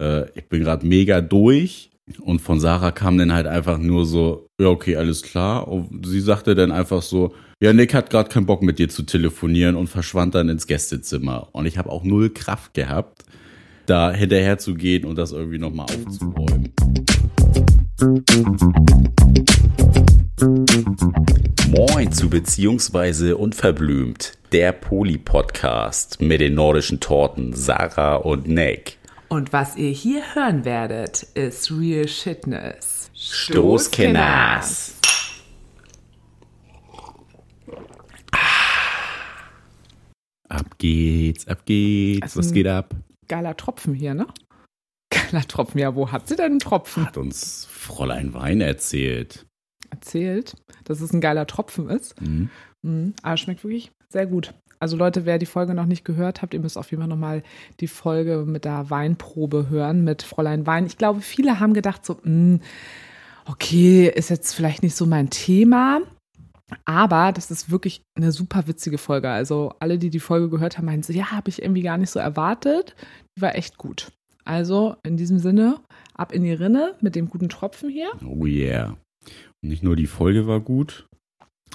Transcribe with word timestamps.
äh, 0.00 0.26
ich 0.34 0.48
bin 0.48 0.62
gerade 0.62 0.86
mega 0.86 1.20
durch. 1.20 1.90
Und 2.20 2.40
von 2.40 2.58
Sarah 2.58 2.90
kam 2.90 3.18
dann 3.18 3.32
halt 3.32 3.46
einfach 3.46 3.78
nur 3.78 4.04
so, 4.04 4.48
ja, 4.60 4.66
okay, 4.66 4.96
alles 4.96 5.22
klar. 5.22 5.68
Und 5.68 6.04
sie 6.04 6.20
sagte 6.20 6.56
dann 6.56 6.72
einfach 6.72 7.02
so, 7.02 7.34
ja, 7.62 7.72
Nick 7.72 7.94
hat 7.94 8.10
gerade 8.10 8.28
keinen 8.28 8.46
Bock 8.46 8.62
mit 8.62 8.78
dir 8.80 8.88
zu 8.88 9.04
telefonieren 9.04 9.76
und 9.76 9.86
verschwand 9.86 10.34
dann 10.34 10.48
ins 10.48 10.66
Gästezimmer. 10.66 11.48
Und 11.52 11.66
ich 11.66 11.78
habe 11.78 11.90
auch 11.90 12.02
null 12.02 12.30
Kraft 12.30 12.74
gehabt, 12.74 13.24
da 13.86 14.10
hinterher 14.10 14.58
zu 14.58 14.74
gehen 14.74 15.04
und 15.04 15.16
das 15.16 15.30
irgendwie 15.30 15.58
nochmal 15.58 15.86
aufzuräumen. 15.86 16.72
Moin 21.68 22.10
zu 22.10 22.28
Beziehungsweise 22.28 23.36
Unverblümt, 23.36 24.32
der 24.52 24.72
Poli-Podcast 24.72 26.20
mit 26.20 26.40
den 26.40 26.54
nordischen 26.54 26.98
Torten 26.98 27.52
Sarah 27.52 28.16
und 28.16 28.48
Nick. 28.48 28.99
Und 29.32 29.52
was 29.52 29.76
ihr 29.76 29.90
hier 29.90 30.34
hören 30.34 30.64
werdet, 30.64 31.22
ist 31.34 31.70
Real 31.70 32.08
Shitness. 32.08 33.12
Stoßkenners. 33.14 34.96
Ab 40.48 40.78
geht's, 40.78 41.46
ab 41.46 41.64
geht's, 41.64 42.22
Also 42.22 42.40
was 42.40 42.52
geht 42.52 42.66
ab? 42.66 42.92
Geiler 43.28 43.56
Tropfen 43.56 43.94
hier, 43.94 44.14
ne? 44.14 44.26
Geiler 45.10 45.46
Tropfen. 45.46 45.78
Ja, 45.78 45.94
wo 45.94 46.10
hat 46.10 46.26
sie 46.26 46.34
denn 46.34 46.46
einen 46.46 46.58
Tropfen 46.58 47.06
Hat 47.06 47.16
uns 47.16 47.66
Fräulein 47.66 48.34
Wein 48.34 48.60
erzählt. 48.60 49.46
erzählt, 49.90 50.54
dass 50.84 51.00
es 51.00 51.12
ein 51.12 51.20
geiler 51.20 51.46
Tropfen 51.46 51.88
ist? 51.88 52.20
Mhm. 52.20 52.50
Mhm. 52.82 53.14
Aber 53.22 53.36
schmeckt 53.36 53.62
wirklich 53.62 53.92
sehr 54.08 54.26
gut. 54.26 54.54
Also 54.80 54.96
Leute, 54.96 55.26
wer 55.26 55.38
die 55.38 55.46
Folge 55.46 55.74
noch 55.74 55.84
nicht 55.86 56.04
gehört 56.04 56.40
habt, 56.40 56.54
ihr 56.54 56.60
müsst 56.60 56.78
auf 56.78 56.90
jeden 56.90 57.02
Fall 57.02 57.08
nochmal 57.08 57.42
die 57.80 57.86
Folge 57.86 58.44
mit 58.46 58.64
der 58.64 58.88
Weinprobe 58.88 59.68
hören, 59.68 60.04
mit 60.04 60.22
Fräulein 60.22 60.66
Wein. 60.66 60.86
Ich 60.86 60.96
glaube, 60.96 61.20
viele 61.20 61.60
haben 61.60 61.74
gedacht 61.74 62.04
so, 62.06 62.18
mh, 62.22 62.60
okay, 63.46 64.08
ist 64.08 64.30
jetzt 64.30 64.54
vielleicht 64.54 64.82
nicht 64.82 64.96
so 64.96 65.06
mein 65.06 65.28
Thema. 65.30 66.00
Aber 66.84 67.32
das 67.32 67.50
ist 67.50 67.70
wirklich 67.70 68.02
eine 68.16 68.32
super 68.32 68.66
witzige 68.68 68.96
Folge. 68.96 69.28
Also 69.28 69.74
alle, 69.80 69.98
die 69.98 70.08
die 70.08 70.20
Folge 70.20 70.48
gehört 70.48 70.78
haben, 70.78 70.86
meinen 70.86 71.02
so, 71.02 71.12
ja, 71.12 71.30
habe 71.32 71.50
ich 71.50 71.60
irgendwie 71.60 71.82
gar 71.82 71.98
nicht 71.98 72.10
so 72.10 72.18
erwartet. 72.20 72.94
Die 73.36 73.42
war 73.42 73.56
echt 73.56 73.76
gut. 73.76 74.12
Also 74.44 74.96
in 75.04 75.16
diesem 75.16 75.38
Sinne, 75.38 75.80
ab 76.14 76.32
in 76.32 76.42
die 76.42 76.52
Rinne 76.52 76.94
mit 77.00 77.16
dem 77.16 77.28
guten 77.28 77.48
Tropfen 77.48 77.90
hier. 77.90 78.10
Oh 78.24 78.46
yeah. 78.46 78.96
Und 79.62 79.68
nicht 79.68 79.82
nur 79.82 79.96
die 79.96 80.06
Folge 80.06 80.46
war 80.46 80.60
gut, 80.60 81.06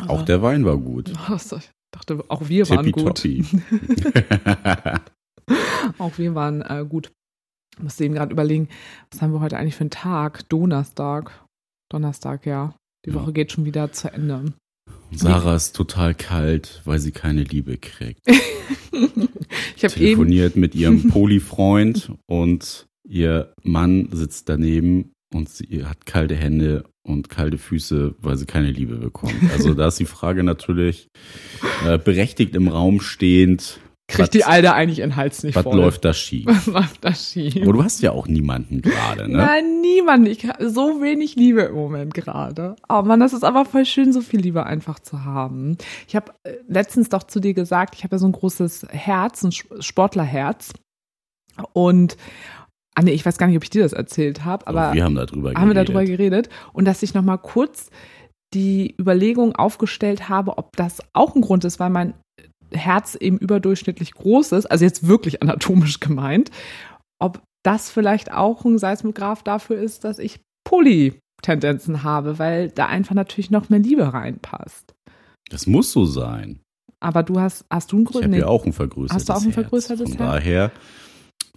auch 0.08 0.10
Also- 0.10 0.26
der 0.26 0.42
Wein 0.42 0.66
war 0.66 0.78
gut. 0.78 1.12
Ich 1.30 1.70
dachte, 1.96 2.24
auch 2.28 2.48
wir 2.50 2.70
waren 2.70 2.92
gut. 2.92 3.26
Auch 6.00 6.18
wir 6.18 6.34
waren 6.34 6.62
äh, 6.64 6.86
gut. 6.88 7.12
Ich 7.78 7.84
musste 7.84 8.04
eben 8.06 8.16
gerade 8.16 8.32
überlegen, 8.32 8.70
was 9.12 9.22
haben 9.22 9.32
wir 9.34 9.42
heute 9.42 9.58
eigentlich 9.58 9.76
für 9.76 9.82
einen 9.82 9.92
Tag? 9.92 10.50
Donnerstag. 10.50 11.46
Donnerstag, 11.92 12.46
ja. 12.46 12.76
Die 13.06 13.12
Ja. 13.12 13.16
Woche 13.16 13.32
geht 13.34 13.52
schon 13.52 13.66
wieder 13.66 13.92
zu 13.92 14.12
Ende. 14.12 14.54
Sarah 15.12 15.56
ist 15.56 15.76
total 15.76 16.16
kalt, 16.16 16.82
weil 16.86 16.98
sie 17.00 17.12
keine 17.12 17.44
Liebe 17.44 17.78
kriegt. 17.78 18.22
Ich 19.76 19.84
habe 19.84 19.94
Telefoniert 19.94 20.56
mit 20.56 20.74
ihrem 20.74 21.10
Poli-Freund 21.12 22.14
und 22.28 22.88
ihr 23.08 23.54
Mann 23.62 24.08
sitzt 24.14 24.48
daneben 24.48 25.12
und 25.34 25.50
sie 25.50 25.84
hat 25.86 26.06
kalte 26.06 26.36
Hände 26.36 26.86
und 27.06 27.30
kalte 27.30 27.58
Füße, 27.58 28.16
weil 28.20 28.36
sie 28.36 28.46
keine 28.46 28.72
Liebe 28.72 28.96
bekommt. 28.98 29.36
Also 29.54 29.74
da 29.74 29.88
ist 29.88 30.00
die 30.00 30.06
Frage 30.06 30.44
natürlich 30.44 31.08
äh, 31.88 31.98
berechtigt 31.98 32.56
im 32.56 32.68
Raum 32.68 33.00
stehend. 33.00 33.80
kriegt 34.08 34.34
die 34.34 34.44
Alte 34.44 34.74
eigentlich 34.74 35.00
ihren 35.00 35.16
Hals 35.16 35.44
nicht 35.44 35.56
Was 35.56 35.64
voll. 35.64 35.78
läuft 35.78 36.04
da 36.04 36.14
schief? 36.14 36.46
Was 36.48 36.66
läuft 36.66 37.06
da 37.06 37.14
schief? 37.14 37.58
Aber 37.62 37.74
du 37.74 37.84
hast 37.84 38.02
ja 38.02 38.12
auch 38.12 38.28
niemanden 38.28 38.82
gerade, 38.82 39.30
ne? 39.30 39.38
Nein, 39.38 39.82
niemand. 39.82 40.28
Ich 40.28 40.46
habe 40.48 40.70
so 40.70 41.02
wenig 41.02 41.36
Liebe 41.36 41.62
im 41.62 41.76
Moment 41.76 42.14
gerade. 42.16 42.76
Oh 42.90 43.02
Mann, 43.04 43.20
das 43.20 43.34
ist 43.34 43.44
aber 43.44 43.66
voll 43.66 43.86
schön, 43.86 44.12
so 44.12 44.22
viel 44.22 44.40
Liebe 44.40 44.66
einfach 44.66 45.00
zu 45.00 45.24
haben. 45.24 45.78
Ich 46.08 46.16
habe 46.16 46.34
äh, 46.44 46.54
letztens 46.68 47.10
doch 47.10 47.24
zu 47.24 47.40
dir 47.40 47.54
gesagt, 47.54 47.96
ich 47.96 48.04
habe 48.04 48.16
ja 48.16 48.20
so 48.20 48.28
ein 48.28 48.32
großes 48.32 48.88
Herz, 48.90 49.44
ein 49.44 49.52
Sportlerherz. 49.52 50.74
Und, 51.74 52.18
ah 52.96 53.02
nee, 53.02 53.12
ich 53.12 53.26
weiß 53.26 53.38
gar 53.38 53.48
nicht, 53.48 53.58
ob 53.58 53.64
ich 53.64 53.70
dir 53.70 53.84
das 53.84 53.94
erzählt 53.94 54.44
habe, 54.46 54.66
aber 54.68 54.94
wir 54.94 55.04
haben 55.04 55.16
darüber 55.16 55.54
haben 55.54 55.68
wir 55.68 55.74
geredet. 55.74 55.90
darüber 55.90 56.06
geredet. 56.06 56.50
Und 56.74 56.86
dass 56.86 57.04
ich 57.04 57.14
nochmal 57.14 57.38
kurz 57.38 57.90
die 58.54 58.96
Überlegung 59.00 59.56
aufgestellt 59.56 60.30
habe, 60.30 60.58
ob 60.58 60.76
das 60.78 61.00
auch 61.14 61.36
ein 61.36 61.42
Grund 61.42 61.66
ist, 61.66 61.80
weil 61.80 61.90
mein 61.90 62.14
Herz 62.72 63.16
eben 63.16 63.38
überdurchschnittlich 63.38 64.14
groß 64.14 64.54
ist, 64.54 64.66
also 64.66 64.86
jetzt 64.86 65.08
wirklich 65.08 65.42
anatomisch 65.42 66.00
gemeint, 66.00 66.52
ob 67.20 67.42
das 67.64 67.90
vielleicht 67.90 68.32
auch 68.32 68.64
ein 68.66 68.78
Seismograph 68.78 69.44
dafür 69.44 69.78
ist, 69.78 70.04
dass 70.04 70.20
ich 70.20 70.40
Poly-Tendenzen 70.68 72.04
habe, 72.04 72.40
weil 72.40 72.70
da 72.70 72.86
einfach 72.88 73.16
natürlich 73.16 73.52
noch 73.52 73.70
mehr 73.70 73.80
Liebe 73.80 74.14
reinpasst. 74.14 74.94
Das 75.50 75.68
muss 75.68 75.92
so 75.92 76.06
sein. 76.06 76.60
Aber 77.00 77.24
du 77.24 77.40
hast, 77.40 77.66
hast 77.72 77.92
du 77.92 77.98
einen 77.98 78.06
Ich 78.06 78.12
Grund? 78.12 78.24
habe 78.24 78.32
Nee. 78.34 78.40
ja 78.40 78.48
auch 78.48 78.66
ein 78.66 78.74
vergrößertes 78.74 79.16
Hast 79.16 79.30
du 79.30 79.34
auch 79.34 79.38
ein 79.38 79.44
Herz. 79.44 79.54
vergrößertes 79.56 80.10
Von 80.10 80.18
Herz? 80.18 80.32
daher, 80.44 80.72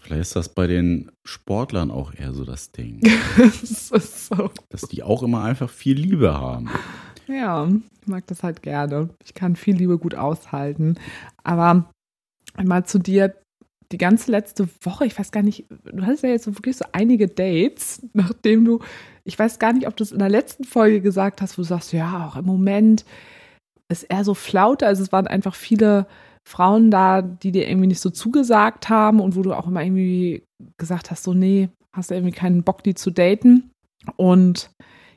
vielleicht 0.00 0.22
ist 0.22 0.36
das 0.36 0.48
bei 0.48 0.66
den 0.66 1.10
Sportlern 1.26 1.90
auch 1.90 2.14
eher 2.14 2.32
so 2.32 2.44
das 2.44 2.72
Ding, 2.72 3.00
das 3.36 3.90
ist 3.90 4.26
so. 4.26 4.50
dass 4.68 4.82
die 4.82 5.02
auch 5.02 5.22
immer 5.22 5.42
einfach 5.44 5.70
viel 5.70 5.98
Liebe 5.98 6.34
haben. 6.34 6.68
Ja, 7.26 7.68
ich 8.00 8.06
mag 8.06 8.26
das 8.26 8.42
halt 8.42 8.62
gerne. 8.62 9.10
Ich 9.24 9.34
kann 9.34 9.54
viel 9.54 9.76
Liebe 9.76 9.98
gut 9.98 10.14
aushalten. 10.14 10.96
Aber 11.44 11.90
mal 12.62 12.84
zu 12.84 12.98
dir, 12.98 13.34
die 13.92 13.98
ganze 13.98 14.30
letzte 14.30 14.68
Woche, 14.82 15.06
ich 15.06 15.18
weiß 15.18 15.30
gar 15.30 15.42
nicht, 15.42 15.66
du 15.84 16.04
hattest 16.04 16.22
ja 16.22 16.30
jetzt 16.30 16.44
so 16.44 16.54
wirklich 16.54 16.76
so 16.76 16.84
einige 16.92 17.28
Dates, 17.28 18.02
nachdem 18.12 18.64
du, 18.64 18.80
ich 19.24 19.38
weiß 19.38 19.58
gar 19.58 19.72
nicht, 19.72 19.86
ob 19.86 19.96
du 19.96 20.04
es 20.04 20.12
in 20.12 20.18
der 20.18 20.28
letzten 20.28 20.64
Folge 20.64 21.00
gesagt 21.00 21.40
hast, 21.40 21.56
wo 21.56 21.62
du 21.62 21.68
sagst, 21.68 21.92
ja, 21.92 22.26
auch 22.26 22.36
im 22.36 22.44
Moment 22.44 23.04
ist 23.88 24.04
eher 24.04 24.24
so 24.24 24.34
Flaute. 24.34 24.86
Also 24.86 25.02
es 25.02 25.12
waren 25.12 25.26
einfach 25.26 25.54
viele 25.54 26.06
Frauen 26.48 26.90
da, 26.90 27.20
die 27.20 27.52
dir 27.52 27.68
irgendwie 27.68 27.88
nicht 27.88 28.00
so 28.00 28.08
zugesagt 28.08 28.88
haben 28.88 29.20
und 29.20 29.36
wo 29.36 29.42
du 29.42 29.52
auch 29.52 29.66
immer 29.66 29.82
irgendwie 29.82 30.42
gesagt 30.78 31.10
hast, 31.10 31.22
so, 31.22 31.34
nee, 31.34 31.68
hast 31.92 32.10
du 32.10 32.14
irgendwie 32.14 32.34
keinen 32.34 32.62
Bock, 32.62 32.82
die 32.82 32.94
zu 32.94 33.10
daten. 33.10 33.70
Und 34.16 34.70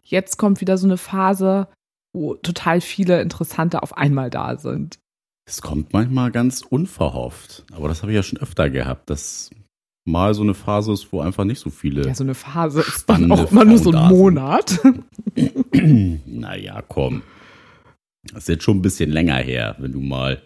jetzt 0.04 0.38
kommt 0.38 0.60
wieder 0.60 0.78
so 0.78 0.86
eine 0.88 0.98
Phase, 0.98 1.70
wo 2.14 2.36
total 2.36 2.82
viele 2.82 3.22
Interessante 3.22 3.82
auf 3.82 3.98
einmal 3.98 4.30
da 4.30 4.58
sind. 4.58 5.00
Es 5.48 5.62
kommt 5.62 5.94
manchmal 5.94 6.32
ganz 6.32 6.62
unverhofft. 6.62 7.64
Aber 7.72 7.88
das 7.88 8.02
habe 8.02 8.12
ich 8.12 8.18
ja 8.18 8.24
schon 8.24 8.40
öfter 8.40 8.70
gehabt, 8.70 9.10
dass 9.10 9.52
mal 10.06 10.34
so 10.34 10.44
eine 10.44 10.54
Phase 10.54 10.92
ist, 10.92 11.14
wo 11.14 11.22
einfach 11.22 11.46
nicht 11.46 11.60
so 11.60 11.70
viele. 11.70 12.06
Ja, 12.06 12.14
so 12.14 12.26
eine 12.26 12.36
Phase 12.36 12.82
ist 12.82 13.10
dann 13.10 13.32
auch 13.32 13.52
immer 13.52 13.64
nur 13.64 13.78
so 13.78 13.92
ein. 13.92 14.10
Monat. 14.10 14.80
naja, 16.26 16.84
komm. 16.86 17.22
Das 18.34 18.44
ist 18.44 18.50
jetzt 18.50 18.64
schon 18.64 18.78
ein 18.78 18.82
bisschen 18.82 19.10
länger 19.10 19.38
her. 19.38 19.78
Wenn 19.80 19.94
du 19.94 20.02
mal 20.02 20.44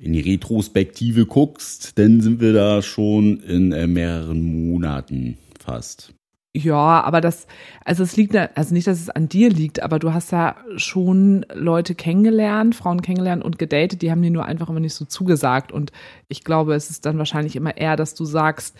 in 0.00 0.12
die 0.12 0.20
Retrospektive 0.20 1.26
guckst, 1.26 1.98
dann 1.98 2.20
sind 2.20 2.40
wir 2.40 2.52
da 2.52 2.82
schon 2.82 3.40
in 3.40 3.72
äh, 3.72 3.86
mehreren 3.86 4.68
Monaten 4.68 5.38
fast. 5.58 6.12
Ja, 6.56 7.00
aber 7.00 7.20
das, 7.20 7.48
also 7.84 8.04
es 8.04 8.16
liegt, 8.16 8.36
also 8.36 8.74
nicht, 8.74 8.86
dass 8.86 9.00
es 9.00 9.10
an 9.10 9.28
dir 9.28 9.50
liegt, 9.50 9.82
aber 9.82 9.98
du 9.98 10.12
hast 10.12 10.30
ja 10.30 10.54
schon 10.76 11.44
Leute 11.52 11.96
kennengelernt, 11.96 12.76
Frauen 12.76 13.02
kennengelernt 13.02 13.44
und 13.44 13.58
gedatet, 13.58 14.02
die 14.02 14.10
haben 14.12 14.22
dir 14.22 14.30
nur 14.30 14.44
einfach 14.44 14.68
immer 14.68 14.78
nicht 14.78 14.94
so 14.94 15.04
zugesagt. 15.04 15.72
Und 15.72 15.90
ich 16.28 16.44
glaube, 16.44 16.74
es 16.74 16.90
ist 16.90 17.06
dann 17.06 17.18
wahrscheinlich 17.18 17.56
immer 17.56 17.76
eher, 17.76 17.96
dass 17.96 18.14
du 18.14 18.24
sagst, 18.24 18.76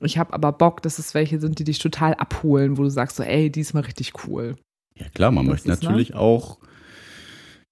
ich 0.00 0.16
habe 0.16 0.32
aber 0.32 0.52
Bock, 0.52 0.80
dass 0.82 1.00
es 1.00 1.12
welche 1.14 1.40
sind, 1.40 1.58
die 1.58 1.64
dich 1.64 1.80
total 1.80 2.14
abholen, 2.14 2.78
wo 2.78 2.84
du 2.84 2.88
sagst 2.88 3.16
so, 3.16 3.24
ey, 3.24 3.50
diesmal 3.50 3.82
richtig 3.82 4.12
cool. 4.26 4.54
Ja 4.96 5.08
klar, 5.08 5.32
man 5.32 5.46
Das 5.46 5.54
möchte 5.54 5.72
ist, 5.72 5.82
ne? 5.82 5.88
natürlich 5.88 6.14
auch 6.14 6.58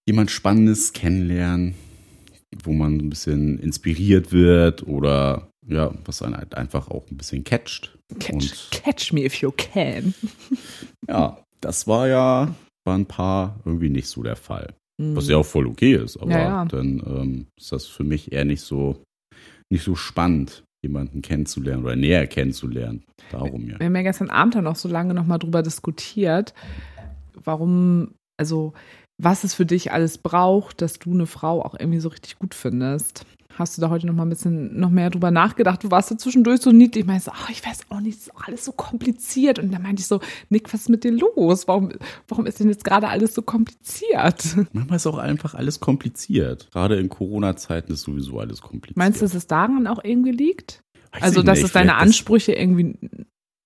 jemand 0.06 0.32
Spannendes 0.32 0.92
kennenlernen, 0.92 1.74
wo 2.64 2.72
man 2.72 2.98
ein 2.98 3.10
bisschen 3.10 3.58
inspiriert 3.58 4.32
wird 4.32 4.86
oder 4.86 5.48
ja, 5.66 5.92
was 6.04 6.22
einen 6.22 6.36
halt 6.36 6.54
einfach 6.54 6.88
auch 6.90 7.10
ein 7.10 7.16
bisschen 7.16 7.42
catcht. 7.44 7.98
Catch, 8.20 8.70
catch 8.70 9.12
me 9.12 9.24
if 9.24 9.34
you 9.40 9.50
can. 9.50 10.14
ja, 11.08 11.38
das 11.60 11.86
war 11.88 12.06
ja 12.08 12.54
bei 12.84 12.94
ein 12.94 13.06
paar 13.06 13.58
irgendwie 13.64 13.88
nicht 13.90 14.06
so 14.08 14.22
der 14.22 14.36
Fall. 14.36 14.72
Was 14.98 15.24
Mhm. 15.26 15.30
ja 15.30 15.36
auch 15.38 15.44
voll 15.46 15.66
okay 15.66 15.94
ist, 15.96 16.16
aber 16.16 16.30
Ja, 16.30 16.38
ja. 16.38 16.64
dann 16.64 17.02
ähm, 17.06 17.46
ist 17.60 17.72
das 17.72 17.86
für 17.86 18.04
mich 18.04 18.32
eher 18.32 18.44
nicht 18.46 18.62
so, 18.62 19.02
nicht 19.70 19.82
so 19.84 19.94
spannend, 19.94 20.62
jemanden 20.82 21.20
kennenzulernen 21.20 21.84
oder 21.84 21.96
näher 21.96 22.26
kennenzulernen. 22.28 23.02
Darum 23.30 23.68
ja. 23.68 23.78
Wir 23.78 23.86
haben 23.86 23.96
ja 23.96 24.02
gestern 24.02 24.30
Abend 24.30 24.54
dann 24.54 24.66
auch 24.68 24.76
so 24.76 24.88
lange 24.88 25.12
nochmal 25.14 25.38
drüber 25.40 25.62
diskutiert, 25.62 26.54
warum, 27.44 28.14
also 28.40 28.72
was 29.18 29.44
es 29.44 29.54
für 29.54 29.66
dich 29.66 29.92
alles 29.92 30.18
braucht, 30.18 30.82
dass 30.82 30.98
du 30.98 31.12
eine 31.12 31.26
Frau 31.26 31.62
auch 31.62 31.74
irgendwie 31.78 32.00
so 32.00 32.08
richtig 32.08 32.38
gut 32.38 32.54
findest. 32.54 33.24
Hast 33.54 33.78
du 33.78 33.80
da 33.80 33.88
heute 33.88 34.06
noch 34.06 34.12
mal 34.12 34.24
ein 34.24 34.28
bisschen 34.28 34.78
noch 34.78 34.90
mehr 34.90 35.08
drüber 35.08 35.30
nachgedacht? 35.30 35.82
Du 35.82 35.90
warst 35.90 36.10
da 36.10 36.18
zwischendurch 36.18 36.60
so 36.60 36.72
niedlich. 36.72 37.04
Ich 37.04 37.06
meinte 37.06 37.24
so, 37.24 37.30
ach, 37.34 37.48
ich 37.48 37.64
weiß 37.64 37.86
auch 37.88 38.00
nicht, 38.00 38.18
ist 38.18 38.34
auch 38.36 38.44
alles 38.46 38.66
so 38.66 38.72
kompliziert. 38.72 39.58
Und 39.58 39.72
dann 39.72 39.80
meinte 39.80 40.00
ich 40.00 40.06
so, 40.06 40.20
Nick, 40.50 40.70
was 40.74 40.82
ist 40.82 40.88
mit 40.90 41.04
dir 41.04 41.12
los? 41.12 41.66
Warum, 41.66 41.90
warum 42.28 42.44
ist 42.44 42.60
denn 42.60 42.68
jetzt 42.68 42.84
gerade 42.84 43.08
alles 43.08 43.34
so 43.34 43.40
kompliziert? 43.40 44.44
Manchmal 44.74 44.96
ist 44.96 45.06
auch 45.06 45.16
einfach 45.16 45.54
alles 45.54 45.80
kompliziert. 45.80 46.68
Gerade 46.70 46.98
in 47.00 47.08
Corona-Zeiten 47.08 47.92
ist 47.92 48.02
sowieso 48.02 48.38
alles 48.40 48.60
kompliziert. 48.60 48.98
Meinst 48.98 49.22
du, 49.22 49.24
dass 49.24 49.34
es 49.34 49.46
daran 49.46 49.86
auch 49.86 50.04
irgendwie 50.04 50.32
liegt? 50.32 50.82
Weiß 51.12 51.22
also, 51.22 51.42
dass 51.42 51.56
nicht. 51.58 51.66
es 51.68 51.72
deine 51.72 51.94
Ansprüche 51.96 52.52
irgendwie 52.52 52.98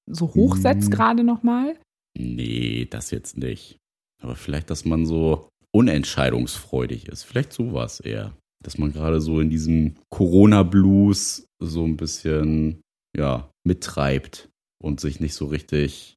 so 0.06 0.32
hochsetzt 0.34 0.86
Mhm. 0.88 0.92
gerade 0.92 1.24
nochmal? 1.24 1.74
Nee, 2.16 2.86
das 2.88 3.10
jetzt 3.10 3.36
nicht. 3.38 3.76
Aber 4.20 4.36
vielleicht, 4.36 4.70
dass 4.70 4.84
man 4.84 5.06
so 5.06 5.48
unentscheidungsfreudig 5.72 7.08
ist. 7.08 7.24
Vielleicht 7.24 7.52
sowas 7.52 8.00
eher. 8.00 8.32
Dass 8.62 8.76
man 8.76 8.92
gerade 8.92 9.20
so 9.20 9.40
in 9.40 9.48
diesem 9.48 9.94
Corona-Blues 10.10 11.46
so 11.62 11.84
ein 11.84 11.96
bisschen, 11.96 12.82
ja, 13.16 13.50
mittreibt 13.66 14.48
und 14.82 15.00
sich 15.00 15.20
nicht 15.20 15.34
so 15.34 15.46
richtig, 15.46 16.16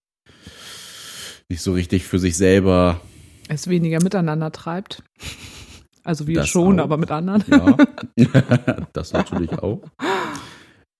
nicht 1.49 1.61
so 1.61 1.73
richtig 1.73 2.03
für 2.03 2.19
sich 2.19 2.35
selber, 2.35 3.01
Es 3.49 3.67
weniger 3.67 4.01
miteinander 4.01 4.51
treibt. 4.51 5.03
Also 6.03 6.27
wir 6.27 6.45
schon, 6.45 6.79
auch. 6.79 6.83
aber 6.83 6.97
mit 6.97 7.11
anderen. 7.11 7.43
ja, 8.17 8.87
das 8.93 9.13
natürlich 9.13 9.51
auch. 9.53 9.81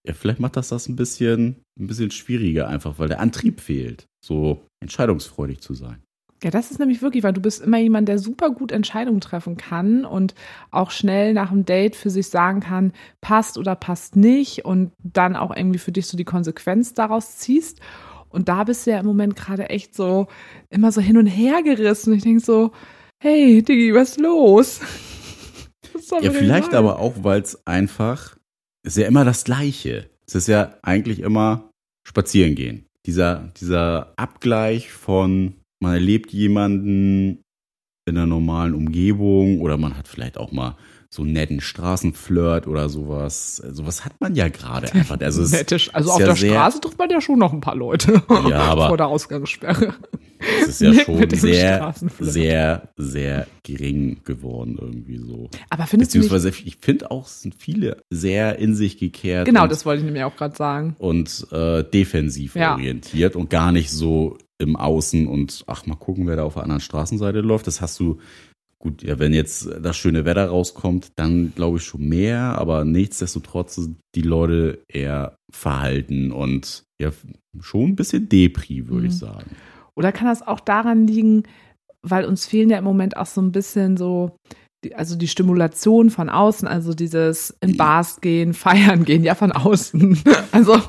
Ja, 0.05 0.13
vielleicht 0.13 0.39
macht 0.39 0.57
das 0.57 0.69
das 0.69 0.87
ein 0.87 0.95
bisschen, 0.95 1.61
ein 1.79 1.87
bisschen 1.87 2.11
schwieriger 2.11 2.67
einfach, 2.67 2.99
weil 2.99 3.07
der 3.07 3.19
Antrieb 3.19 3.61
fehlt, 3.61 4.05
so 4.23 4.65
entscheidungsfreudig 4.81 5.61
zu 5.61 5.73
sein. 5.73 6.03
Ja, 6.43 6.51
das 6.51 6.71
ist 6.71 6.79
nämlich 6.79 7.01
wirklich, 7.01 7.23
weil 7.23 7.33
du 7.33 7.41
bist 7.41 7.61
immer 7.61 7.77
jemand, 7.77 8.09
der 8.09 8.19
super 8.19 8.49
gut 8.49 8.71
Entscheidungen 8.71 9.21
treffen 9.21 9.55
kann 9.55 10.03
und 10.05 10.35
auch 10.71 10.91
schnell 10.91 11.33
nach 11.33 11.49
dem 11.49 11.65
Date 11.65 11.95
für 11.95 12.09
sich 12.09 12.27
sagen 12.27 12.59
kann, 12.59 12.91
passt 13.21 13.57
oder 13.57 13.75
passt 13.75 14.15
nicht 14.15 14.65
und 14.65 14.91
dann 15.03 15.35
auch 15.35 15.55
irgendwie 15.55 15.79
für 15.79 15.91
dich 15.91 16.07
so 16.07 16.17
die 16.17 16.25
Konsequenz 16.25 16.93
daraus 16.93 17.37
ziehst. 17.37 17.79
Und 18.29 18.49
da 18.49 18.63
bist 18.63 18.85
du 18.85 18.91
ja 18.91 18.99
im 18.99 19.05
Moment 19.05 19.35
gerade 19.35 19.69
echt 19.69 19.95
so 19.95 20.27
immer 20.69 20.91
so 20.91 21.01
hin 21.01 21.17
und 21.17 21.27
her 21.27 21.61
gerissen. 21.63 22.11
Und 22.11 22.17
ich 22.17 22.23
denke 22.23 22.43
so, 22.43 22.71
hey, 23.21 23.61
Diggi, 23.61 23.93
was 23.93 24.11
ist 24.11 24.19
los? 24.19 24.81
Was 25.93 26.23
Ja, 26.23 26.31
vielleicht 26.31 26.71
sagen? 26.71 26.77
aber 26.77 26.97
auch, 26.97 27.13
weil 27.21 27.41
es 27.41 27.67
einfach, 27.67 28.35
ist 28.83 28.97
ja 28.97 29.05
immer 29.05 29.23
das 29.23 29.43
Gleiche. 29.43 30.09
Es 30.25 30.33
ist 30.33 30.47
ja 30.47 30.75
eigentlich 30.81 31.19
immer 31.19 31.69
spazieren 32.03 32.55
gehen. 32.55 32.87
Dieser, 33.05 33.51
dieser 33.57 34.13
Abgleich 34.15 34.91
von, 34.91 35.53
man 35.83 35.93
erlebt 35.93 36.31
jemanden 36.33 37.43
in 38.05 38.17
einer 38.17 38.25
normalen 38.25 38.73
Umgebung 38.73 39.61
oder 39.61 39.77
man 39.77 39.95
hat 39.97 40.07
vielleicht 40.07 40.37
auch 40.37 40.51
mal 40.51 40.75
so 41.13 41.23
netten 41.23 41.61
Straßenflirt 41.61 42.65
oder 42.65 42.89
sowas. 42.89 43.57
Sowas 43.57 44.03
hat 44.03 44.19
man 44.19 44.33
ja 44.33 44.47
gerade 44.47 44.91
einfach. 44.93 45.19
Also 45.19 45.43
Nettisch. 45.43 45.93
Also 45.93 46.09
auf 46.11 46.19
ja 46.19 46.25
der 46.25 46.35
Straße 46.35 46.81
trifft 46.81 46.97
man 46.97 47.09
ja 47.11 47.21
schon 47.21 47.37
noch 47.37 47.53
ein 47.53 47.61
paar 47.61 47.75
Leute. 47.75 48.23
Ja, 48.49 48.59
aber- 48.63 48.87
Vor 48.87 48.97
der 48.97 49.07
Ausgangssperre. 49.07 49.93
es 50.63 50.67
ist 50.69 50.81
ja 50.81 50.89
Mit 50.89 51.01
schon 51.05 51.29
sehr, 51.29 51.93
sehr, 52.19 52.89
sehr 52.97 53.47
gering 53.63 54.21
geworden 54.25 54.77
irgendwie 54.81 55.17
so. 55.19 55.49
Aber 55.69 55.85
findest 55.85 56.13
du 56.15 56.17
nicht, 56.17 56.29
Beziehungsweise 56.31 56.49
ich 56.65 56.77
finde 56.81 57.11
auch, 57.11 57.27
es 57.27 57.41
sind 57.43 57.53
viele 57.55 57.97
sehr 58.09 58.57
in 58.57 58.75
sich 58.75 58.97
gekehrt. 58.97 59.45
genau, 59.45 59.67
das 59.67 59.85
wollte 59.85 59.99
ich 59.99 60.05
nämlich 60.05 60.23
auch 60.23 60.35
gerade 60.35 60.55
sagen. 60.55 60.95
und 60.97 61.45
äh, 61.51 61.83
defensiv 61.83 62.55
Ja. 62.55 62.73
orientiert 62.73 63.35
und 63.35 63.51
gar 63.51 63.71
nicht 63.71 63.91
so 63.91 64.37
im 64.57 64.75
Außen 64.75 65.27
und 65.27 65.63
ach, 65.67 65.85
mal 65.85 65.95
gucken, 65.95 66.25
wer 66.27 66.37
da 66.37 66.43
auf 66.43 66.53
der 66.55 66.63
anderen 66.63 66.81
Straßenseite 66.81 67.41
läuft. 67.41 67.67
Das 67.67 67.81
hast 67.81 67.99
du, 67.99 68.19
gut, 68.83 69.01
ja, 69.01 69.17
wenn 69.17 69.33
jetzt 69.33 69.69
das 69.81 69.95
schöne 69.95 70.25
Wetter 70.25 70.47
rauskommt, 70.47 71.13
dann 71.15 71.53
glaube 71.55 71.77
ich 71.77 71.83
schon 71.85 72.05
mehr, 72.05 72.59
aber 72.59 72.83
nichtsdestotrotz 72.83 73.75
sind 73.75 73.97
die 74.13 74.21
Leute 74.21 74.83
eher 74.89 75.37
verhalten 75.49 76.33
und 76.33 76.83
ja, 77.01 77.11
schon 77.61 77.91
ein 77.91 77.95
bisschen 77.95 78.27
Depri, 78.27 78.89
würde 78.89 79.07
ich 79.07 79.13
Mhm. 79.13 79.17
sagen. 79.17 79.55
Oder 79.95 80.11
kann 80.11 80.27
das 80.27 80.45
auch 80.45 80.59
daran 80.59 81.07
liegen, 81.07 81.43
weil 82.01 82.25
uns 82.25 82.45
fehlen 82.45 82.69
ja 82.69 82.77
im 82.77 82.83
Moment 82.83 83.15
auch 83.15 83.25
so 83.25 83.41
ein 83.41 83.53
bisschen 83.53 83.95
so, 83.95 84.35
die, 84.83 84.95
also 84.95 85.15
die 85.15 85.27
Stimulation 85.27 86.09
von 86.09 86.29
außen, 86.29 86.67
also 86.67 86.93
dieses 86.93 87.55
in 87.61 87.77
Bars 87.77 88.21
gehen, 88.21 88.53
feiern 88.53 89.05
gehen, 89.05 89.23
ja 89.23 89.35
von 89.35 89.51
außen. 89.51 90.19
Also, 90.51 90.79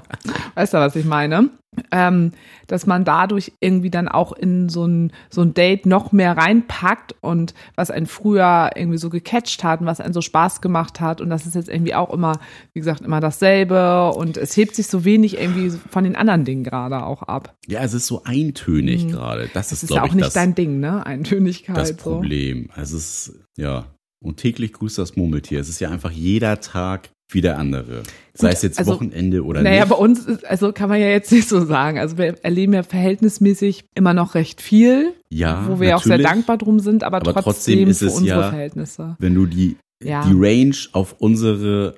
weißt 0.54 0.74
du, 0.74 0.78
was 0.78 0.94
ich 0.96 1.06
meine? 1.06 1.48
Ähm, 1.90 2.32
dass 2.68 2.86
man 2.86 3.04
dadurch 3.04 3.52
irgendwie 3.60 3.90
dann 3.90 4.08
auch 4.08 4.32
in 4.32 4.68
so 4.70 4.86
ein, 4.86 5.12
so 5.30 5.42
ein 5.42 5.52
Date 5.52 5.84
noch 5.86 6.10
mehr 6.10 6.36
reinpackt 6.36 7.14
und 7.20 7.52
was 7.76 7.90
einen 7.90 8.06
früher 8.06 8.70
irgendwie 8.74 8.96
so 8.98 9.10
gecatcht 9.10 9.62
hat 9.62 9.80
und 9.80 9.86
was 9.86 10.00
einen 10.00 10.14
so 10.14 10.22
Spaß 10.22 10.60
gemacht 10.62 11.00
hat. 11.00 11.20
Und 11.20 11.28
das 11.30 11.44
ist 11.46 11.54
jetzt 11.54 11.68
irgendwie 11.68 11.94
auch 11.94 12.10
immer, 12.12 12.38
wie 12.72 12.80
gesagt, 12.80 13.02
immer 13.02 13.20
dasselbe 13.20 14.10
und 14.12 14.36
es 14.38 14.56
hebt 14.56 14.74
sich 14.74 14.86
so 14.86 15.04
wenig 15.04 15.38
irgendwie 15.38 15.70
von 15.90 16.04
den 16.04 16.16
anderen 16.16 16.44
Dingen 16.44 16.64
gerade 16.64 17.04
auch 17.04 17.22
ab. 17.22 17.54
Ja, 17.66 17.80
es 17.82 17.92
ist 17.94 18.06
so 18.06 18.22
eintönig 18.24 19.04
Mhm. 19.04 19.10
gerade. 19.12 19.42
Das, 19.52 19.68
Das 19.68 19.72
ist, 19.72 19.82
ist 19.84 19.90
ja 19.90 20.02
auch 20.02 20.06
ich, 20.08 20.14
nicht 20.14 20.26
das, 20.26 20.34
dein 20.34 20.54
Ding, 20.54 20.80
ne? 20.80 21.04
Eintönigkeit. 21.04 21.76
das 21.76 21.88
so. 21.90 21.96
Problem. 21.96 22.70
Es 22.76 22.92
ist, 22.92 23.35
ja, 23.56 23.86
und 24.24 24.36
täglich 24.38 24.72
grüßt 24.72 24.98
das 24.98 25.16
Murmeltier. 25.16 25.60
Es 25.60 25.68
ist 25.68 25.80
ja 25.80 25.90
einfach 25.90 26.10
jeder 26.10 26.60
Tag 26.60 27.10
wie 27.32 27.40
der 27.40 27.58
andere. 27.58 28.02
Sei 28.34 28.50
es 28.50 28.62
jetzt 28.62 28.78
also, 28.78 28.92
Wochenende 28.94 29.44
oder 29.44 29.62
Naja, 29.62 29.80
nicht. 29.84 29.90
bei 29.90 29.96
uns 29.96 30.26
ist, 30.26 30.44
also 30.44 30.72
kann 30.72 30.88
man 30.88 31.00
ja 31.00 31.08
jetzt 31.08 31.32
nicht 31.32 31.48
so 31.48 31.64
sagen. 31.64 31.98
Also 31.98 32.18
wir 32.18 32.36
erleben 32.44 32.72
ja 32.72 32.82
verhältnismäßig 32.84 33.84
immer 33.96 34.14
noch 34.14 34.34
recht 34.36 34.60
viel, 34.60 35.12
ja, 35.28 35.66
wo 35.68 35.80
wir 35.80 35.96
auch 35.96 36.02
sehr 36.02 36.18
natürlich. 36.18 36.26
dankbar 36.30 36.58
drum 36.58 36.78
sind, 36.78 37.02
aber, 37.02 37.16
Aber 37.16 37.32
trotzdem, 37.32 37.42
trotzdem 37.44 37.88
ist 37.88 37.98
für 37.98 38.06
es 38.06 38.14
unsere 38.18 38.40
ja- 38.42 38.48
Verhältnisse. 38.50 39.16
Wenn 39.18 39.34
du 39.34 39.46
die, 39.46 39.76
Ja. 40.02 40.24
die 40.26 40.34
Range 40.34 40.76
auf 40.92 41.16
unsere 41.18 41.96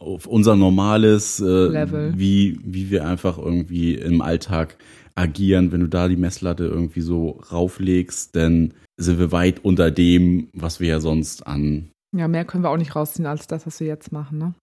auf 0.00 0.26
unser 0.26 0.56
normales 0.56 1.38
äh, 1.38 1.44
Level. 1.44 2.12
wie 2.16 2.58
wie 2.64 2.90
wir 2.90 3.06
einfach 3.06 3.38
irgendwie 3.38 3.94
im 3.94 4.20
Alltag 4.20 4.76
agieren, 5.14 5.70
wenn 5.70 5.80
du 5.80 5.86
da 5.86 6.08
die 6.08 6.16
Messlatte 6.16 6.64
irgendwie 6.64 7.02
so 7.02 7.40
rauflegst, 7.52 8.34
dann 8.34 8.74
sind 9.00 9.18
wir 9.18 9.32
weit 9.32 9.64
unter 9.64 9.90
dem, 9.90 10.48
was 10.52 10.80
wir 10.80 10.88
ja 10.88 11.00
sonst 11.00 11.46
an 11.46 11.90
Ja, 12.16 12.28
mehr 12.28 12.44
können 12.44 12.64
wir 12.64 12.70
auch 12.70 12.76
nicht 12.76 12.94
rausziehen 12.94 13.26
als 13.26 13.46
das, 13.46 13.66
was 13.66 13.80
wir 13.80 13.86
jetzt 13.86 14.12
machen, 14.12 14.38
ne? 14.38 14.54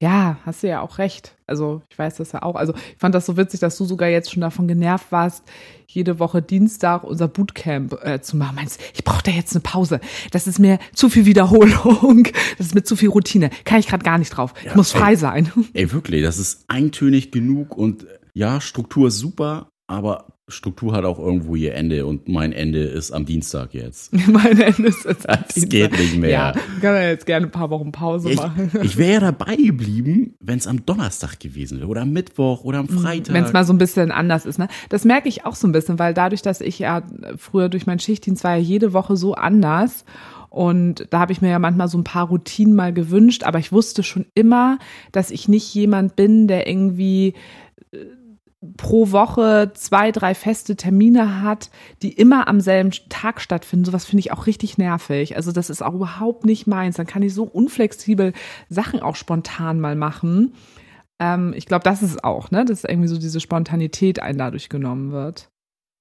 Ja, 0.00 0.38
hast 0.44 0.62
du 0.62 0.68
ja 0.68 0.80
auch 0.80 0.98
recht. 0.98 1.34
Also 1.46 1.82
ich 1.90 1.98
weiß 1.98 2.16
das 2.16 2.32
ja 2.32 2.42
auch. 2.42 2.54
Also 2.56 2.74
ich 2.74 2.98
fand 2.98 3.14
das 3.14 3.26
so 3.26 3.36
witzig, 3.36 3.60
dass 3.60 3.76
du 3.76 3.84
sogar 3.84 4.08
jetzt 4.08 4.32
schon 4.32 4.40
davon 4.40 4.68
genervt 4.68 5.10
warst, 5.10 5.44
jede 5.88 6.18
Woche 6.18 6.42
Dienstag 6.42 7.04
unser 7.04 7.28
Bootcamp 7.28 7.98
äh, 8.02 8.20
zu 8.20 8.36
machen. 8.36 8.56
Meinst, 8.56 8.80
ich 8.94 9.04
brauche 9.04 9.22
da 9.22 9.30
jetzt 9.30 9.54
eine 9.54 9.62
Pause. 9.62 10.00
Das 10.30 10.46
ist 10.46 10.58
mir 10.58 10.78
zu 10.94 11.08
viel 11.08 11.26
Wiederholung. 11.26 12.28
Das 12.58 12.66
ist 12.66 12.74
mir 12.74 12.84
zu 12.84 12.96
viel 12.96 13.08
Routine. 13.08 13.50
Kann 13.64 13.80
ich 13.80 13.88
gerade 13.88 14.04
gar 14.04 14.18
nicht 14.18 14.30
drauf. 14.30 14.54
ich 14.64 14.74
muss 14.74 14.94
ey. 14.94 15.00
frei 15.00 15.16
sein. 15.16 15.52
Ey, 15.72 15.92
wirklich, 15.92 16.22
das 16.22 16.38
ist 16.38 16.64
eintönig 16.68 17.30
genug 17.30 17.76
und 17.76 18.04
äh, 18.04 18.18
ja, 18.34 18.60
Struktur 18.60 19.08
ist 19.08 19.18
super, 19.18 19.68
aber 19.86 20.35
Struktur 20.48 20.92
hat 20.92 21.04
auch 21.04 21.18
irgendwo 21.18 21.56
ihr 21.56 21.74
Ende 21.74 22.06
und 22.06 22.28
mein 22.28 22.52
Ende 22.52 22.84
ist 22.84 23.10
am 23.10 23.26
Dienstag 23.26 23.74
jetzt. 23.74 24.12
mein 24.28 24.60
Ende 24.60 24.88
ist 24.88 25.04
jetzt 25.04 25.28
am 25.28 25.40
Das 25.44 25.54
Dienstag. 25.54 25.70
geht 25.70 25.92
nicht 25.98 26.16
mehr. 26.18 26.30
Ja, 26.30 26.52
kann 26.80 26.92
man 26.94 27.02
jetzt 27.02 27.26
gerne 27.26 27.46
ein 27.46 27.50
paar 27.50 27.70
Wochen 27.70 27.90
Pause 27.90 28.30
Ich, 28.30 28.36
machen. 28.36 28.70
ich 28.82 28.96
wäre 28.96 29.14
ja 29.14 29.20
dabei 29.32 29.56
geblieben, 29.56 30.34
wenn 30.38 30.58
es 30.58 30.68
am 30.68 30.86
Donnerstag 30.86 31.40
gewesen 31.40 31.78
wäre 31.80 31.88
oder 31.88 32.02
am 32.02 32.12
Mittwoch 32.12 32.62
oder 32.62 32.78
am 32.78 32.88
Freitag. 32.88 33.34
Wenn 33.34 33.42
es 33.42 33.52
mal 33.52 33.64
so 33.64 33.72
ein 33.72 33.78
bisschen 33.78 34.12
anders 34.12 34.46
ist. 34.46 34.58
Ne? 34.58 34.68
Das 34.88 35.04
merke 35.04 35.28
ich 35.28 35.44
auch 35.44 35.56
so 35.56 35.66
ein 35.66 35.72
bisschen, 35.72 35.98
weil 35.98 36.14
dadurch, 36.14 36.42
dass 36.42 36.60
ich 36.60 36.78
ja 36.78 37.02
früher 37.36 37.68
durch 37.68 37.86
meinen 37.86 37.98
Schichtdienst 37.98 38.44
war 38.44 38.54
ja 38.54 38.62
jede 38.62 38.92
Woche 38.92 39.16
so 39.16 39.34
anders. 39.34 40.04
Und 40.48 41.08
da 41.10 41.18
habe 41.18 41.32
ich 41.32 41.42
mir 41.42 41.50
ja 41.50 41.58
manchmal 41.58 41.88
so 41.88 41.98
ein 41.98 42.04
paar 42.04 42.28
Routinen 42.28 42.76
mal 42.76 42.92
gewünscht, 42.92 43.42
aber 43.42 43.58
ich 43.58 43.72
wusste 43.72 44.04
schon 44.04 44.26
immer, 44.34 44.78
dass 45.10 45.32
ich 45.32 45.48
nicht 45.48 45.74
jemand 45.74 46.14
bin, 46.14 46.46
der 46.46 46.68
irgendwie 46.68 47.34
äh, 47.90 47.98
pro 48.76 49.12
Woche 49.12 49.72
zwei, 49.74 50.12
drei 50.12 50.34
feste 50.34 50.76
Termine 50.76 51.42
hat, 51.42 51.70
die 52.02 52.12
immer 52.12 52.48
am 52.48 52.60
selben 52.60 52.90
Tag 53.08 53.40
stattfinden. 53.40 53.84
Sowas 53.84 54.06
finde 54.06 54.20
ich 54.20 54.32
auch 54.32 54.46
richtig 54.46 54.78
nervig. 54.78 55.36
Also 55.36 55.52
das 55.52 55.70
ist 55.70 55.82
auch 55.82 55.94
überhaupt 55.94 56.44
nicht 56.44 56.66
meins. 56.66 56.96
Dann 56.96 57.06
kann 57.06 57.22
ich 57.22 57.34
so 57.34 57.44
unflexibel 57.44 58.32
Sachen 58.68 59.00
auch 59.00 59.16
spontan 59.16 59.78
mal 59.78 59.94
machen. 59.94 60.54
Ähm, 61.18 61.54
ich 61.56 61.66
glaube, 61.66 61.84
das 61.84 62.02
ist 62.02 62.24
auch, 62.24 62.50
ne, 62.50 62.64
dass 62.64 62.84
irgendwie 62.84 63.08
so 63.08 63.18
diese 63.18 63.40
Spontanität 63.40 64.20
einen 64.20 64.38
dadurch 64.38 64.68
genommen 64.68 65.12
wird. 65.12 65.50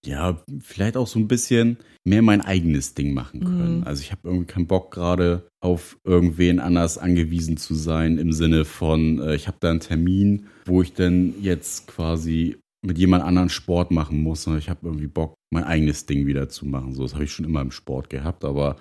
Ja, 0.05 0.41
vielleicht 0.59 0.97
auch 0.97 1.07
so 1.07 1.19
ein 1.19 1.27
bisschen 1.27 1.77
mehr 2.03 2.21
mein 2.21 2.41
eigenes 2.41 2.93
Ding 2.93 3.13
machen 3.13 3.43
können. 3.43 3.79
Mhm. 3.79 3.83
Also 3.83 4.01
ich 4.01 4.11
habe 4.11 4.21
irgendwie 4.25 4.45
keinen 4.45 4.67
Bock 4.67 4.91
gerade 4.91 5.47
auf 5.61 5.97
irgendwen 6.03 6.59
anders 6.59 6.97
angewiesen 6.97 7.57
zu 7.57 7.73
sein 7.73 8.17
im 8.17 8.31
Sinne 8.31 8.65
von, 8.65 9.19
äh, 9.19 9.35
ich 9.35 9.47
habe 9.47 9.57
da 9.59 9.71
einen 9.71 9.79
Termin, 9.79 10.47
wo 10.65 10.81
ich 10.81 10.93
dann 10.93 11.33
jetzt 11.41 11.87
quasi 11.87 12.57
mit 12.85 12.97
jemand 12.97 13.23
anderen 13.23 13.49
Sport 13.49 13.91
machen 13.91 14.21
muss, 14.21 14.43
sondern 14.43 14.59
ich 14.59 14.69
habe 14.69 14.81
irgendwie 14.83 15.07
Bock, 15.07 15.33
mein 15.51 15.63
eigenes 15.63 16.05
Ding 16.05 16.27
wieder 16.27 16.49
zu 16.49 16.65
machen. 16.65 16.93
So, 16.93 17.03
das 17.03 17.15
habe 17.15 17.23
ich 17.23 17.31
schon 17.31 17.45
immer 17.45 17.61
im 17.61 17.71
Sport 17.71 18.09
gehabt, 18.09 18.45
aber 18.45 18.75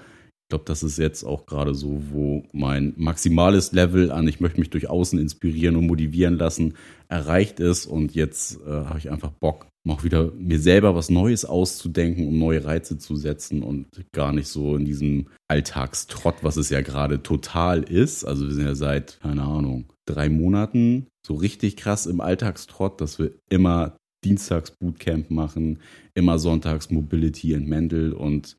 ich 0.44 0.48
glaube, 0.50 0.64
das 0.66 0.82
ist 0.82 0.98
jetzt 0.98 1.24
auch 1.24 1.46
gerade 1.46 1.74
so, 1.74 2.02
wo 2.10 2.44
mein 2.52 2.92
maximales 2.98 3.72
Level 3.72 4.12
an, 4.12 4.28
ich 4.28 4.40
möchte 4.40 4.60
mich 4.60 4.68
durch 4.68 4.90
Außen 4.90 5.18
inspirieren 5.18 5.76
und 5.76 5.86
motivieren 5.86 6.36
lassen, 6.36 6.74
erreicht 7.08 7.60
ist. 7.60 7.86
Und 7.86 8.14
jetzt 8.14 8.60
äh, 8.66 8.70
habe 8.70 8.98
ich 8.98 9.10
einfach 9.10 9.30
Bock, 9.30 9.66
mal 9.84 9.94
auch 9.94 10.04
wieder 10.04 10.32
mir 10.32 10.58
selber 10.58 10.94
was 10.94 11.10
Neues 11.10 11.44
auszudenken, 11.44 12.26
um 12.26 12.38
neue 12.38 12.64
Reize 12.64 12.98
zu 12.98 13.16
setzen 13.16 13.62
und 13.62 13.86
gar 14.12 14.32
nicht 14.32 14.48
so 14.48 14.76
in 14.76 14.84
diesem 14.84 15.28
Alltagstrott, 15.48 16.36
was 16.42 16.56
es 16.56 16.70
ja 16.70 16.80
gerade 16.80 17.22
total 17.22 17.82
ist. 17.82 18.24
Also 18.24 18.46
wir 18.46 18.54
sind 18.54 18.64
ja 18.64 18.74
seit, 18.74 19.20
keine 19.20 19.42
Ahnung, 19.42 19.92
drei 20.06 20.28
Monaten 20.28 21.06
so 21.26 21.34
richtig 21.34 21.76
krass 21.76 22.06
im 22.06 22.20
Alltagstrott, 22.20 23.00
dass 23.00 23.18
wir 23.18 23.32
immer 23.50 23.96
Dienstags 24.24 24.70
Bootcamp 24.70 25.30
machen, 25.30 25.80
immer 26.14 26.38
Sonntags 26.38 26.90
Mobility 26.90 27.54
and 27.54 27.68
Mental 27.68 28.12
und 28.12 28.56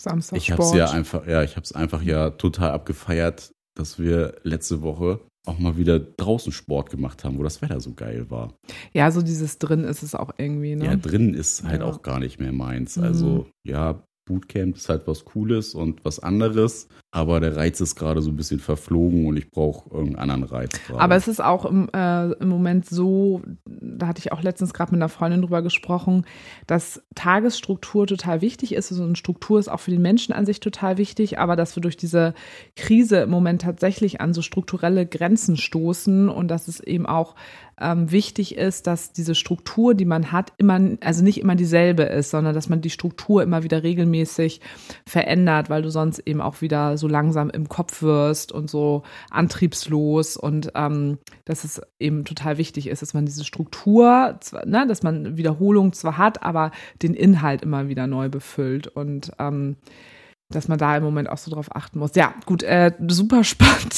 Samstag 0.00 0.38
ich 0.38 0.50
habe 0.50 0.62
es 0.62 0.74
ja 0.74 0.90
einfach, 0.90 1.26
ja, 1.26 1.42
ich 1.42 1.56
habe 1.56 1.64
es 1.64 1.72
einfach 1.72 2.02
ja 2.02 2.30
total 2.30 2.70
abgefeiert, 2.70 3.52
dass 3.76 3.98
wir 3.98 4.36
letzte 4.42 4.82
Woche 4.82 5.20
auch 5.46 5.58
mal 5.58 5.76
wieder 5.76 5.98
draußen 5.98 6.52
Sport 6.52 6.90
gemacht 6.90 7.24
haben, 7.24 7.38
wo 7.38 7.42
das 7.42 7.60
Wetter 7.60 7.80
so 7.80 7.92
geil 7.92 8.30
war. 8.30 8.54
Ja, 8.92 9.10
so 9.10 9.20
dieses 9.22 9.58
drin 9.58 9.84
ist 9.84 10.02
es 10.02 10.14
auch 10.14 10.30
irgendwie, 10.38 10.74
ne? 10.76 10.86
Ja, 10.86 10.96
drin 10.96 11.34
ist 11.34 11.64
halt 11.64 11.80
Ja. 11.82 11.86
auch 11.86 12.02
gar 12.02 12.18
nicht 12.18 12.40
mehr 12.40 12.52
meins. 12.52 12.96
Mhm. 12.96 13.04
Also, 13.04 13.46
ja, 13.62 14.02
Bootcamp 14.26 14.76
ist 14.76 14.88
halt 14.88 15.06
was 15.06 15.24
Cooles 15.26 15.74
und 15.74 16.02
was 16.04 16.18
anderes, 16.18 16.88
aber 17.14 17.38
der 17.38 17.56
Reiz 17.56 17.80
ist 17.80 17.94
gerade 17.94 18.20
so 18.22 18.30
ein 18.30 18.36
bisschen 18.36 18.58
verflogen 18.58 19.28
und 19.28 19.36
ich 19.36 19.48
brauche 19.48 19.88
irgendeinen 19.88 20.30
anderen 20.30 20.52
Reiz 20.52 20.72
gerade. 20.84 21.00
Aber 21.00 21.14
es 21.14 21.28
ist 21.28 21.40
auch 21.40 21.64
im, 21.64 21.88
äh, 21.94 22.32
im 22.32 22.48
Moment 22.48 22.86
so, 22.86 23.40
da 23.64 24.08
hatte 24.08 24.18
ich 24.18 24.32
auch 24.32 24.42
letztens 24.42 24.74
gerade 24.74 24.90
mit 24.90 24.98
einer 24.98 25.08
Freundin 25.08 25.40
drüber 25.40 25.62
gesprochen, 25.62 26.26
dass 26.66 27.04
Tagesstruktur 27.14 28.08
total 28.08 28.40
wichtig 28.40 28.74
ist. 28.74 28.90
Also 28.90 29.04
eine 29.04 29.14
Struktur 29.14 29.60
ist 29.60 29.68
auch 29.68 29.78
für 29.78 29.92
den 29.92 30.02
Menschen 30.02 30.34
an 30.34 30.44
sich 30.44 30.58
total 30.58 30.98
wichtig, 30.98 31.38
aber 31.38 31.54
dass 31.54 31.76
wir 31.76 31.82
durch 31.82 31.96
diese 31.96 32.34
Krise 32.74 33.18
im 33.18 33.30
Moment 33.30 33.62
tatsächlich 33.62 34.20
an 34.20 34.34
so 34.34 34.42
strukturelle 34.42 35.06
Grenzen 35.06 35.56
stoßen 35.56 36.28
und 36.28 36.48
dass 36.48 36.66
es 36.66 36.80
eben 36.80 37.06
auch 37.06 37.36
ähm, 37.80 38.10
wichtig 38.10 38.56
ist, 38.56 38.86
dass 38.86 39.12
diese 39.12 39.34
Struktur, 39.34 39.94
die 39.94 40.04
man 40.04 40.32
hat, 40.32 40.52
immer, 40.58 40.80
also 41.00 41.24
nicht 41.24 41.40
immer 41.40 41.56
dieselbe 41.56 42.04
ist, 42.04 42.30
sondern 42.30 42.54
dass 42.54 42.68
man 42.68 42.80
die 42.80 42.90
Struktur 42.90 43.42
immer 43.42 43.62
wieder 43.62 43.82
regelmäßig 43.82 44.60
verändert, 45.06 45.70
weil 45.70 45.82
du 45.82 45.90
sonst 45.90 46.20
eben 46.20 46.40
auch 46.40 46.60
wieder 46.60 46.96
so 46.96 47.03
langsam 47.08 47.50
im 47.50 47.68
Kopf 47.68 48.02
wirst 48.02 48.52
und 48.52 48.70
so 48.70 49.02
antriebslos 49.30 50.36
und 50.36 50.72
ähm, 50.74 51.18
dass 51.44 51.64
es 51.64 51.80
eben 51.98 52.24
total 52.24 52.58
wichtig 52.58 52.86
ist, 52.88 53.02
dass 53.02 53.14
man 53.14 53.26
diese 53.26 53.44
Struktur, 53.44 54.36
zwar- 54.40 54.66
ne, 54.66 54.86
dass 54.86 55.02
man 55.02 55.36
Wiederholung 55.36 55.92
zwar 55.92 56.18
hat, 56.18 56.42
aber 56.42 56.70
den 57.02 57.14
Inhalt 57.14 57.62
immer 57.62 57.88
wieder 57.88 58.06
neu 58.06 58.28
befüllt 58.28 58.86
und 58.88 59.32
ähm, 59.38 59.76
dass 60.52 60.68
man 60.68 60.78
da 60.78 60.96
im 60.96 61.02
Moment 61.02 61.28
auch 61.30 61.38
so 61.38 61.50
drauf 61.50 61.74
achten 61.74 61.98
muss. 61.98 62.14
Ja, 62.14 62.34
gut, 62.46 62.62
äh, 62.62 62.92
super 63.08 63.44
spannend. 63.44 63.94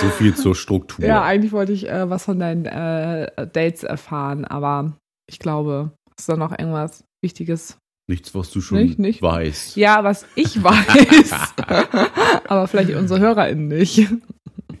so 0.00 0.08
viel 0.16 0.34
zur 0.36 0.54
Struktur. 0.54 1.04
Ja, 1.04 1.22
eigentlich 1.22 1.52
wollte 1.52 1.72
ich 1.72 1.88
äh, 1.88 2.08
was 2.10 2.24
von 2.24 2.38
deinen 2.38 2.66
äh, 2.66 3.46
Dates 3.52 3.82
erfahren, 3.82 4.44
aber 4.44 4.92
ich 5.28 5.38
glaube, 5.38 5.92
ist 6.18 6.28
da 6.28 6.36
noch 6.36 6.50
irgendwas 6.56 7.04
Wichtiges? 7.24 7.78
Nichts, 8.08 8.34
was 8.34 8.50
du 8.50 8.60
schon 8.60 8.78
Nicht, 8.78 8.98
nicht. 8.98 9.22
weißt. 9.22 9.76
Ja, 9.76 10.02
was 10.02 10.26
ich 10.34 10.62
weiß, 10.62 11.54
aber 12.48 12.66
vielleicht 12.66 12.94
unsere 12.94 13.20
HörerInnen 13.20 13.68
nicht. 13.68 14.08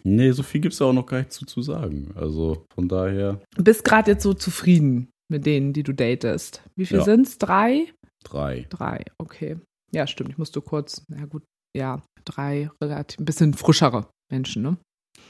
Nee, 0.02 0.30
so 0.32 0.42
viel 0.42 0.60
gibt 0.62 0.72
es 0.72 0.78
ja 0.80 0.86
auch 0.86 0.92
noch 0.94 1.04
gar 1.06 1.18
nicht 1.18 1.32
zu, 1.32 1.44
zu 1.44 1.60
sagen. 1.60 2.12
Also 2.14 2.64
von 2.74 2.88
daher 2.88 3.40
Bist 3.56 3.84
gerade 3.84 4.12
jetzt 4.12 4.22
so 4.22 4.32
zufrieden 4.32 5.10
mit 5.30 5.44
denen, 5.44 5.74
die 5.74 5.82
du 5.82 5.92
datest. 5.92 6.62
Wie 6.76 6.86
viel 6.86 6.98
Ja. 6.98 7.04
sind's? 7.04 7.36
Drei? 7.38 7.92
drei. 8.24 8.66
Drei, 8.70 9.04
okay. 9.18 9.56
Ja, 9.92 10.06
stimmt. 10.06 10.30
Ich 10.30 10.38
musste 10.38 10.60
kurz, 10.62 11.02
na 11.08 11.24
gut, 11.26 11.42
ja, 11.76 12.02
drei 12.24 12.70
relativ, 12.82 13.20
ein 13.20 13.24
bisschen 13.26 13.54
frischere 13.54 14.06
Menschen, 14.30 14.62
ne? 14.62 14.76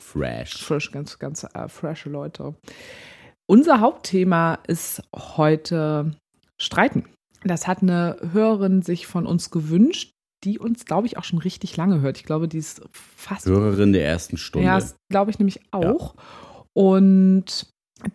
Fresh. 0.01 0.63
Frisch, 0.65 0.91
ganz, 0.93 1.19
ganz 1.19 1.45
äh, 1.45 1.69
frische 1.69 2.09
Leute. 2.11 2.55
Unser 3.51 3.81
Hauptthema 3.81 4.59
ist 4.67 5.03
heute 5.15 6.13
Streiten. 6.61 7.05
Das 7.45 7.67
hat 7.67 7.83
eine 7.83 8.17
Hörerin 8.33 8.83
sich 8.83 9.07
von 9.07 9.27
uns 9.27 9.51
gewünscht, 9.51 10.13
die 10.45 10.59
uns, 10.59 10.85
glaube 10.85 11.07
ich, 11.07 11.17
auch 11.19 11.25
schon 11.25 11.39
richtig 11.39 11.77
lange 11.77 12.01
hört. 12.01 12.19
Ich 12.19 12.25
glaube, 12.25 12.49
die 12.49 12.59
ist 12.59 12.83
fast 12.93 13.47
Hörerin 13.47 13.93
der 13.93 14.05
ersten 14.05 14.37
Stunde. 14.37 14.67
ja, 14.67 14.75
das 14.77 14.97
glaube 15.11 15.31
ich 15.31 15.39
nämlich 15.39 15.61
auch. 15.73 16.15
Und 16.73 17.67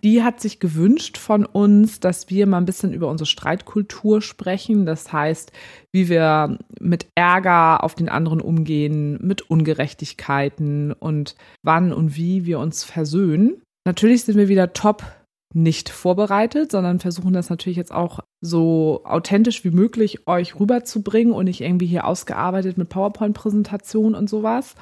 die 0.03 0.24
hat 0.24 0.39
sich 0.39 0.60
gewünscht 0.60 1.18
von 1.18 1.46
uns, 1.46 2.00
dass 2.00 2.30
wir 2.30 2.48
mal 2.48 2.58
ein 2.58 2.65
bisschen 2.65 2.94
über 2.94 3.10
unsere 3.10 3.25
Streitkultur 3.25 4.22
sprechen. 4.22 4.86
Das 4.86 5.12
heißt, 5.12 5.51
wie 5.92 6.08
wir 6.08 6.58
mit 6.80 7.08
Ärger 7.15 7.84
auf 7.84 7.96
den 7.96 8.08
anderen 8.08 8.39
umgehen, 8.39 9.20
mit 9.22 9.42
Ungerechtigkeiten 9.50 10.94
und 10.94 11.36
wann 11.63 11.92
und 11.92 12.15
wie 12.15 12.46
wir 12.46 12.60
uns 12.60 12.86
versöhnen. 12.86 13.62
Natürlich 13.86 14.24
sind 14.24 14.38
wir 14.38 14.48
wieder 14.48 14.72
top 14.72 15.03
nicht 15.53 15.89
vorbereitet, 15.89 16.72
sondern 16.72 17.00
versuchen 17.00 17.33
das 17.33 17.50
natürlich 17.50 17.77
jetzt 17.77 17.93
auch 17.93 18.19
so 18.41 19.01
authentisch 19.05 19.63
wie 19.63 19.72
möglich 19.72 20.27
euch 20.27 20.60
rüberzubringen 20.60 21.33
und 21.33 21.45
nicht 21.45 21.62
irgendwie 21.62 21.86
hier 21.86 22.05
ausgearbeitet 22.05 22.77
mit 22.77 22.89
PowerPoint-Präsentation 22.89 24.15
und 24.15 24.29
sowas. 24.29 24.75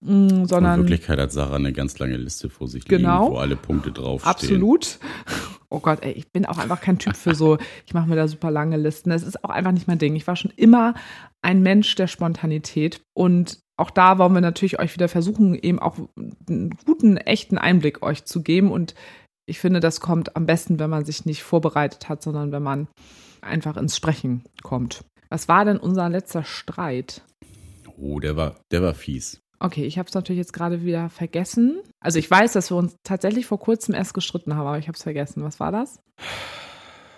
Mm, 0.00 0.28
In 0.28 0.46
sondern 0.46 0.80
Wirklichkeit 0.80 1.18
hat 1.18 1.32
Sarah 1.32 1.56
eine 1.56 1.72
ganz 1.72 1.98
lange 1.98 2.16
Liste 2.16 2.50
vor 2.50 2.68
sich 2.68 2.84
Genau. 2.84 3.22
liegen, 3.24 3.34
wo 3.34 3.38
alle 3.38 3.56
Punkte 3.56 3.92
draufstehen. 3.92 4.32
Absolut. 4.32 4.98
Oh 5.68 5.78
Gott, 5.80 6.00
ey, 6.02 6.12
ich 6.12 6.30
bin 6.30 6.44
auch 6.44 6.58
einfach 6.58 6.80
kein 6.80 6.98
Typ 6.98 7.16
für 7.16 7.34
so, 7.34 7.58
ich 7.86 7.94
mache 7.94 8.08
mir 8.08 8.16
da 8.16 8.28
super 8.28 8.50
lange 8.50 8.76
Listen. 8.76 9.10
Das 9.10 9.22
ist 9.22 9.42
auch 9.44 9.50
einfach 9.50 9.72
nicht 9.72 9.88
mein 9.88 9.98
Ding. 9.98 10.14
Ich 10.16 10.26
war 10.26 10.36
schon 10.36 10.52
immer 10.56 10.94
ein 11.40 11.62
Mensch 11.62 11.94
der 11.94 12.08
Spontanität. 12.08 13.02
Und 13.14 13.60
auch 13.76 13.90
da 13.90 14.18
wollen 14.18 14.34
wir 14.34 14.40
natürlich 14.40 14.78
euch 14.78 14.94
wieder 14.94 15.08
versuchen, 15.08 15.54
eben 15.54 15.78
auch 15.78 15.96
einen 16.48 16.70
guten, 16.84 17.16
echten 17.16 17.58
Einblick 17.58 18.02
euch 18.02 18.24
zu 18.24 18.42
geben. 18.42 18.70
Und 18.70 18.94
ich 19.46 19.58
finde, 19.58 19.80
das 19.80 20.00
kommt 20.00 20.36
am 20.36 20.46
besten, 20.46 20.78
wenn 20.78 20.90
man 20.90 21.04
sich 21.04 21.24
nicht 21.26 21.42
vorbereitet 21.42 22.08
hat, 22.08 22.22
sondern 22.22 22.52
wenn 22.52 22.62
man 22.62 22.88
einfach 23.40 23.76
ins 23.76 23.96
Sprechen 23.96 24.44
kommt. 24.62 25.04
Was 25.30 25.48
war 25.48 25.64
denn 25.64 25.78
unser 25.78 26.08
letzter 26.08 26.44
Streit? 26.44 27.22
Oh, 27.96 28.20
der 28.20 28.36
war, 28.36 28.56
der 28.70 28.82
war 28.82 28.94
fies. 28.94 29.40
Okay, 29.58 29.84
ich 29.84 29.96
habe 29.96 30.08
es 30.08 30.14
natürlich 30.14 30.38
jetzt 30.38 30.52
gerade 30.52 30.84
wieder 30.84 31.08
vergessen. 31.08 31.80
Also 32.00 32.18
ich 32.18 32.28
weiß, 32.30 32.52
dass 32.52 32.70
wir 32.70 32.76
uns 32.76 32.96
tatsächlich 33.04 33.46
vor 33.46 33.60
kurzem 33.60 33.94
erst 33.94 34.12
gestritten 34.12 34.56
haben, 34.56 34.66
aber 34.66 34.78
ich 34.78 34.88
habe 34.88 34.96
es 34.96 35.02
vergessen. 35.04 35.44
Was 35.44 35.60
war 35.60 35.70
das? 35.70 36.00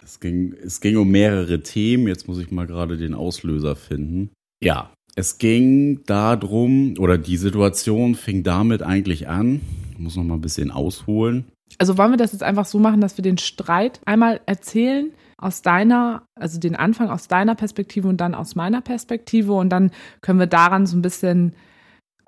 Es 0.03 0.21
ging, 0.21 0.55
es 0.63 0.83
ging 0.83 0.99
um 0.99 1.09
mehrere 1.09 1.63
Themen. 1.63 2.07
Jetzt 2.07 2.29
muss 2.29 2.39
ich 2.39 2.51
mal 2.51 2.67
gerade 2.67 2.99
den 2.99 3.15
Auslöser 3.15 3.77
finden. 3.77 4.31
Ja, 4.63 4.93
es 5.17 5.39
ging 5.39 6.05
darum, 6.05 6.95
oder 6.99 7.17
die 7.17 7.39
Situation 7.39 8.15
fing 8.15 8.43
damit 8.43 8.83
eigentlich 8.83 9.29
an. 9.29 9.63
Ich 9.93 9.99
muss 9.99 10.17
noch 10.17 10.25
mal 10.25 10.35
ein 10.35 10.41
bisschen 10.43 10.71
ausholen. 10.71 11.47
Also 11.79 11.99
wollen 11.99 12.13
wir 12.13 12.17
das 12.17 12.33
jetzt 12.33 12.43
einfach 12.43 12.67
so 12.67 12.79
machen, 12.79 13.01
dass 13.01 13.17
wir 13.19 13.23
den 13.23 13.39
Streit 13.39 14.01
einmal 14.05 14.41
erzählen 14.47 15.13
aus 15.37 15.63
deiner, 15.63 16.23
also 16.35 16.61
den 16.61 16.77
Anfang 16.77 17.11
aus 17.11 17.29
deiner 17.29 17.55
Perspektive 17.55 18.09
und 18.09 18.19
dann 18.21 18.35
aus 18.35 18.55
meiner 18.55 18.81
Perspektive 18.81 19.53
und 19.53 19.71
dann 19.71 19.91
können 20.21 20.39
wir 20.39 20.47
daran 20.47 20.87
so 20.87 20.97
ein 20.97 21.03
bisschen 21.03 21.55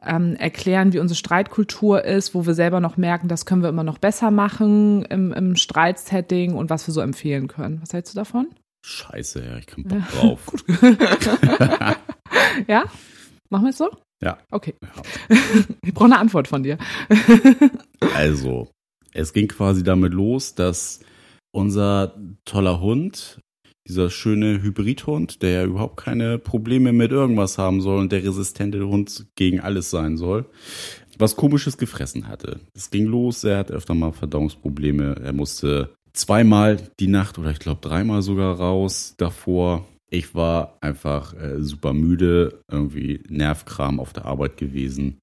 ähm, 0.03 0.35
erklären, 0.37 0.93
wie 0.93 0.99
unsere 0.99 1.17
Streitkultur 1.17 2.05
ist, 2.05 2.35
wo 2.35 2.47
wir 2.47 2.55
selber 2.55 2.81
noch 2.81 2.97
merken, 2.97 3.29
das 3.29 3.47
können 3.47 3.63
wir 3.63 3.69
immer 3.69 3.85
noch 3.85 3.99
besser 3.99 4.31
machen 4.31 5.05
im, 5.07 5.33
im 5.33 5.57
Streitsetting 5.57 6.55
und 6.55 6.71
was 6.71 6.87
wir 6.87 6.93
so 6.93 7.01
empfehlen 7.01 7.49
können. 7.49 7.81
Was 7.81 7.93
hältst 7.93 8.15
du 8.15 8.19
davon? 8.19 8.49
Scheiße, 8.85 9.45
ja, 9.45 9.57
ich 9.57 9.67
kann 9.67 9.85
Bock 9.85 10.09
drauf. 10.11 10.41
Ja? 12.67 12.85
Machen 13.51 13.65
wir 13.65 13.71
es 13.71 13.79
so? 13.79 13.91
Ja. 14.23 14.39
Okay. 14.51 14.75
Ja. 14.83 15.37
Ich 15.83 15.95
brauche 15.95 16.07
eine 16.07 16.19
Antwort 16.19 16.49
von 16.49 16.63
dir. 16.63 16.79
Also, 18.15 18.69
es 19.17 19.33
ging 19.33 19.49
quasi 19.49 19.83
damit 19.83 20.13
los, 20.13 20.55
dass 20.55 21.01
unser 21.53 22.15
toller 22.45 22.81
Hund, 22.81 23.41
dieser 23.89 24.11
schöne 24.11 24.63
Hybridhund, 24.63 25.43
der 25.43 25.51
ja 25.51 25.65
überhaupt 25.65 25.97
keine 25.97 26.39
Probleme 26.39 26.93
mit 26.93 27.13
irgendwas 27.13 27.57
haben 27.57 27.81
soll 27.81 28.01
und 28.01 28.13
der 28.13 28.25
resistente 28.25 28.87
Hund 28.87 29.27
gegen 29.37 29.61
alles 29.61 29.91
sein 29.91 30.17
soll, 30.17 30.47
was 31.19 31.37
komisches 31.37 31.79
gefressen 31.79 32.29
hatte. 32.29 32.61
Es 32.75 32.91
ging 32.91 33.07
los, 33.07 33.45
er 33.45 33.59
hat 33.59 33.71
öfter 33.71 33.95
mal 33.95 34.13
Verdauungsprobleme, 34.13 35.17
er 35.23 35.33
musste 35.33 35.95
zweimal 36.13 36.79
die 36.99 37.07
Nacht 37.07 37.39
oder 37.39 37.51
ich 37.51 37.59
glaube 37.59 37.81
dreimal 37.81 38.23
sogar 38.23 38.57
raus 38.57 39.15
davor. 39.17 39.87
Ich 40.11 40.35
war 40.35 40.79
einfach 40.81 41.35
äh, 41.35 41.63
super 41.63 41.93
müde, 41.93 42.61
irgendwie 42.71 43.23
Nervkram 43.29 43.99
auf 43.99 44.13
der 44.13 44.27
Arbeit 44.27 44.57
gewesen. 44.57 45.19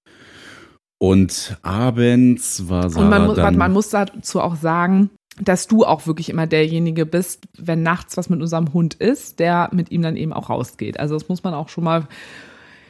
Und 1.04 1.58
abends 1.64 2.70
war 2.70 2.90
Sarah 2.90 3.04
Und 3.04 3.10
man, 3.10 3.26
muss, 3.26 3.36
dann, 3.36 3.58
man 3.58 3.74
muss 3.74 3.90
dazu 3.90 4.40
auch 4.40 4.56
sagen, 4.56 5.10
dass 5.38 5.68
du 5.68 5.84
auch 5.84 6.08
wirklich 6.08 6.30
immer 6.30 6.48
derjenige 6.48 7.06
bist, 7.06 7.46
wenn 7.58 7.84
nachts 7.84 8.16
was 8.16 8.30
mit 8.30 8.40
unserem 8.40 8.72
Hund 8.72 8.94
ist, 8.94 9.42
der 9.42 9.68
mit 9.74 9.92
ihm 9.92 10.02
dann 10.02 10.16
eben 10.16 10.32
auch 10.32 10.50
rausgeht. 10.50 10.98
Also 11.02 11.16
das 11.16 11.28
muss 11.28 11.44
man 11.44 11.54
auch 11.56 11.68
schon 11.68 11.84
mal 11.84 12.08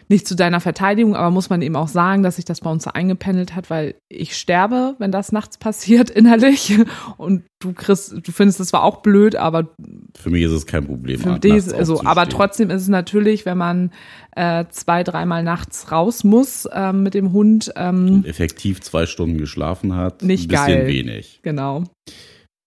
nicht 0.10 0.28
zu 0.28 0.36
deiner 0.36 0.60
Verteidigung, 0.60 1.16
aber 1.16 1.32
muss 1.32 1.50
man 1.50 1.64
eben 1.64 1.76
auch 1.76 1.88
sagen, 1.88 2.22
dass 2.22 2.36
sich 2.36 2.46
das 2.46 2.62
bei 2.62 2.70
uns 2.70 2.84
so 2.84 2.92
eingependelt 2.92 3.56
hat, 3.56 3.72
weil 3.72 3.96
ich 4.10 4.38
sterbe, 4.38 4.94
wenn 5.00 5.12
das 5.12 5.32
nachts 5.32 5.58
passiert 5.58 6.10
innerlich 6.12 6.78
und 7.18 7.44
du 7.60 7.74
kriegst, 7.74 8.12
du 8.12 8.32
findest 8.32 8.60
es 8.60 8.68
zwar 8.68 8.84
auch 8.84 8.98
blöd, 8.98 9.36
aber 9.36 9.70
Für 10.16 10.30
mich 10.30 10.44
ist 10.44 10.52
es 10.52 10.68
kein 10.68 10.86
Problem. 10.86 11.20
für 11.20 11.40
dich 11.40 11.74
also, 11.74 12.04
aber 12.04 12.30
trotzdem 12.30 12.70
ist 12.70 12.84
es 12.84 12.90
natürlich, 12.90 13.46
wenn 13.48 13.58
man 13.58 13.92
äh, 14.36 14.66
zwei, 14.70 15.04
dreimal 15.04 15.44
nachts 15.44 15.92
raus 15.92 16.24
muss 16.24 16.68
ähm, 16.74 17.04
mit 17.04 17.14
dem 17.14 17.32
Hund, 17.34 17.72
ähm, 17.76 18.24
effektiv 18.26 18.82
zwei 18.82 19.06
Stunden 19.06 19.38
geschlafen 19.38 19.96
hat, 19.96 20.24
Nicht 20.24 20.46
ein 20.46 20.48
bisschen 20.50 20.66
geil. 20.80 20.88
wenig. 20.88 21.40
genau. 21.44 21.84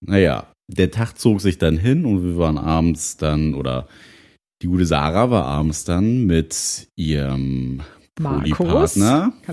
Naja, 0.05 0.47
der 0.69 0.91
Tag 0.91 1.17
zog 1.17 1.41
sich 1.41 1.57
dann 1.57 1.77
hin 1.77 2.05
und 2.05 2.23
wir 2.23 2.37
waren 2.37 2.57
abends 2.57 3.17
dann, 3.17 3.53
oder 3.53 3.87
die 4.61 4.67
gute 4.67 4.85
Sarah 4.85 5.29
war 5.31 5.45
abends 5.45 5.83
dann 5.85 6.25
mit 6.25 6.87
ihrem 6.95 7.81
Markus. 8.19 8.99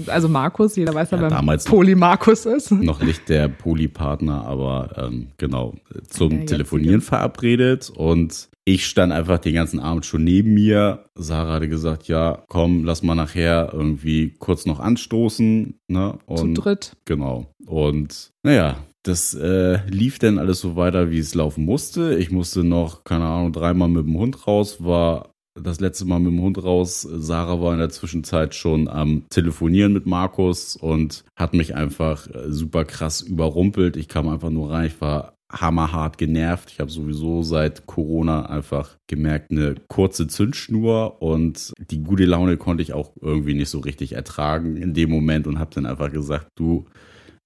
Also 0.06 0.28
Markus, 0.28 0.76
jeder 0.76 0.94
weiß 0.94 1.10
ja, 1.10 1.16
Ja, 1.18 1.22
wer 1.24 1.28
damals- 1.30 1.64
Polymarkus 1.64 2.46
ist. 2.46 2.70
Noch 2.70 3.02
nicht 3.02 3.28
der 3.28 3.48
Polypartner, 3.48 4.44
aber 4.46 4.94
ähm, 4.96 5.28
genau, 5.36 5.74
zum 6.08 6.46
Telefonieren 6.46 7.00
verabredet 7.02 7.90
und 7.94 8.48
ich 8.64 8.86
stand 8.86 9.12
einfach 9.12 9.38
den 9.38 9.54
ganzen 9.54 9.78
Abend 9.78 10.06
schon 10.06 10.24
neben 10.24 10.54
mir. 10.54 11.04
Sarah 11.14 11.54
hatte 11.54 11.68
gesagt, 11.68 12.08
ja, 12.08 12.42
komm, 12.48 12.84
lass 12.84 13.02
mal 13.02 13.14
nachher 13.14 13.70
irgendwie 13.72 14.34
kurz 14.38 14.64
noch 14.64 14.80
anstoßen. 14.80 15.78
Ne? 15.88 16.18
Und, 16.26 16.56
Zu 16.56 16.62
dritt. 16.62 16.96
Genau. 17.04 17.46
Und 17.66 18.30
naja, 18.42 18.78
das 19.02 19.34
äh, 19.34 19.86
lief 19.88 20.18
dann 20.18 20.38
alles 20.38 20.60
so 20.60 20.76
weiter, 20.76 21.10
wie 21.10 21.18
es 21.18 21.34
laufen 21.34 21.64
musste. 21.64 22.16
Ich 22.16 22.30
musste 22.30 22.64
noch, 22.64 23.04
keine 23.04 23.26
Ahnung, 23.26 23.52
dreimal 23.52 23.88
mit 23.88 24.06
dem 24.06 24.16
Hund 24.16 24.46
raus, 24.46 24.82
war 24.82 25.30
das 25.62 25.78
letzte 25.78 26.04
Mal 26.04 26.18
mit 26.18 26.32
dem 26.32 26.40
Hund 26.40 26.62
raus. 26.62 27.02
Sarah 27.02 27.60
war 27.60 27.72
in 27.74 27.78
der 27.78 27.90
Zwischenzeit 27.90 28.54
schon 28.54 28.88
am 28.88 29.24
Telefonieren 29.28 29.92
mit 29.92 30.06
Markus 30.06 30.74
und 30.74 31.24
hat 31.36 31.54
mich 31.54 31.74
einfach 31.74 32.26
äh, 32.28 32.50
super 32.50 32.84
krass 32.84 33.20
überrumpelt. 33.20 33.96
Ich 33.96 34.08
kam 34.08 34.28
einfach 34.28 34.50
nur 34.50 34.70
rein, 34.70 34.86
ich 34.86 35.00
war 35.00 35.33
hammerhart 35.60 36.18
genervt. 36.18 36.70
Ich 36.72 36.80
habe 36.80 36.90
sowieso 36.90 37.42
seit 37.42 37.86
Corona 37.86 38.46
einfach 38.46 38.96
gemerkt, 39.06 39.50
eine 39.50 39.76
kurze 39.88 40.26
Zündschnur 40.26 41.22
und 41.22 41.72
die 41.90 42.02
gute 42.02 42.24
Laune 42.24 42.56
konnte 42.56 42.82
ich 42.82 42.92
auch 42.92 43.12
irgendwie 43.20 43.54
nicht 43.54 43.70
so 43.70 43.78
richtig 43.80 44.12
ertragen 44.12 44.76
in 44.76 44.94
dem 44.94 45.10
Moment 45.10 45.46
und 45.46 45.58
habe 45.58 45.74
dann 45.74 45.86
einfach 45.86 46.12
gesagt, 46.12 46.48
du, 46.56 46.86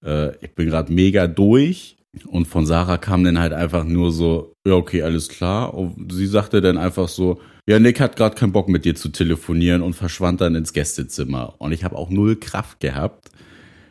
äh, 0.05 0.35
ich 0.45 0.55
bin 0.55 0.69
gerade 0.69 0.93
mega 0.93 1.27
durch. 1.27 1.97
Und 2.27 2.49
von 2.49 2.67
Sarah 2.67 2.97
kam 2.97 3.23
dann 3.23 3.39
halt 3.39 3.53
einfach 3.53 3.85
nur 3.85 4.13
so, 4.13 4.55
ja, 4.67 4.75
okay, 4.75 5.03
alles 5.03 5.29
klar. 5.29 5.75
Und 5.75 6.11
sie 6.11 6.27
sagte 6.27 6.61
dann 6.61 6.79
einfach 6.79 7.07
so, 7.07 7.39
ja, 7.67 7.79
Nick 7.79 8.01
hat 8.01 8.17
gerade 8.17 8.35
keinen 8.35 8.53
Bock 8.53 8.69
mit 8.69 8.87
dir 8.87 8.95
zu 8.95 9.11
telefonieren 9.11 9.83
und 9.83 9.93
verschwand 9.93 10.41
dann 10.41 10.55
ins 10.55 10.73
Gästezimmer. 10.73 11.55
Und 11.59 11.73
ich 11.73 11.85
habe 11.85 11.97
auch 11.97 12.09
null 12.09 12.37
Kraft 12.37 12.81
gehabt 12.81 13.31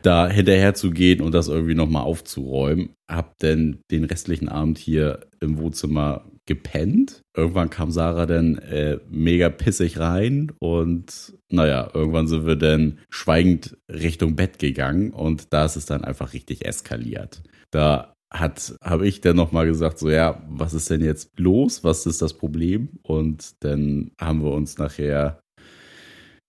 da 0.02 0.28
hinterher 0.28 0.74
zu 0.74 0.90
gehen 0.90 1.20
und 1.20 1.32
das 1.32 1.48
irgendwie 1.48 1.74
nochmal 1.74 2.02
aufzuräumen. 2.02 2.90
Hab 3.10 3.38
dann 3.38 3.80
den 3.90 4.04
restlichen 4.04 4.48
Abend 4.48 4.78
hier 4.78 5.20
im 5.40 5.58
Wohnzimmer 5.58 6.24
gepennt. 6.46 7.20
Irgendwann 7.36 7.70
kam 7.70 7.90
Sarah 7.90 8.26
dann 8.26 8.56
äh, 8.58 8.98
mega 9.08 9.50
pissig 9.50 9.98
rein 9.98 10.50
und 10.58 11.34
naja, 11.50 11.90
irgendwann 11.92 12.26
sind 12.26 12.46
wir 12.46 12.56
dann 12.56 12.98
schweigend 13.10 13.76
Richtung 13.88 14.34
Bett 14.34 14.58
gegangen 14.58 15.12
und 15.12 15.52
da 15.52 15.66
ist 15.66 15.76
es 15.76 15.86
dann 15.86 16.04
einfach 16.04 16.32
richtig 16.32 16.64
eskaliert. 16.64 17.42
Da 17.70 18.14
hat 18.30 18.74
habe 18.82 19.06
ich 19.06 19.20
dann 19.20 19.36
nochmal 19.36 19.66
gesagt 19.66 19.98
so 19.98 20.10
ja 20.10 20.42
was 20.48 20.74
ist 20.74 20.90
denn 20.90 21.00
jetzt 21.00 21.38
los 21.38 21.82
was 21.82 22.04
ist 22.04 22.20
das 22.20 22.34
Problem 22.34 22.90
und 23.02 23.64
dann 23.64 24.10
haben 24.20 24.42
wir 24.42 24.50
uns 24.50 24.76
nachher 24.76 25.40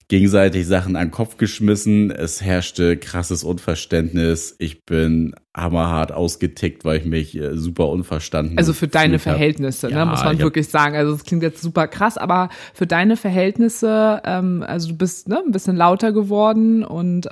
gegenseitig 0.09 0.65
Sachen 0.65 0.95
an 0.95 1.07
den 1.07 1.11
Kopf 1.11 1.37
geschmissen. 1.37 2.09
Es 2.11 2.41
herrschte 2.41 2.97
krasses 2.97 3.43
Unverständnis. 3.43 4.55
Ich 4.57 4.83
bin 4.83 5.35
hammerhart 5.55 6.11
ausgetickt, 6.11 6.83
weil 6.83 6.97
ich 6.97 7.05
mich 7.05 7.37
äh, 7.37 7.55
super 7.55 7.89
unverstanden 7.89 8.57
Also 8.57 8.73
für 8.73 8.87
deine 8.87 9.19
Verhältnisse, 9.19 9.87
ne, 9.87 9.93
ja, 9.93 10.05
muss 10.05 10.23
man 10.23 10.39
wirklich 10.39 10.67
sagen. 10.67 10.95
Also 10.95 11.13
es 11.13 11.23
klingt 11.23 11.43
jetzt 11.43 11.61
super 11.61 11.87
krass, 11.87 12.17
aber 12.17 12.49
für 12.73 12.87
deine 12.87 13.17
Verhältnisse, 13.17 14.21
ähm, 14.25 14.63
also 14.67 14.89
du 14.89 14.97
bist 14.97 15.29
ne, 15.29 15.41
ein 15.45 15.51
bisschen 15.51 15.75
lauter 15.75 16.11
geworden 16.11 16.83
und 16.83 17.29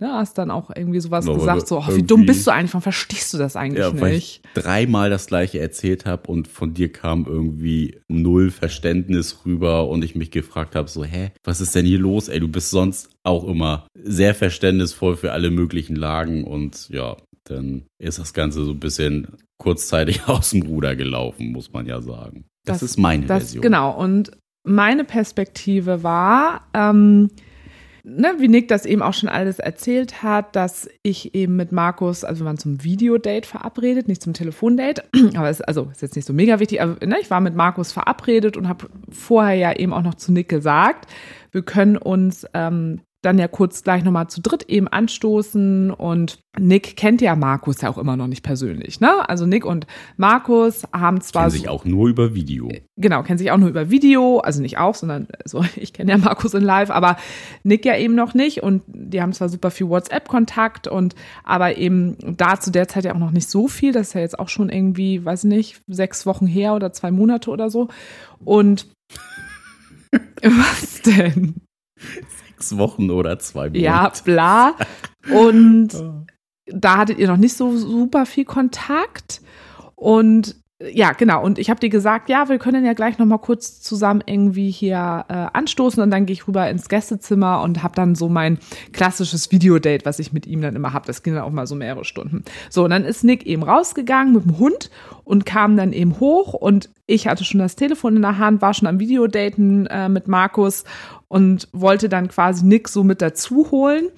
Ne, 0.00 0.14
hast 0.14 0.38
dann 0.38 0.50
auch 0.50 0.70
irgendwie 0.74 0.98
sowas 1.00 1.26
no, 1.26 1.34
gesagt, 1.34 1.68
so, 1.68 1.78
oh, 1.78 1.94
wie 1.94 2.02
dumm 2.02 2.24
bist 2.24 2.46
du 2.46 2.52
eigentlich, 2.52 2.72
warum 2.72 2.80
verstehst 2.82 3.34
du 3.34 3.38
das 3.38 3.54
eigentlich 3.54 3.84
ja, 3.84 4.00
weil 4.00 4.14
nicht? 4.14 4.40
Ich 4.42 4.62
dreimal 4.62 5.10
das 5.10 5.26
gleiche 5.26 5.60
erzählt 5.60 6.06
habe 6.06 6.30
und 6.32 6.48
von 6.48 6.72
dir 6.72 6.90
kam 6.90 7.26
irgendwie 7.26 8.00
null 8.08 8.50
Verständnis 8.50 9.40
rüber 9.44 9.88
und 9.88 10.02
ich 10.02 10.14
mich 10.14 10.30
gefragt 10.30 10.74
habe, 10.74 10.88
so, 10.88 11.04
hä, 11.04 11.32
was 11.44 11.60
ist 11.60 11.74
denn 11.74 11.84
hier 11.84 11.98
los? 11.98 12.28
Ey, 12.28 12.40
du 12.40 12.48
bist 12.48 12.70
sonst 12.70 13.10
auch 13.24 13.46
immer 13.46 13.86
sehr 13.94 14.34
verständnisvoll 14.34 15.16
für 15.16 15.32
alle 15.32 15.50
möglichen 15.50 15.96
Lagen 15.96 16.44
und 16.44 16.88
ja, 16.88 17.18
dann 17.44 17.82
ist 17.98 18.18
das 18.18 18.32
Ganze 18.32 18.64
so 18.64 18.70
ein 18.70 18.80
bisschen 18.80 19.28
kurzzeitig 19.58 20.22
aus 20.28 20.50
dem 20.50 20.62
Ruder 20.62 20.96
gelaufen, 20.96 21.52
muss 21.52 21.74
man 21.74 21.86
ja 21.86 22.00
sagen. 22.00 22.46
Das, 22.64 22.80
das 22.80 22.92
ist 22.92 22.96
meine 22.96 23.26
das, 23.26 23.42
Version. 23.42 23.60
Genau, 23.60 23.98
und 23.98 24.30
meine 24.64 25.04
Perspektive 25.04 26.02
war, 26.02 26.62
ähm, 26.72 27.28
ne, 28.04 28.34
wie 28.38 28.48
Nick 28.48 28.68
das 28.68 28.86
eben 28.86 29.02
auch 29.02 29.14
schon 29.14 29.28
alles 29.28 29.58
erzählt 29.58 30.22
hat, 30.22 30.56
dass 30.56 30.88
ich 31.02 31.34
eben 31.34 31.56
mit 31.56 31.72
Markus, 31.72 32.24
also 32.24 32.42
wir 32.42 32.46
waren 32.46 32.58
zum 32.58 32.82
Videodate 32.82 33.46
verabredet, 33.46 34.08
nicht 34.08 34.22
zum 34.22 34.32
Telefondate, 34.32 35.04
aber 35.34 35.48
es 35.48 35.60
also 35.60 35.88
ist 35.90 36.02
jetzt 36.02 36.16
nicht 36.16 36.26
so 36.26 36.32
mega 36.32 36.60
wichtig, 36.60 36.80
aber 36.82 37.04
ne, 37.06 37.16
ich 37.20 37.30
war 37.30 37.40
mit 37.40 37.54
Markus 37.54 37.92
verabredet 37.92 38.56
und 38.56 38.68
habe 38.68 38.88
vorher 39.10 39.54
ja 39.54 39.72
eben 39.72 39.92
auch 39.92 40.02
noch 40.02 40.14
zu 40.14 40.32
Nick 40.32 40.48
gesagt, 40.48 41.06
wir 41.52 41.62
können 41.62 41.96
uns 41.96 42.46
ähm, 42.54 43.00
dann 43.22 43.38
ja 43.38 43.48
kurz 43.48 43.82
gleich 43.84 44.02
nochmal 44.02 44.28
zu 44.28 44.40
dritt 44.40 44.62
eben 44.64 44.88
anstoßen 44.88 45.90
und 45.90 46.38
Nick 46.58 46.96
kennt 46.96 47.20
ja 47.20 47.36
Markus 47.36 47.80
ja 47.82 47.90
auch 47.90 47.98
immer 47.98 48.16
noch 48.16 48.26
nicht 48.26 48.42
persönlich, 48.42 48.98
ne? 49.00 49.28
Also 49.28 49.46
Nick 49.46 49.64
und 49.64 49.86
Markus 50.16 50.84
haben 50.92 51.20
zwar 51.20 51.42
kennen 51.42 51.52
sich 51.52 51.68
auch 51.68 51.84
nur 51.84 52.08
über 52.08 52.34
Video. 52.34 52.70
Genau, 52.96 53.22
kennen 53.22 53.38
sich 53.38 53.50
auch 53.50 53.58
nur 53.58 53.68
über 53.68 53.90
Video, 53.90 54.38
also 54.38 54.62
nicht 54.62 54.78
auch, 54.78 54.94
sondern 54.94 55.28
so 55.44 55.64
ich 55.76 55.92
kenne 55.92 56.12
ja 56.12 56.18
Markus 56.18 56.54
in 56.54 56.62
Live, 56.62 56.90
aber 56.90 57.16
Nick 57.62 57.84
ja 57.84 57.96
eben 57.96 58.14
noch 58.14 58.32
nicht 58.32 58.62
und 58.62 58.82
die 58.86 59.20
haben 59.20 59.34
zwar 59.34 59.50
super 59.50 59.70
viel 59.70 59.88
WhatsApp 59.88 60.26
Kontakt 60.26 60.88
und 60.88 61.14
aber 61.44 61.76
eben 61.76 62.16
da 62.36 62.58
zu 62.58 62.70
der 62.70 62.88
Zeit 62.88 63.04
ja 63.04 63.14
auch 63.14 63.18
noch 63.18 63.32
nicht 63.32 63.50
so 63.50 63.68
viel, 63.68 63.92
das 63.92 64.08
ist 64.08 64.14
ja 64.14 64.20
jetzt 64.22 64.38
auch 64.38 64.48
schon 64.48 64.70
irgendwie, 64.70 65.24
weiß 65.24 65.44
nicht, 65.44 65.82
sechs 65.88 66.24
Wochen 66.24 66.46
her 66.46 66.74
oder 66.74 66.92
zwei 66.92 67.10
Monate 67.10 67.50
oder 67.50 67.68
so 67.70 67.88
und 68.44 68.88
was 70.42 71.02
denn? 71.02 71.54
Sechs 72.60 72.78
Wochen 72.78 73.10
oder 73.10 73.38
zwei 73.38 73.68
Monate. 73.68 73.78
Ja, 73.78 74.12
bla. 74.24 74.74
Und 75.32 75.88
da 76.66 76.98
hattet 76.98 77.18
ihr 77.18 77.28
noch 77.28 77.36
nicht 77.36 77.56
so 77.56 77.76
super 77.76 78.26
viel 78.26 78.44
Kontakt. 78.44 79.40
Und 79.96 80.56
ja, 80.92 81.12
genau. 81.12 81.44
Und 81.44 81.58
ich 81.58 81.68
habe 81.68 81.78
dir 81.78 81.90
gesagt, 81.90 82.30
ja, 82.30 82.48
wir 82.48 82.58
können 82.58 82.86
ja 82.86 82.94
gleich 82.94 83.18
noch 83.18 83.26
mal 83.26 83.36
kurz 83.36 83.82
zusammen 83.82 84.22
irgendwie 84.24 84.70
hier 84.70 85.26
äh, 85.28 85.46
anstoßen 85.52 86.02
und 86.02 86.10
dann 86.10 86.24
gehe 86.24 86.32
ich 86.32 86.48
rüber 86.48 86.70
ins 86.70 86.88
Gästezimmer 86.88 87.60
und 87.60 87.82
habe 87.82 87.94
dann 87.94 88.14
so 88.14 88.30
mein 88.30 88.58
klassisches 88.92 89.52
Videodate, 89.52 90.06
was 90.06 90.18
ich 90.20 90.32
mit 90.32 90.46
ihm 90.46 90.62
dann 90.62 90.74
immer 90.76 90.94
habe. 90.94 91.06
Das 91.06 91.22
ging 91.22 91.34
dann 91.34 91.42
auch 91.42 91.50
mal 91.50 91.66
so 91.66 91.74
mehrere 91.74 92.06
Stunden. 92.06 92.44
So, 92.70 92.84
und 92.84 92.90
dann 92.90 93.04
ist 93.04 93.24
Nick 93.24 93.44
eben 93.44 93.62
rausgegangen 93.62 94.32
mit 94.32 94.44
dem 94.44 94.58
Hund 94.58 94.90
und 95.24 95.44
kam 95.44 95.76
dann 95.76 95.92
eben 95.92 96.18
hoch 96.18 96.54
und 96.54 96.88
ich 97.06 97.28
hatte 97.28 97.44
schon 97.44 97.60
das 97.60 97.76
Telefon 97.76 98.16
in 98.16 98.22
der 98.22 98.38
Hand, 98.38 98.62
war 98.62 98.72
schon 98.72 98.88
am 98.88 99.00
Videodaten 99.00 99.86
äh, 99.86 100.08
mit 100.08 100.28
Markus 100.28 100.84
und 101.30 101.68
wollte 101.72 102.08
dann 102.08 102.28
quasi 102.28 102.66
Nick 102.66 102.88
so 102.88 103.04
mit 103.04 103.22
dazu 103.22 103.70
holen. 103.70 104.08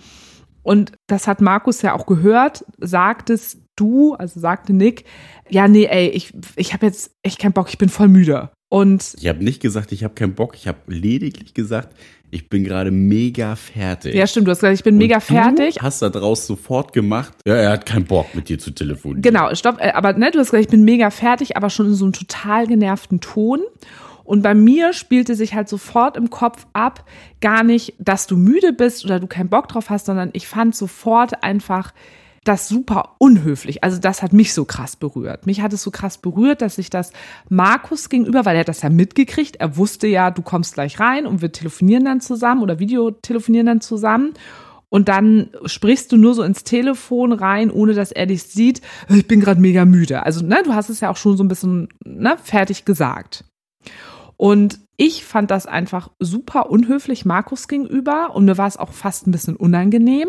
Und 0.63 0.93
das 1.07 1.27
hat 1.27 1.41
Markus 1.41 1.83
ja 1.83 1.93
auch 1.95 2.07
gehört, 2.07 2.65
sagtest 2.79 3.59
du, 3.77 4.15
also 4.15 4.41
sagte 4.41 4.73
Nick, 4.73 5.05
ja, 5.49 5.69
nee, 5.69 5.85
ey, 5.85 6.09
ich, 6.09 6.33
ich 6.57 6.73
habe 6.73 6.87
jetzt 6.87 7.15
echt 7.23 7.39
keinen 7.39 7.53
Bock, 7.53 7.69
ich 7.69 7.79
bin 7.79 7.89
voll 7.89 8.09
müde. 8.09 8.51
Und 8.71 9.15
ich 9.19 9.29
habe 9.29 9.45
nicht 9.45 9.61
gesagt, 9.61 9.93
ich 9.93 10.05
habe 10.05 10.15
keinen 10.15 10.35
Bock, 10.35 10.55
ich 10.55 10.67
habe 10.67 10.79
lediglich 10.87 11.53
gesagt, 11.53 11.95
ich 12.31 12.49
bin 12.49 12.65
gerade 12.65 12.91
mega 12.91 13.57
fertig. 13.57 14.15
Ja, 14.15 14.27
stimmt, 14.27 14.47
du 14.47 14.53
hast 14.53 14.61
gesagt, 14.61 14.79
ich 14.79 14.85
bin 14.85 14.95
Und 14.95 15.01
mega 15.01 15.21
fertig. 15.21 15.75
Du 15.75 15.83
hast 15.83 16.01
da 16.01 16.09
draus 16.09 16.47
sofort 16.47 16.95
gemacht, 16.95 17.35
ja, 17.47 17.57
er 17.57 17.73
hat 17.73 17.85
keinen 17.85 18.07
Bock 18.07 18.35
mit 18.35 18.49
dir 18.49 18.59
zu 18.59 18.71
telefonieren. 18.71 19.21
Genau, 19.21 19.55
stopp, 19.55 19.79
äh, 19.81 19.91
aber 19.91 20.15
ne, 20.15 20.31
du 20.31 20.39
hast 20.39 20.53
gesagt, 20.53 20.65
ich 20.65 20.71
bin 20.71 20.85
mega 20.85 21.11
fertig, 21.11 21.59
aber 21.59 21.69
schon 21.69 21.89
in 21.89 21.95
so 21.95 22.07
einem 22.07 22.15
total 22.15 22.67
genervten 22.67 23.21
Ton. 23.21 23.61
Und 24.33 24.41
bei 24.41 24.55
mir 24.55 24.95
spielte 24.95 25.35
sich 25.35 25.53
halt 25.53 25.69
sofort 25.69 26.17
im 26.17 26.31
Kopf 26.31 26.67
ab, 26.73 27.05
gar 27.43 27.63
nicht, 27.63 27.93
dass 27.99 28.27
du 28.27 28.39
müde 28.39 28.73
bist 28.73 29.05
oder 29.05 29.21
du 29.21 29.27
keinen 29.27 29.51
Bock 29.51 29.69
drauf 29.69 29.91
hast, 29.91 30.07
sondern 30.07 30.31
ich 30.33 30.49
fand 30.49 30.75
sofort 30.75 31.45
einfach 31.45 31.93
das 32.43 32.67
super 32.67 33.17
unhöflich. 33.19 33.85
Also 33.85 33.99
das 33.99 34.23
hat 34.23 34.33
mich 34.33 34.55
so 34.55 34.65
krass 34.65 34.97
berührt. 34.97 35.45
Mich 35.45 35.61
hat 35.61 35.75
es 35.75 35.83
so 35.83 35.91
krass 35.91 36.17
berührt, 36.17 36.63
dass 36.63 36.79
ich 36.79 36.89
das 36.89 37.13
Markus 37.51 38.09
gegenüber, 38.09 38.47
weil 38.47 38.57
er 38.57 38.65
das 38.65 38.81
ja 38.81 38.89
mitgekriegt, 38.89 39.57
er 39.57 39.77
wusste 39.77 40.07
ja, 40.07 40.31
du 40.31 40.41
kommst 40.41 40.73
gleich 40.73 40.99
rein 40.99 41.27
und 41.27 41.43
wir 41.43 41.53
telefonieren 41.53 42.07
dann 42.07 42.23
zusammen 42.23 42.63
oder 42.63 42.79
Videotelefonieren 42.79 43.67
dann 43.67 43.81
zusammen. 43.83 44.33
Und 44.89 45.11
dann 45.11 45.51
sprichst 45.67 46.11
du 46.11 46.17
nur 46.17 46.33
so 46.33 46.43
ins 46.43 46.65
Telefon 46.65 47.35
rein, 47.35 47.71
ohne 47.71 47.93
dass 47.93 48.13
er 48.13 48.25
dich 48.25 48.45
sieht. 48.45 48.81
Ich 49.11 49.29
bin 49.29 49.41
gerade 49.41 49.61
mega 49.61 49.85
müde. 49.85 50.25
Also, 50.25 50.43
ne, 50.43 50.63
du 50.65 50.73
hast 50.73 50.89
es 50.89 51.01
ja 51.01 51.11
auch 51.11 51.19
schon 51.19 51.37
so 51.37 51.45
ein 51.45 51.49
bisschen 51.49 51.91
ne, 52.03 52.39
fertig 52.43 52.87
gesagt. 52.87 53.45
Und 54.43 54.81
ich 54.97 55.25
fand 55.25 55.53
das 55.53 55.67
einfach 55.67 56.11
super 56.19 56.69
unhöflich 56.69 57.25
Markus 57.25 57.69
gegenüber 57.69 58.35
und 58.35 58.45
mir 58.45 58.59
war 58.59 58.67
es 58.67 58.77
auch 58.77 58.91
fast 58.91 59.29
ein 59.29 59.31
bisschen 59.31 59.55
unangenehm 59.55 60.27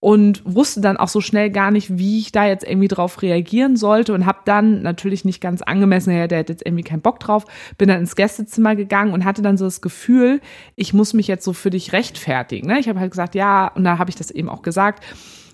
und 0.00 0.40
wusste 0.46 0.80
dann 0.80 0.96
auch 0.96 1.08
so 1.08 1.20
schnell 1.20 1.50
gar 1.50 1.70
nicht, 1.70 1.98
wie 1.98 2.20
ich 2.20 2.32
da 2.32 2.46
jetzt 2.46 2.66
irgendwie 2.66 2.88
drauf 2.88 3.20
reagieren 3.20 3.76
sollte 3.76 4.14
und 4.14 4.24
habe 4.24 4.38
dann 4.46 4.80
natürlich 4.80 5.26
nicht 5.26 5.42
ganz 5.42 5.60
angemessen, 5.60 6.16
ja, 6.16 6.26
der 6.26 6.38
hat 6.38 6.48
jetzt 6.48 6.64
irgendwie 6.64 6.84
keinen 6.84 7.02
Bock 7.02 7.20
drauf, 7.20 7.44
bin 7.76 7.88
dann 7.88 8.00
ins 8.00 8.16
Gästezimmer 8.16 8.76
gegangen 8.76 9.12
und 9.12 9.26
hatte 9.26 9.42
dann 9.42 9.58
so 9.58 9.66
das 9.66 9.82
Gefühl, 9.82 10.40
ich 10.74 10.94
muss 10.94 11.12
mich 11.12 11.26
jetzt 11.26 11.44
so 11.44 11.52
für 11.52 11.68
dich 11.68 11.92
rechtfertigen. 11.92 12.66
Ne? 12.66 12.78
Ich 12.78 12.88
habe 12.88 12.98
halt 12.98 13.10
gesagt, 13.10 13.34
ja, 13.34 13.68
und 13.74 13.84
da 13.84 13.98
habe 13.98 14.08
ich 14.08 14.16
das 14.16 14.30
eben 14.30 14.48
auch 14.48 14.62
gesagt. 14.62 15.04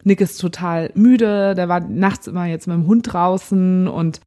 Nick 0.05 0.21
ist 0.21 0.41
total 0.41 0.93
müde, 0.95 1.57
der 1.57 1.69
war 1.69 1.81
nachts 1.81 2.29
immer 2.29 2.47
jetzt 2.47 2.69
mit 2.69 2.77
dem 2.77 2.87
Hund 2.87 3.13
draußen 3.13 3.89
und 3.89 4.21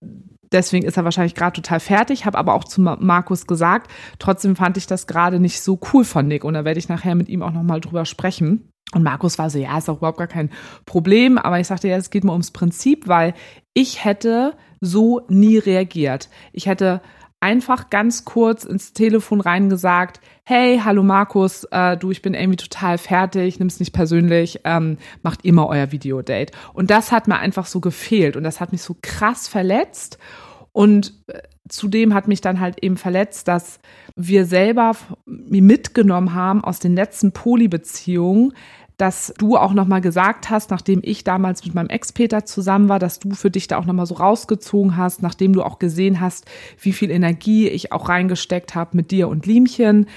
deswegen 0.51 0.85
ist 0.85 0.97
er 0.97 1.03
wahrscheinlich 1.03 1.35
gerade 1.35 1.55
total 1.61 1.79
fertig, 1.79 2.25
habe 2.25 2.37
aber 2.37 2.53
auch 2.53 2.63
zu 2.63 2.81
Markus 2.81 3.47
gesagt, 3.47 3.91
trotzdem 4.19 4.55
fand 4.55 4.77
ich 4.77 4.87
das 4.87 5.07
gerade 5.07 5.39
nicht 5.39 5.61
so 5.61 5.79
cool 5.93 6.03
von 6.03 6.27
Nick 6.27 6.43
und 6.43 6.53
da 6.53 6.65
werde 6.65 6.79
ich 6.79 6.89
nachher 6.89 7.15
mit 7.15 7.29
ihm 7.29 7.43
auch 7.43 7.51
nochmal 7.51 7.81
drüber 7.81 8.05
sprechen. 8.05 8.69
Und 8.93 9.03
Markus 9.03 9.37
war 9.37 9.49
so, 9.49 9.59
ja, 9.59 9.77
ist 9.77 9.89
auch 9.89 9.97
überhaupt 9.97 10.17
gar 10.17 10.27
kein 10.27 10.49
Problem, 10.85 11.37
aber 11.37 11.59
ich 11.59 11.67
sagte, 11.67 11.89
ja, 11.89 11.97
es 11.97 12.09
geht 12.09 12.23
mir 12.23 12.31
ums 12.31 12.51
Prinzip, 12.51 13.07
weil 13.07 13.33
ich 13.73 14.05
hätte 14.05 14.55
so 14.79 15.21
nie 15.27 15.57
reagiert. 15.57 16.29
Ich 16.53 16.67
hätte 16.67 17.01
einfach 17.39 17.89
ganz 17.89 18.25
kurz 18.25 18.63
ins 18.63 18.93
Telefon 18.93 19.41
reingesagt, 19.41 20.19
hey, 20.43 20.81
hallo 20.83 21.03
Markus, 21.03 21.65
äh, 21.65 21.95
du, 21.97 22.11
ich 22.11 22.21
bin 22.21 22.33
irgendwie 22.33 22.57
total 22.57 22.97
fertig, 22.97 23.59
nimm's 23.59 23.79
nicht 23.79 23.93
persönlich, 23.93 24.61
ähm, 24.63 24.97
macht 25.21 25.45
immer 25.45 25.67
euer 25.67 25.91
Videodate. 25.91 26.53
Und 26.73 26.89
das 26.89 27.11
hat 27.11 27.27
mir 27.27 27.37
einfach 27.37 27.67
so 27.67 27.79
gefehlt 27.79 28.35
und 28.35 28.43
das 28.43 28.59
hat 28.59 28.71
mich 28.71 28.81
so 28.81 28.95
krass 29.01 29.47
verletzt. 29.47 30.17
Und 30.71 31.13
äh, 31.27 31.41
zudem 31.69 32.13
hat 32.13 32.27
mich 32.27 32.41
dann 32.41 32.59
halt 32.59 32.83
eben 32.83 32.97
verletzt, 32.97 33.47
dass 33.47 33.79
wir 34.15 34.45
selber 34.45 34.93
mitgenommen 35.25 36.33
haben 36.33 36.63
aus 36.63 36.79
den 36.79 36.95
letzten 36.95 37.33
Polybeziehungen, 37.33 38.53
dass 38.97 39.31
du 39.37 39.57
auch 39.57 39.73
nochmal 39.73 40.01
gesagt 40.01 40.49
hast, 40.49 40.71
nachdem 40.71 41.01
ich 41.03 41.23
damals 41.23 41.63
mit 41.63 41.75
meinem 41.75 41.89
Ex-Peter 41.89 42.45
zusammen 42.45 42.89
war, 42.89 42.97
dass 42.97 43.19
du 43.19 43.31
für 43.35 43.51
dich 43.51 43.67
da 43.67 43.77
auch 43.77 43.85
nochmal 43.85 44.07
so 44.07 44.15
rausgezogen 44.15 44.97
hast, 44.97 45.21
nachdem 45.21 45.53
du 45.53 45.61
auch 45.61 45.77
gesehen 45.77 46.19
hast, 46.19 46.45
wie 46.81 46.93
viel 46.93 47.11
Energie 47.11 47.67
ich 47.67 47.91
auch 47.91 48.09
reingesteckt 48.09 48.73
habe 48.73 48.97
mit 48.97 49.11
dir 49.11 49.27
und 49.27 49.45
Liemchen, 49.45 50.07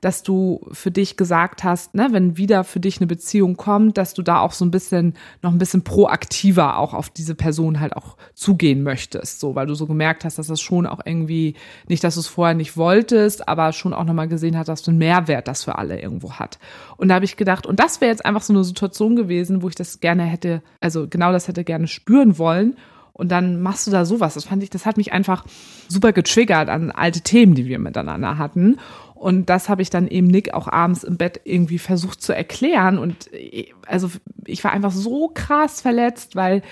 dass 0.00 0.22
du 0.22 0.66
für 0.72 0.90
dich 0.90 1.16
gesagt 1.16 1.64
hast, 1.64 1.94
ne, 1.94 2.08
wenn 2.10 2.36
wieder 2.36 2.64
für 2.64 2.80
dich 2.80 2.98
eine 2.98 3.06
Beziehung 3.06 3.56
kommt, 3.56 3.98
dass 3.98 4.14
du 4.14 4.22
da 4.22 4.40
auch 4.40 4.52
so 4.52 4.64
ein 4.64 4.70
bisschen 4.70 5.14
noch 5.42 5.52
ein 5.52 5.58
bisschen 5.58 5.82
proaktiver 5.82 6.78
auch 6.78 6.94
auf 6.94 7.10
diese 7.10 7.34
Person 7.34 7.80
halt 7.80 7.96
auch 7.96 8.16
zugehen 8.34 8.82
möchtest, 8.82 9.40
so, 9.40 9.54
weil 9.54 9.66
du 9.66 9.74
so 9.74 9.86
gemerkt 9.86 10.24
hast, 10.24 10.38
dass 10.38 10.46
das 10.46 10.60
schon 10.60 10.86
auch 10.86 11.00
irgendwie 11.04 11.54
nicht, 11.88 12.02
dass 12.04 12.14
du 12.14 12.20
es 12.20 12.26
vorher 12.26 12.54
nicht 12.54 12.76
wolltest, 12.76 13.48
aber 13.48 13.72
schon 13.72 13.92
auch 13.92 14.04
nochmal 14.04 14.28
gesehen 14.28 14.56
hat, 14.56 14.68
dass 14.68 14.82
du 14.82 14.90
einen 14.90 14.98
Mehrwert 14.98 15.48
das 15.48 15.64
für 15.64 15.76
alle 15.76 16.00
irgendwo 16.00 16.32
hat. 16.34 16.58
Und 16.96 17.08
da 17.08 17.16
habe 17.16 17.24
ich 17.24 17.36
gedacht, 17.36 17.66
und 17.66 17.78
das 17.80 18.00
wäre 18.00 18.10
jetzt 18.10 18.24
einfach 18.24 18.42
so 18.42 18.52
eine 18.52 18.64
Situation 18.64 19.16
gewesen, 19.16 19.62
wo 19.62 19.68
ich 19.68 19.74
das 19.74 20.00
gerne 20.00 20.24
hätte, 20.24 20.62
also 20.80 21.06
genau 21.08 21.32
das 21.32 21.48
hätte 21.48 21.64
gerne 21.64 21.88
spüren 21.88 22.38
wollen. 22.38 22.76
Und 23.12 23.30
dann 23.30 23.60
machst 23.60 23.86
du 23.86 23.90
da 23.90 24.06
sowas. 24.06 24.32
Das 24.32 24.44
fand 24.44 24.62
ich, 24.62 24.70
das 24.70 24.86
hat 24.86 24.96
mich 24.96 25.12
einfach 25.12 25.44
super 25.88 26.12
getriggert 26.12 26.70
an 26.70 26.90
alte 26.90 27.20
Themen, 27.20 27.54
die 27.54 27.66
wir 27.66 27.78
miteinander 27.78 28.38
hatten. 28.38 28.78
Und 29.20 29.50
das 29.50 29.68
habe 29.68 29.82
ich 29.82 29.90
dann 29.90 30.08
eben 30.08 30.28
Nick 30.28 30.54
auch 30.54 30.66
abends 30.66 31.04
im 31.04 31.18
Bett 31.18 31.42
irgendwie 31.44 31.76
versucht 31.76 32.22
zu 32.22 32.34
erklären. 32.34 32.96
Und 32.96 33.28
also 33.86 34.10
ich 34.46 34.64
war 34.64 34.72
einfach 34.72 34.92
so 34.92 35.28
krass 35.28 35.82
verletzt, 35.82 36.36
weil 36.36 36.62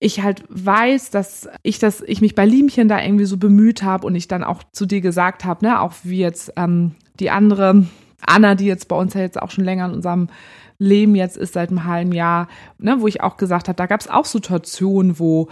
ich 0.00 0.20
halt 0.20 0.42
weiß, 0.48 1.10
dass 1.10 1.48
ich 1.62 1.78
das, 1.78 2.00
ich 2.00 2.20
mich 2.20 2.34
bei 2.34 2.46
Liemchen 2.46 2.88
da 2.88 3.00
irgendwie 3.00 3.26
so 3.26 3.36
bemüht 3.36 3.84
habe 3.84 4.08
und 4.08 4.16
ich 4.16 4.26
dann 4.26 4.42
auch 4.42 4.64
zu 4.72 4.86
dir 4.86 5.00
gesagt 5.00 5.44
habe, 5.44 5.64
ne, 5.64 5.80
auch 5.80 5.92
wie 6.02 6.18
jetzt 6.18 6.52
ähm, 6.56 6.96
die 7.20 7.30
andere 7.30 7.86
Anna, 8.26 8.56
die 8.56 8.66
jetzt 8.66 8.88
bei 8.88 8.96
uns 8.96 9.14
ja 9.14 9.20
jetzt 9.20 9.40
auch 9.40 9.52
schon 9.52 9.64
länger 9.64 9.86
in 9.86 9.92
unserem 9.92 10.28
Leben 10.80 11.14
jetzt 11.14 11.36
ist 11.36 11.52
seit 11.52 11.70
einem 11.70 11.84
halben 11.84 12.12
Jahr, 12.12 12.48
ne, 12.78 12.96
wo 13.00 13.06
ich 13.06 13.20
auch 13.20 13.36
gesagt 13.36 13.68
habe, 13.68 13.76
da 13.76 13.86
gab 13.86 14.00
es 14.00 14.10
auch 14.10 14.24
Situationen, 14.24 15.20
wo 15.20 15.48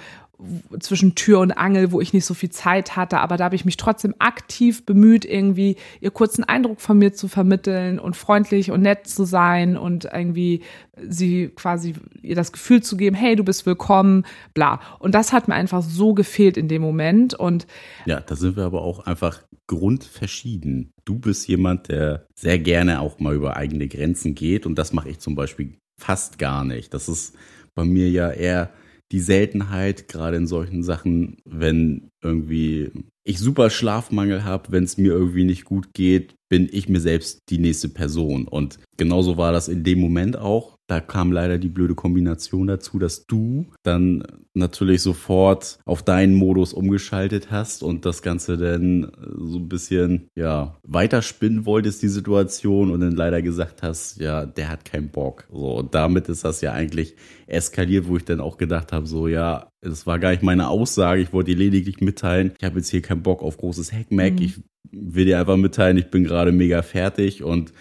zwischen 0.80 1.14
Tür 1.14 1.40
und 1.40 1.52
Angel, 1.52 1.92
wo 1.92 2.00
ich 2.00 2.12
nicht 2.12 2.26
so 2.26 2.34
viel 2.34 2.50
Zeit 2.50 2.94
hatte, 2.94 3.18
aber 3.18 3.36
da 3.36 3.44
habe 3.44 3.54
ich 3.54 3.64
mich 3.64 3.76
trotzdem 3.76 4.14
aktiv 4.18 4.84
bemüht, 4.84 5.24
irgendwie 5.24 5.76
ihr 6.00 6.10
kurzen 6.10 6.44
Eindruck 6.44 6.80
von 6.80 6.98
mir 6.98 7.14
zu 7.14 7.28
vermitteln 7.28 7.98
und 7.98 8.16
freundlich 8.16 8.70
und 8.70 8.82
nett 8.82 9.06
zu 9.06 9.24
sein 9.24 9.76
und 9.76 10.04
irgendwie 10.04 10.62
sie 11.08 11.48
quasi 11.48 11.94
ihr 12.22 12.34
das 12.34 12.52
Gefühl 12.52 12.82
zu 12.82 12.96
geben, 12.96 13.16
hey, 13.16 13.34
du 13.36 13.44
bist 13.44 13.64
willkommen, 13.64 14.24
bla. 14.52 14.80
Und 14.98 15.14
das 15.14 15.32
hat 15.32 15.48
mir 15.48 15.54
einfach 15.54 15.82
so 15.82 16.12
gefehlt 16.12 16.56
in 16.56 16.68
dem 16.68 16.82
Moment 16.82 17.34
und 17.34 17.66
ja, 18.04 18.20
da 18.20 18.36
sind 18.36 18.56
wir 18.56 18.64
aber 18.64 18.82
auch 18.82 19.06
einfach 19.06 19.42
grundverschieden. 19.66 20.92
Du 21.04 21.18
bist 21.18 21.48
jemand, 21.48 21.88
der 21.88 22.26
sehr 22.34 22.58
gerne 22.58 23.00
auch 23.00 23.18
mal 23.20 23.34
über 23.34 23.56
eigene 23.56 23.88
Grenzen 23.88 24.34
geht 24.34 24.66
und 24.66 24.76
das 24.76 24.92
mache 24.92 25.08
ich 25.08 25.18
zum 25.18 25.34
Beispiel 25.34 25.76
fast 25.98 26.38
gar 26.38 26.64
nicht. 26.64 26.92
Das 26.92 27.08
ist 27.08 27.34
bei 27.74 27.84
mir 27.84 28.10
ja 28.10 28.30
eher 28.30 28.70
die 29.12 29.20
Seltenheit, 29.20 30.08
gerade 30.08 30.36
in 30.36 30.46
solchen 30.46 30.82
Sachen, 30.82 31.38
wenn 31.44 32.10
irgendwie 32.22 32.90
ich 33.24 33.38
super 33.38 33.70
Schlafmangel 33.70 34.44
habe, 34.44 34.72
wenn 34.72 34.84
es 34.84 34.98
mir 34.98 35.12
irgendwie 35.12 35.44
nicht 35.44 35.64
gut 35.64 35.92
geht, 35.94 36.34
bin 36.48 36.68
ich 36.70 36.88
mir 36.88 37.00
selbst 37.00 37.40
die 37.50 37.58
nächste 37.58 37.88
Person. 37.88 38.46
Und 38.46 38.78
genauso 38.96 39.36
war 39.36 39.52
das 39.52 39.68
in 39.68 39.84
dem 39.84 40.00
Moment 40.00 40.36
auch. 40.36 40.75
Da 40.88 41.00
kam 41.00 41.32
leider 41.32 41.58
die 41.58 41.68
blöde 41.68 41.96
Kombination 41.96 42.68
dazu, 42.68 43.00
dass 43.00 43.26
du 43.26 43.66
dann 43.82 44.22
natürlich 44.54 45.02
sofort 45.02 45.80
auf 45.84 46.02
deinen 46.02 46.34
Modus 46.34 46.72
umgeschaltet 46.72 47.50
hast 47.50 47.82
und 47.82 48.06
das 48.06 48.22
Ganze 48.22 48.56
dann 48.56 49.10
so 49.36 49.58
ein 49.58 49.68
bisschen, 49.68 50.28
ja, 50.36 50.76
weiterspinnen 50.84 51.66
wolltest, 51.66 52.02
die 52.02 52.08
Situation, 52.08 52.90
und 52.92 53.00
dann 53.00 53.16
leider 53.16 53.42
gesagt 53.42 53.82
hast, 53.82 54.20
ja, 54.20 54.46
der 54.46 54.68
hat 54.68 54.84
keinen 54.84 55.10
Bock. 55.10 55.48
So, 55.50 55.76
und 55.78 55.94
damit 55.94 56.28
ist 56.28 56.44
das 56.44 56.60
ja 56.60 56.72
eigentlich 56.72 57.16
eskaliert, 57.48 58.06
wo 58.06 58.16
ich 58.16 58.24
dann 58.24 58.40
auch 58.40 58.56
gedacht 58.56 58.92
habe, 58.92 59.06
so, 59.06 59.26
ja, 59.26 59.68
das 59.80 60.06
war 60.06 60.20
gar 60.20 60.30
nicht 60.30 60.42
meine 60.42 60.68
Aussage. 60.68 61.20
Ich 61.20 61.32
wollte 61.32 61.50
dir 61.50 61.58
lediglich 61.58 62.00
mitteilen, 62.00 62.52
ich 62.58 62.64
habe 62.64 62.78
jetzt 62.78 62.90
hier 62.90 63.02
keinen 63.02 63.22
Bock 63.22 63.42
auf 63.42 63.56
großes 63.56 63.92
Hackmack. 63.92 64.34
Mhm. 64.34 64.42
Ich 64.42 64.60
will 64.92 65.24
dir 65.24 65.40
einfach 65.40 65.56
mitteilen, 65.56 65.98
ich 65.98 66.10
bin 66.10 66.22
gerade 66.22 66.52
mega 66.52 66.82
fertig 66.82 67.42
und 67.42 67.72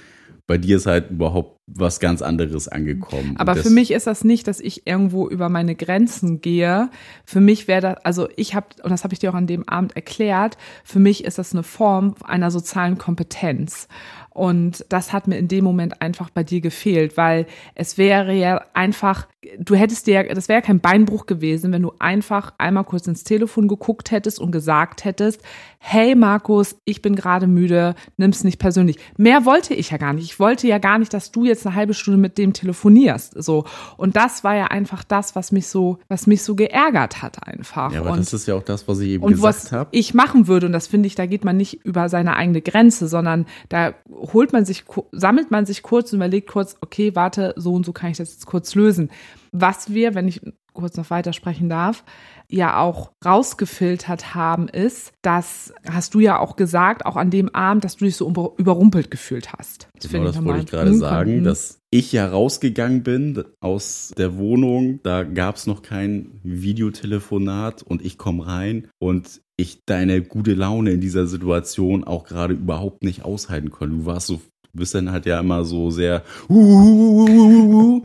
bei 0.48 0.58
dir 0.58 0.78
ist 0.78 0.86
halt 0.86 1.10
überhaupt 1.10 1.60
was 1.68 2.00
ganz 2.00 2.22
anderes 2.22 2.68
angekommen. 2.68 3.36
Aber 3.38 3.56
für 3.56 3.72
mich 3.72 3.90
ist 3.92 4.06
das 4.06 4.24
nicht, 4.24 4.48
dass 4.48 4.60
ich 4.60 4.86
irgendwo 4.86 5.28
über 5.28 5.50
meine 5.50 5.74
Grenzen 5.74 6.40
gehe. 6.40 6.92
Für 7.26 7.42
mich 7.42 7.68
wäre 7.68 7.82
das, 7.82 8.06
also 8.06 8.30
ich 8.36 8.54
habe, 8.54 8.68
und 8.84 8.92
das 8.92 9.04
habe 9.04 9.14
ich 9.14 9.20
dir 9.20 9.32
auch 9.32 9.36
an 9.36 9.48
dem 9.48 9.68
Abend 9.68 9.96
erklärt, 9.96 10.58
für 10.84 11.00
mich 11.00 11.24
ist 11.24 11.40
das 11.40 11.54
eine 11.54 11.64
Form 11.64 12.14
einer 12.24 12.52
sozialen 12.52 13.00
Kompetenz. 13.00 13.88
Und 14.30 14.86
das 14.90 15.14
hat 15.14 15.28
mir 15.28 15.38
in 15.38 15.48
dem 15.48 15.64
Moment 15.64 16.02
einfach 16.02 16.30
bei 16.30 16.44
dir 16.44 16.62
gefehlt, 16.62 17.18
weil 17.18 17.48
es 17.74 17.98
wäre 17.98 18.34
ja 18.34 18.62
einfach, 18.74 19.28
du 19.60 19.76
hättest 19.76 20.08
dir, 20.08 20.24
das 20.24 20.50
wäre 20.50 20.62
kein 20.62 20.80
Beinbruch 20.80 21.26
gewesen, 21.26 21.72
wenn 21.72 21.82
du 21.82 21.94
einfach 22.00 22.54
einmal 22.58 22.84
kurz 22.84 23.08
ins 23.08 23.24
Telefon 23.24 23.68
geguckt 23.68 24.12
hättest 24.12 24.40
und 24.40 24.52
gesagt 24.52 25.06
hättest, 25.06 25.42
hey 25.80 26.16
Markus, 26.16 26.76
ich 26.86 27.02
bin 27.02 27.16
gerade 27.16 27.48
müde, 27.48 27.96
nimm's 28.18 28.44
nicht 28.44 28.60
persönlich. 28.60 28.98
Mehr 29.18 29.46
wollte 29.46 29.74
ich 29.74 29.92
ja 29.92 29.98
gar 29.98 30.14
nicht. 30.14 30.26
Ich 30.26 30.40
wollte 30.40 30.68
ja 30.68 30.80
gar 30.80 30.98
nicht, 30.98 31.14
dass 31.14 31.32
du 31.32 31.46
jetzt 31.46 31.66
eine 31.66 31.76
halbe 31.76 31.94
Stunde 31.94 32.20
mit 32.20 32.38
dem 32.38 32.54
telefonierst, 32.54 33.42
so. 33.44 33.66
Und 33.98 34.16
das 34.16 34.44
war 34.44 34.56
ja 34.56 34.66
einfach 34.68 35.04
das, 35.04 35.36
was 35.36 35.52
mich 35.52 35.68
so, 35.68 36.00
was 36.08 36.28
mich 36.28 36.44
so 36.44 36.56
geärgert 36.56 37.22
hat 37.22 37.48
einfach. 37.48 37.92
Ja, 37.94 38.02
aber 38.02 38.12
und, 38.12 38.20
das 38.20 38.34
ist 38.34 38.48
ja 38.48 38.56
auch 38.56 38.64
das, 38.64 38.88
was 38.88 39.00
ich 39.00 39.10
eben 39.10 39.28
gesagt 39.28 39.72
habe. 39.72 39.90
Ich 39.92 40.14
machen 40.14 40.48
würde 40.48 40.66
und 40.66 40.72
das 40.72 40.88
finde 40.88 41.08
ich, 41.08 41.16
da 41.16 41.26
geht 41.26 41.46
man 41.46 41.58
nicht 41.58 41.86
über 41.86 42.10
seine 42.10 42.36
eigene 42.36 42.62
Grenze, 42.62 43.08
sondern 43.08 43.46
da 43.70 43.94
holt 44.10 44.54
man 44.54 44.66
sich, 44.66 44.86
sammelt 45.12 45.52
man 45.52 45.66
sich 45.66 45.84
kurz 45.84 46.12
und 46.14 46.18
überlegt 46.18 46.50
kurz, 46.50 46.78
okay, 46.82 47.16
warte, 47.16 47.54
so 47.58 47.74
und 47.74 47.86
so 47.86 47.94
kann 47.94 48.12
ich 48.12 48.18
das 48.18 48.34
jetzt 48.34 48.46
kurz 48.46 48.76
lösen. 48.76 49.10
Was 49.52 49.94
wir, 49.94 50.16
wenn 50.16 50.28
ich 50.28 50.42
kurz 50.76 50.98
noch 50.98 51.10
weitersprechen 51.10 51.70
darf, 51.70 52.04
ja 52.48 52.80
auch 52.80 53.12
rausgefiltert 53.26 54.36
haben, 54.36 54.68
ist, 54.68 55.14
dass 55.24 55.74
hast 55.90 56.14
du 56.14 56.20
ja 56.20 56.38
auch 56.40 56.56
gesagt, 56.56 57.06
auch 57.06 57.16
an 57.16 57.32
dem 57.32 57.50
Abend, 57.56 57.84
dass 57.84 57.96
du 57.96 58.06
dich 58.06 58.16
so 58.16 58.28
überrumpelt 58.58 59.10
gefühlt 59.10 59.54
hast. 59.54 59.88
Das 60.00 60.12
genau, 60.12 60.26
das 60.26 60.44
wollte 60.44 60.60
ich 60.60 60.66
gerade 60.68 60.94
sagen, 60.94 61.44
dass 61.44 61.80
ich 61.90 62.12
ja 62.12 62.28
rausgegangen 62.28 63.02
bin 63.02 63.44
aus 63.62 64.14
der 64.16 64.38
Wohnung. 64.38 65.00
Da 65.02 65.24
gab 65.24 65.56
es 65.56 65.66
noch 65.66 65.82
kein 65.82 66.40
Videotelefonat 66.44 67.82
und 67.82 68.06
ich 68.06 68.18
komme 68.20 68.46
rein 68.46 68.90
und 69.00 69.42
ich 69.58 69.86
deine 69.86 70.22
gute 70.22 70.54
Laune 70.54 70.92
in 70.92 71.02
dieser 71.02 71.28
Situation 71.28 72.04
auch 72.04 72.26
gerade 72.26 72.54
überhaupt 72.54 73.04
nicht 73.04 73.24
aushalten 73.24 73.72
konnte. 73.72 73.96
Du 73.96 74.06
warst 74.06 74.28
so 74.28 74.42
bist 74.76 74.96
dann 74.96 75.12
halt 75.12 75.26
ja 75.26 75.40
immer 75.40 75.66
so 75.66 75.90
sehr 75.92 76.24
und 76.48 78.02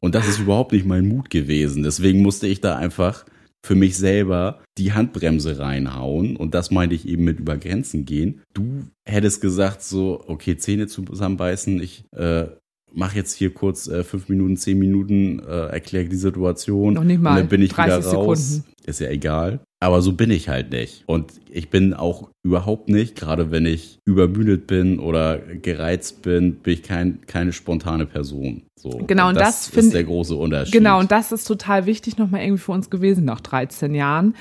das 0.00 0.28
ist 0.28 0.40
überhaupt 0.40 0.72
nicht 0.72 0.86
mein 0.86 1.08
Mut 1.08 1.30
gewesen. 1.30 1.82
Deswegen 1.82 2.22
musste 2.22 2.46
ich 2.46 2.60
da 2.60 2.76
einfach 2.76 3.24
für 3.64 3.74
mich 3.74 3.96
selber 3.96 4.60
die 4.78 4.92
Handbremse 4.92 5.58
reinhauen 5.58 6.36
und 6.36 6.54
das 6.54 6.70
meinte 6.70 6.94
ich 6.94 7.08
eben 7.08 7.24
mit 7.24 7.40
über 7.40 7.56
Grenzen 7.56 8.04
gehen. 8.04 8.42
Du 8.54 8.84
hättest 9.04 9.40
gesagt 9.40 9.82
so, 9.82 10.22
okay, 10.26 10.56
Zähne 10.56 10.86
zusammenbeißen, 10.86 11.80
ich 11.82 12.04
äh, 12.12 12.46
mach 12.92 13.14
jetzt 13.14 13.34
hier 13.34 13.52
kurz 13.52 13.88
äh, 13.88 14.04
fünf 14.04 14.28
Minuten, 14.28 14.56
zehn 14.56 14.78
Minuten, 14.78 15.40
äh, 15.40 15.66
erkläre 15.66 16.06
die 16.06 16.16
Situation. 16.16 16.94
Noch 16.94 17.04
nicht 17.04 17.20
mal. 17.20 17.32
Und 17.32 17.38
dann 17.38 17.48
bin 17.48 17.62
ich 17.62 17.70
30 17.70 17.98
wieder 17.98 18.18
raus. 18.18 18.48
Sekunden. 18.48 18.74
Ist 18.86 19.00
ja 19.00 19.10
egal. 19.10 19.60
Aber 19.80 20.00
so 20.00 20.12
bin 20.12 20.30
ich 20.30 20.48
halt 20.48 20.70
nicht. 20.70 21.04
Und 21.06 21.32
ich 21.50 21.70
bin 21.70 21.94
auch 21.94 22.30
überhaupt 22.42 22.88
nicht, 22.88 23.14
gerade 23.14 23.50
wenn 23.50 23.64
ich 23.64 23.98
übermüdet 24.04 24.66
bin 24.66 24.98
oder 24.98 25.38
gereizt 25.38 26.22
bin, 26.22 26.56
bin 26.56 26.72
ich 26.72 26.82
kein, 26.82 27.20
keine 27.26 27.52
spontane 27.52 28.06
Person. 28.06 28.62
So. 28.76 28.90
Genau, 29.06 29.28
und, 29.28 29.36
und 29.36 29.40
das, 29.40 29.70
das 29.70 29.84
ist 29.84 29.94
der 29.94 30.04
große 30.04 30.34
Unterschied. 30.34 30.72
Genau, 30.72 30.98
und 30.98 31.12
das 31.12 31.32
ist 31.32 31.44
total 31.44 31.86
wichtig 31.86 32.16
nochmal 32.16 32.42
irgendwie 32.42 32.62
für 32.62 32.72
uns 32.72 32.90
gewesen 32.90 33.24
nach 33.24 33.40
13 33.40 33.94
Jahren, 33.94 34.34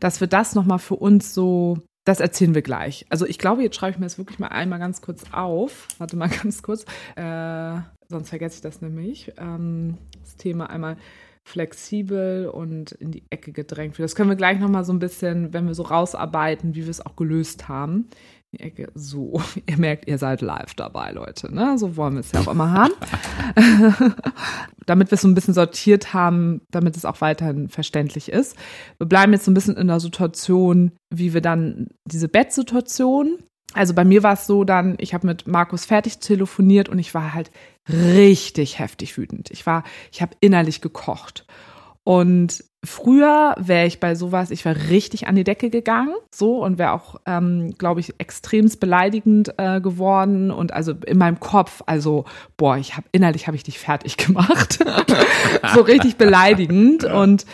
dass 0.00 0.20
wir 0.20 0.28
das 0.28 0.54
nochmal 0.54 0.78
für 0.78 0.96
uns 0.96 1.34
so 1.34 1.78
das 2.04 2.20
erzählen 2.20 2.54
wir 2.54 2.62
gleich. 2.62 3.06
Also 3.08 3.26
ich 3.26 3.38
glaube, 3.38 3.62
jetzt 3.62 3.76
schreibe 3.76 3.92
ich 3.92 3.98
mir 3.98 4.06
das 4.06 4.18
wirklich 4.18 4.38
mal 4.38 4.48
einmal 4.48 4.78
ganz 4.78 5.00
kurz 5.00 5.24
auf. 5.32 5.88
Warte 5.98 6.16
mal 6.16 6.28
ganz 6.42 6.62
kurz. 6.62 6.84
Äh, 7.16 7.80
sonst 8.08 8.28
vergesse 8.28 8.56
ich 8.56 8.60
das 8.60 8.82
nämlich. 8.82 9.32
Ähm, 9.38 9.98
das 10.20 10.36
Thema 10.36 10.70
einmal 10.70 10.96
flexibel 11.44 12.48
und 12.48 12.92
in 12.92 13.10
die 13.10 13.22
Ecke 13.28 13.52
gedrängt. 13.52 13.98
Das 13.98 14.14
können 14.14 14.30
wir 14.30 14.36
gleich 14.36 14.58
nochmal 14.58 14.84
so 14.84 14.92
ein 14.92 14.98
bisschen, 14.98 15.52
wenn 15.52 15.66
wir 15.66 15.74
so 15.74 15.82
rausarbeiten, 15.82 16.74
wie 16.74 16.84
wir 16.84 16.90
es 16.90 17.04
auch 17.04 17.16
gelöst 17.16 17.68
haben, 17.68 18.08
die 18.54 18.60
Ecke. 18.60 18.90
So, 18.94 19.40
ihr 19.66 19.76
merkt, 19.76 20.08
ihr 20.08 20.18
seid 20.18 20.40
live 20.40 20.74
dabei, 20.74 21.12
Leute. 21.12 21.54
Ne? 21.54 21.78
So 21.78 21.96
wollen 21.96 22.14
wir 22.14 22.20
es 22.20 22.32
ja 22.32 22.40
auch 22.40 22.48
immer 22.48 22.70
haben. 22.70 22.94
damit 24.86 25.10
wir 25.10 25.16
es 25.16 25.22
so 25.22 25.28
ein 25.28 25.34
bisschen 25.34 25.54
sortiert 25.54 26.14
haben, 26.14 26.60
damit 26.70 26.96
es 26.96 27.04
auch 27.04 27.20
weiterhin 27.20 27.68
verständlich 27.68 28.30
ist. 28.30 28.56
Wir 28.98 29.06
bleiben 29.06 29.32
jetzt 29.32 29.44
so 29.44 29.50
ein 29.50 29.54
bisschen 29.54 29.76
in 29.76 29.88
der 29.88 30.00
Situation, 30.00 30.92
wie 31.10 31.34
wir 31.34 31.40
dann 31.40 31.88
diese 32.04 32.28
Bettsituation. 32.28 33.38
Also 33.72 33.94
bei 33.94 34.04
mir 34.04 34.22
war 34.22 34.34
es 34.34 34.46
so 34.46 34.64
dann, 34.64 34.96
ich 34.98 35.14
habe 35.14 35.26
mit 35.26 35.46
Markus 35.48 35.84
fertig 35.84 36.18
telefoniert 36.18 36.88
und 36.88 36.98
ich 36.98 37.14
war 37.14 37.34
halt 37.34 37.50
richtig 37.88 38.78
heftig 38.78 39.16
wütend. 39.18 39.50
Ich 39.50 39.66
war, 39.66 39.84
ich 40.12 40.22
habe 40.22 40.36
innerlich 40.40 40.80
gekocht. 40.80 41.46
Und 42.04 42.62
früher 42.84 43.54
wäre 43.58 43.86
ich 43.86 44.00
bei 44.00 44.14
sowas, 44.14 44.50
ich 44.50 44.64
wäre 44.64 44.90
richtig 44.90 45.26
an 45.26 45.34
die 45.34 45.44
Decke 45.44 45.70
gegangen, 45.70 46.14
so 46.30 46.62
und 46.62 46.78
wäre 46.78 46.92
auch, 46.92 47.16
ähm, 47.26 47.74
glaube 47.78 48.00
ich, 48.00 48.14
extremst 48.18 48.80
beleidigend 48.80 49.54
äh, 49.58 49.80
geworden 49.80 50.50
und 50.50 50.72
also 50.72 50.92
in 51.06 51.18
meinem 51.18 51.40
Kopf, 51.40 51.82
also 51.86 52.24
boah, 52.56 52.76
ich 52.76 52.96
habe 52.96 53.06
innerlich 53.12 53.46
habe 53.46 53.56
ich 53.56 53.62
dich 53.62 53.78
fertig 53.78 54.16
gemacht, 54.18 54.84
so 55.74 55.80
richtig 55.80 56.16
beleidigend 56.16 57.04
und 57.04 57.46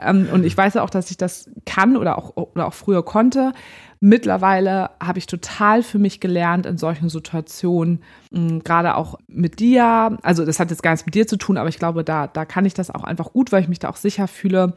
ähm, 0.00 0.28
und 0.32 0.44
ich 0.44 0.56
weiß 0.56 0.74
ja 0.74 0.82
auch, 0.82 0.90
dass 0.90 1.10
ich 1.10 1.16
das 1.16 1.48
kann 1.64 1.96
oder 1.96 2.18
auch 2.18 2.36
oder 2.36 2.66
auch 2.66 2.74
früher 2.74 3.04
konnte. 3.04 3.52
Mittlerweile 4.00 4.90
habe 5.00 5.18
ich 5.18 5.26
total 5.26 5.82
für 5.82 5.98
mich 5.98 6.20
gelernt 6.20 6.66
in 6.66 6.78
solchen 6.78 7.08
Situationen, 7.08 8.02
hm, 8.32 8.62
gerade 8.62 8.96
auch 8.96 9.18
mit 9.26 9.58
dir, 9.60 10.18
also 10.22 10.44
das 10.44 10.60
hat 10.60 10.70
jetzt 10.70 10.82
gar 10.82 10.92
nichts 10.92 11.06
mit 11.06 11.14
dir 11.14 11.26
zu 11.26 11.36
tun, 11.36 11.56
aber 11.56 11.68
ich 11.68 11.78
glaube, 11.78 12.04
da, 12.04 12.26
da 12.26 12.44
kann 12.44 12.66
ich 12.66 12.74
das 12.74 12.90
auch 12.90 13.04
einfach 13.04 13.32
gut, 13.32 13.52
weil 13.52 13.62
ich 13.62 13.68
mich 13.68 13.78
da 13.78 13.88
auch 13.88 13.96
sicher 13.96 14.28
fühle, 14.28 14.74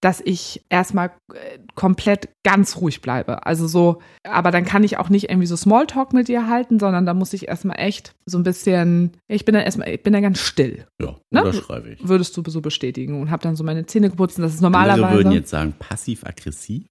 dass 0.00 0.22
ich 0.24 0.64
erstmal 0.70 1.10
äh, 1.32 1.58
komplett 1.74 2.30
ganz 2.42 2.76
ruhig 2.76 3.02
bleibe. 3.02 3.46
Also 3.46 3.66
so, 3.66 4.00
aber 4.24 4.50
dann 4.50 4.64
kann 4.64 4.82
ich 4.82 4.96
auch 4.96 5.10
nicht 5.10 5.28
irgendwie 5.28 5.46
so 5.46 5.56
Smalltalk 5.56 6.14
mit 6.14 6.28
dir 6.28 6.48
halten, 6.48 6.78
sondern 6.78 7.04
da 7.04 7.12
muss 7.12 7.34
ich 7.34 7.48
erstmal 7.48 7.78
echt 7.78 8.14
so 8.24 8.38
ein 8.38 8.42
bisschen, 8.42 9.12
ich 9.28 9.44
bin 9.44 9.54
dann 9.54 9.64
erstmal, 9.64 9.90
ich 9.90 10.02
bin 10.02 10.14
dann 10.14 10.22
ganz 10.22 10.38
still. 10.38 10.86
Ja, 11.00 11.16
ne? 11.30 11.44
unterschreibe 11.44 11.90
ich. 11.90 12.08
Würdest 12.08 12.36
du 12.36 12.42
so 12.46 12.62
bestätigen 12.62 13.20
und 13.20 13.30
habe 13.30 13.42
dann 13.42 13.56
so 13.56 13.64
meine 13.64 13.84
Zähne 13.84 14.08
geputzt 14.08 14.38
und 14.38 14.44
das 14.44 14.54
ist 14.54 14.62
normalerweise. 14.62 15.04
Andere 15.04 15.18
würden 15.18 15.32
jetzt 15.32 15.50
sagen, 15.50 15.74
passiv-aggressiv. 15.78 16.86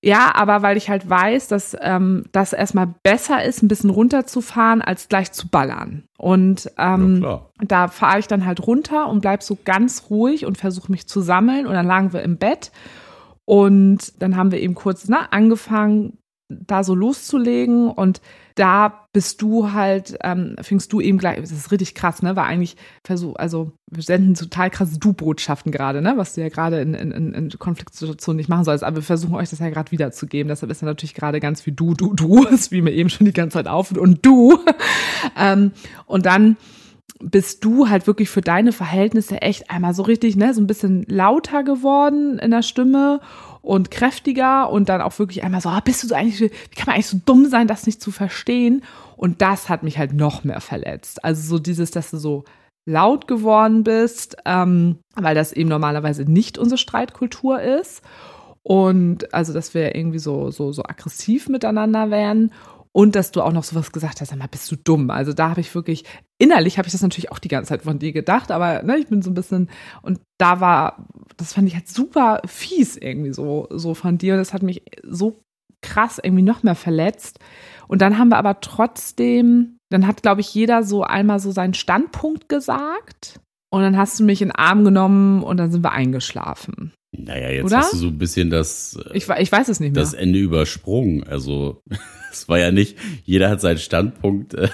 Ja, 0.00 0.32
aber 0.34 0.62
weil 0.62 0.76
ich 0.76 0.88
halt 0.88 1.08
weiß, 1.10 1.48
dass 1.48 1.76
ähm, 1.80 2.24
das 2.30 2.52
erstmal 2.52 2.94
besser 3.02 3.44
ist, 3.44 3.62
ein 3.62 3.68
bisschen 3.68 3.90
runterzufahren, 3.90 4.80
als 4.80 5.08
gleich 5.08 5.32
zu 5.32 5.48
ballern. 5.48 6.04
Und 6.16 6.70
ähm, 6.78 7.22
ja, 7.22 7.46
da 7.60 7.88
fahre 7.88 8.20
ich 8.20 8.28
dann 8.28 8.46
halt 8.46 8.64
runter 8.64 9.08
und 9.08 9.22
bleib 9.22 9.42
so 9.42 9.58
ganz 9.64 10.04
ruhig 10.08 10.46
und 10.46 10.56
versuche 10.56 10.92
mich 10.92 11.08
zu 11.08 11.20
sammeln. 11.20 11.66
Und 11.66 11.74
dann 11.74 11.86
lagen 11.86 12.12
wir 12.12 12.22
im 12.22 12.36
Bett. 12.38 12.70
Und 13.44 14.22
dann 14.22 14.36
haben 14.36 14.52
wir 14.52 14.60
eben 14.60 14.76
kurz 14.76 15.08
ne, 15.08 15.32
angefangen, 15.32 16.18
da 16.48 16.84
so 16.84 16.94
loszulegen 16.94 17.90
und 17.90 18.20
da 18.58 19.08
bist 19.12 19.40
du 19.42 19.72
halt, 19.72 20.18
ähm, 20.22 20.56
fingst 20.60 20.92
du 20.92 21.00
eben 21.00 21.18
gleich, 21.18 21.40
das 21.40 21.52
ist 21.52 21.70
richtig 21.70 21.94
krass, 21.94 22.22
ne, 22.22 22.36
war 22.36 22.46
eigentlich 22.46 22.76
Versuch, 23.04 23.36
also 23.36 23.72
wir 23.90 24.02
senden 24.02 24.34
total 24.34 24.70
krasse 24.70 24.98
Du-Botschaften 24.98 25.70
gerade, 25.70 26.02
ne, 26.02 26.14
was 26.16 26.34
du 26.34 26.40
ja 26.40 26.48
gerade 26.48 26.80
in, 26.80 26.94
in, 26.94 27.34
in 27.34 27.50
Konfliktsituationen 27.50 28.36
nicht 28.36 28.48
machen 28.48 28.64
sollst, 28.64 28.84
aber 28.84 28.96
wir 28.96 29.02
versuchen 29.02 29.34
euch 29.34 29.50
das 29.50 29.60
ja 29.60 29.70
gerade 29.70 29.92
wiederzugeben, 29.92 30.48
deshalb 30.48 30.72
ist 30.72 30.82
ja 30.82 30.86
natürlich 30.86 31.14
gerade 31.14 31.40
ganz 31.40 31.60
viel 31.60 31.72
Du, 31.72 31.94
Du, 31.94 32.14
Du, 32.14 32.44
ist 32.44 32.72
wie 32.72 32.82
mir 32.82 32.92
eben 32.92 33.10
schon 33.10 33.26
die 33.26 33.32
ganze 33.32 33.54
Zeit 33.54 33.68
auf 33.68 33.92
und 33.92 34.24
Du. 34.24 34.58
Ähm, 35.36 35.72
und 36.06 36.26
dann 36.26 36.56
bist 37.20 37.64
du 37.64 37.88
halt 37.88 38.06
wirklich 38.06 38.30
für 38.30 38.40
deine 38.40 38.72
Verhältnisse 38.72 39.42
echt 39.42 39.70
einmal 39.70 39.94
so 39.94 40.02
richtig, 40.02 40.36
ne, 40.36 40.54
so 40.54 40.60
ein 40.60 40.66
bisschen 40.66 41.04
lauter 41.08 41.64
geworden 41.64 42.38
in 42.38 42.50
der 42.50 42.62
Stimme 42.62 43.20
und 43.60 43.90
kräftiger 43.90 44.70
und 44.70 44.88
dann 44.88 45.00
auch 45.00 45.18
wirklich 45.18 45.42
einmal 45.42 45.60
so, 45.60 45.68
ah, 45.68 45.80
bist 45.80 46.02
du 46.02 46.06
so 46.06 46.14
eigentlich, 46.14 46.40
wie 46.40 46.48
kann 46.76 46.86
man 46.86 46.94
eigentlich 46.94 47.08
so 47.08 47.20
dumm 47.24 47.46
sein, 47.46 47.66
das 47.66 47.86
nicht 47.86 48.00
zu 48.00 48.12
verstehen? 48.12 48.82
Und 49.16 49.42
das 49.42 49.68
hat 49.68 49.82
mich 49.82 49.98
halt 49.98 50.12
noch 50.12 50.44
mehr 50.44 50.60
verletzt. 50.60 51.24
Also 51.24 51.42
so 51.42 51.58
dieses, 51.58 51.90
dass 51.90 52.10
du 52.10 52.18
so 52.18 52.44
laut 52.86 53.26
geworden 53.28 53.84
bist, 53.84 54.36
ähm, 54.46 54.98
weil 55.14 55.34
das 55.34 55.52
eben 55.52 55.68
normalerweise 55.68 56.22
nicht 56.22 56.56
unsere 56.56 56.78
Streitkultur 56.78 57.60
ist. 57.60 58.02
Und 58.62 59.32
also, 59.34 59.52
dass 59.52 59.74
wir 59.74 59.94
irgendwie 59.94 60.18
so, 60.18 60.50
so, 60.50 60.72
so 60.72 60.82
aggressiv 60.82 61.48
miteinander 61.48 62.10
wären. 62.10 62.52
Und 62.98 63.14
dass 63.14 63.30
du 63.30 63.42
auch 63.42 63.52
noch 63.52 63.62
sowas 63.62 63.92
gesagt 63.92 64.20
hast, 64.20 64.30
sag 64.30 64.38
mal, 64.40 64.48
bist 64.48 64.68
du 64.72 64.74
dumm? 64.74 65.10
Also 65.10 65.32
da 65.32 65.50
habe 65.50 65.60
ich 65.60 65.72
wirklich, 65.72 66.02
innerlich 66.36 66.78
habe 66.78 66.88
ich 66.88 66.92
das 66.92 67.00
natürlich 67.00 67.30
auch 67.30 67.38
die 67.38 67.46
ganze 67.46 67.68
Zeit 67.68 67.82
von 67.82 68.00
dir 68.00 68.10
gedacht, 68.10 68.50
aber 68.50 68.82
ne, 68.82 68.98
ich 68.98 69.06
bin 69.06 69.22
so 69.22 69.30
ein 69.30 69.34
bisschen, 69.34 69.70
und 70.02 70.18
da 70.36 70.58
war, 70.58 71.06
das 71.36 71.52
fand 71.52 71.68
ich 71.68 71.76
halt 71.76 71.86
super 71.86 72.40
fies 72.44 72.96
irgendwie 72.96 73.32
so, 73.32 73.68
so 73.70 73.94
von 73.94 74.18
dir. 74.18 74.32
Und 74.32 74.40
das 74.40 74.52
hat 74.52 74.64
mich 74.64 74.82
so 75.04 75.44
krass 75.80 76.18
irgendwie 76.20 76.42
noch 76.42 76.64
mehr 76.64 76.74
verletzt. 76.74 77.38
Und 77.86 78.02
dann 78.02 78.18
haben 78.18 78.30
wir 78.30 78.36
aber 78.36 78.58
trotzdem, 78.58 79.78
dann 79.90 80.08
hat, 80.08 80.22
glaube 80.22 80.40
ich, 80.40 80.52
jeder 80.52 80.82
so 80.82 81.04
einmal 81.04 81.38
so 81.38 81.52
seinen 81.52 81.74
Standpunkt 81.74 82.48
gesagt. 82.48 83.38
Und 83.70 83.82
dann 83.82 83.96
hast 83.96 84.18
du 84.18 84.24
mich 84.24 84.42
in 84.42 84.48
den 84.48 84.56
Arm 84.56 84.82
genommen 84.82 85.44
und 85.44 85.58
dann 85.58 85.70
sind 85.70 85.84
wir 85.84 85.92
eingeschlafen. 85.92 86.92
Naja, 87.18 87.50
jetzt 87.50 87.66
Oder? 87.66 87.78
hast 87.78 87.92
du 87.94 87.96
so 87.96 88.06
ein 88.08 88.18
bisschen 88.18 88.50
das. 88.50 88.98
Ich, 89.12 89.28
ich 89.28 89.52
weiß 89.52 89.68
es 89.68 89.80
nicht 89.80 89.92
mehr. 89.94 90.02
Das 90.02 90.14
Ende 90.14 90.38
übersprungen. 90.38 91.24
Also, 91.24 91.82
es 92.32 92.48
war 92.48 92.58
ja 92.58 92.70
nicht, 92.70 92.96
jeder 93.24 93.50
hat 93.50 93.60
seinen 93.60 93.78
Standpunkt 93.78 94.54
äh, 94.54 94.68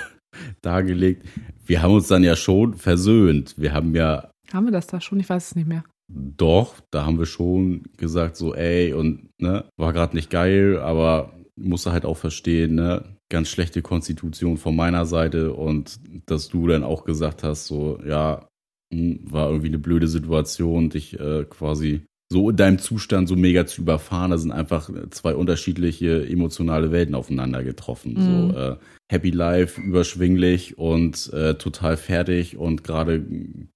dargelegt. 0.62 1.26
Wir 1.64 1.83
haben 1.83 1.94
uns 1.94 2.09
dann 2.09 2.22
ja 2.22 2.37
schon 2.37 2.74
versöhnt. 2.74 3.54
Wir 3.57 3.72
haben 3.72 3.94
ja. 3.94 4.30
Haben 4.52 4.66
wir 4.66 4.72
das 4.72 4.87
da 4.87 5.00
schon? 5.00 5.20
Ich 5.20 5.28
weiß 5.28 5.48
es 5.48 5.57
nicht 5.57 5.66
mehr. 5.66 5.85
Doch, 6.12 6.74
da 6.90 7.07
haben 7.07 7.18
wir 7.18 7.26
schon 7.26 7.85
gesagt, 7.96 8.37
so, 8.37 8.54
ey, 8.54 8.92
und 8.92 9.30
ne, 9.40 9.64
war 9.78 9.94
gerade 9.94 10.14
nicht 10.14 10.28
geil, 10.28 10.78
aber 10.78 11.33
musste 11.57 11.92
halt 11.92 12.04
auch 12.04 12.18
verstehen, 12.18 12.74
ne, 12.74 13.16
ganz 13.30 13.48
schlechte 13.48 13.80
Konstitution 13.80 14.59
von 14.59 14.76
meiner 14.76 15.07
Seite 15.07 15.54
und 15.54 15.98
dass 16.26 16.48
du 16.48 16.66
dann 16.66 16.85
auch 16.85 17.04
gesagt 17.04 17.42
hast, 17.42 17.66
so, 17.66 17.98
ja, 18.07 18.48
hm, 18.92 19.20
war 19.22 19.48
irgendwie 19.48 19.68
eine 19.68 19.78
blöde 19.78 20.09
Situation, 20.09 20.90
dich 20.90 21.18
äh, 21.18 21.44
quasi 21.48 22.04
so 22.30 22.50
in 22.50 22.56
deinem 22.56 22.78
Zustand 22.78 23.28
so 23.28 23.37
mega 23.37 23.66
zu 23.66 23.82
überfahren. 23.82 24.30
Da 24.30 24.38
sind 24.38 24.52
einfach 24.52 24.90
zwei 25.10 25.34
unterschiedliche 25.34 26.26
emotionale 26.26 26.90
Welten 26.90 27.14
aufeinander 27.14 27.62
getroffen. 27.62 28.14
Mhm. 28.14 28.50
So 28.50 28.58
äh, 28.58 28.76
Happy 29.10 29.30
Life, 29.30 29.80
überschwinglich 29.80 30.78
und 30.78 31.32
äh, 31.32 31.54
total 31.54 31.96
fertig 31.96 32.56
und 32.56 32.84
gerade 32.84 33.24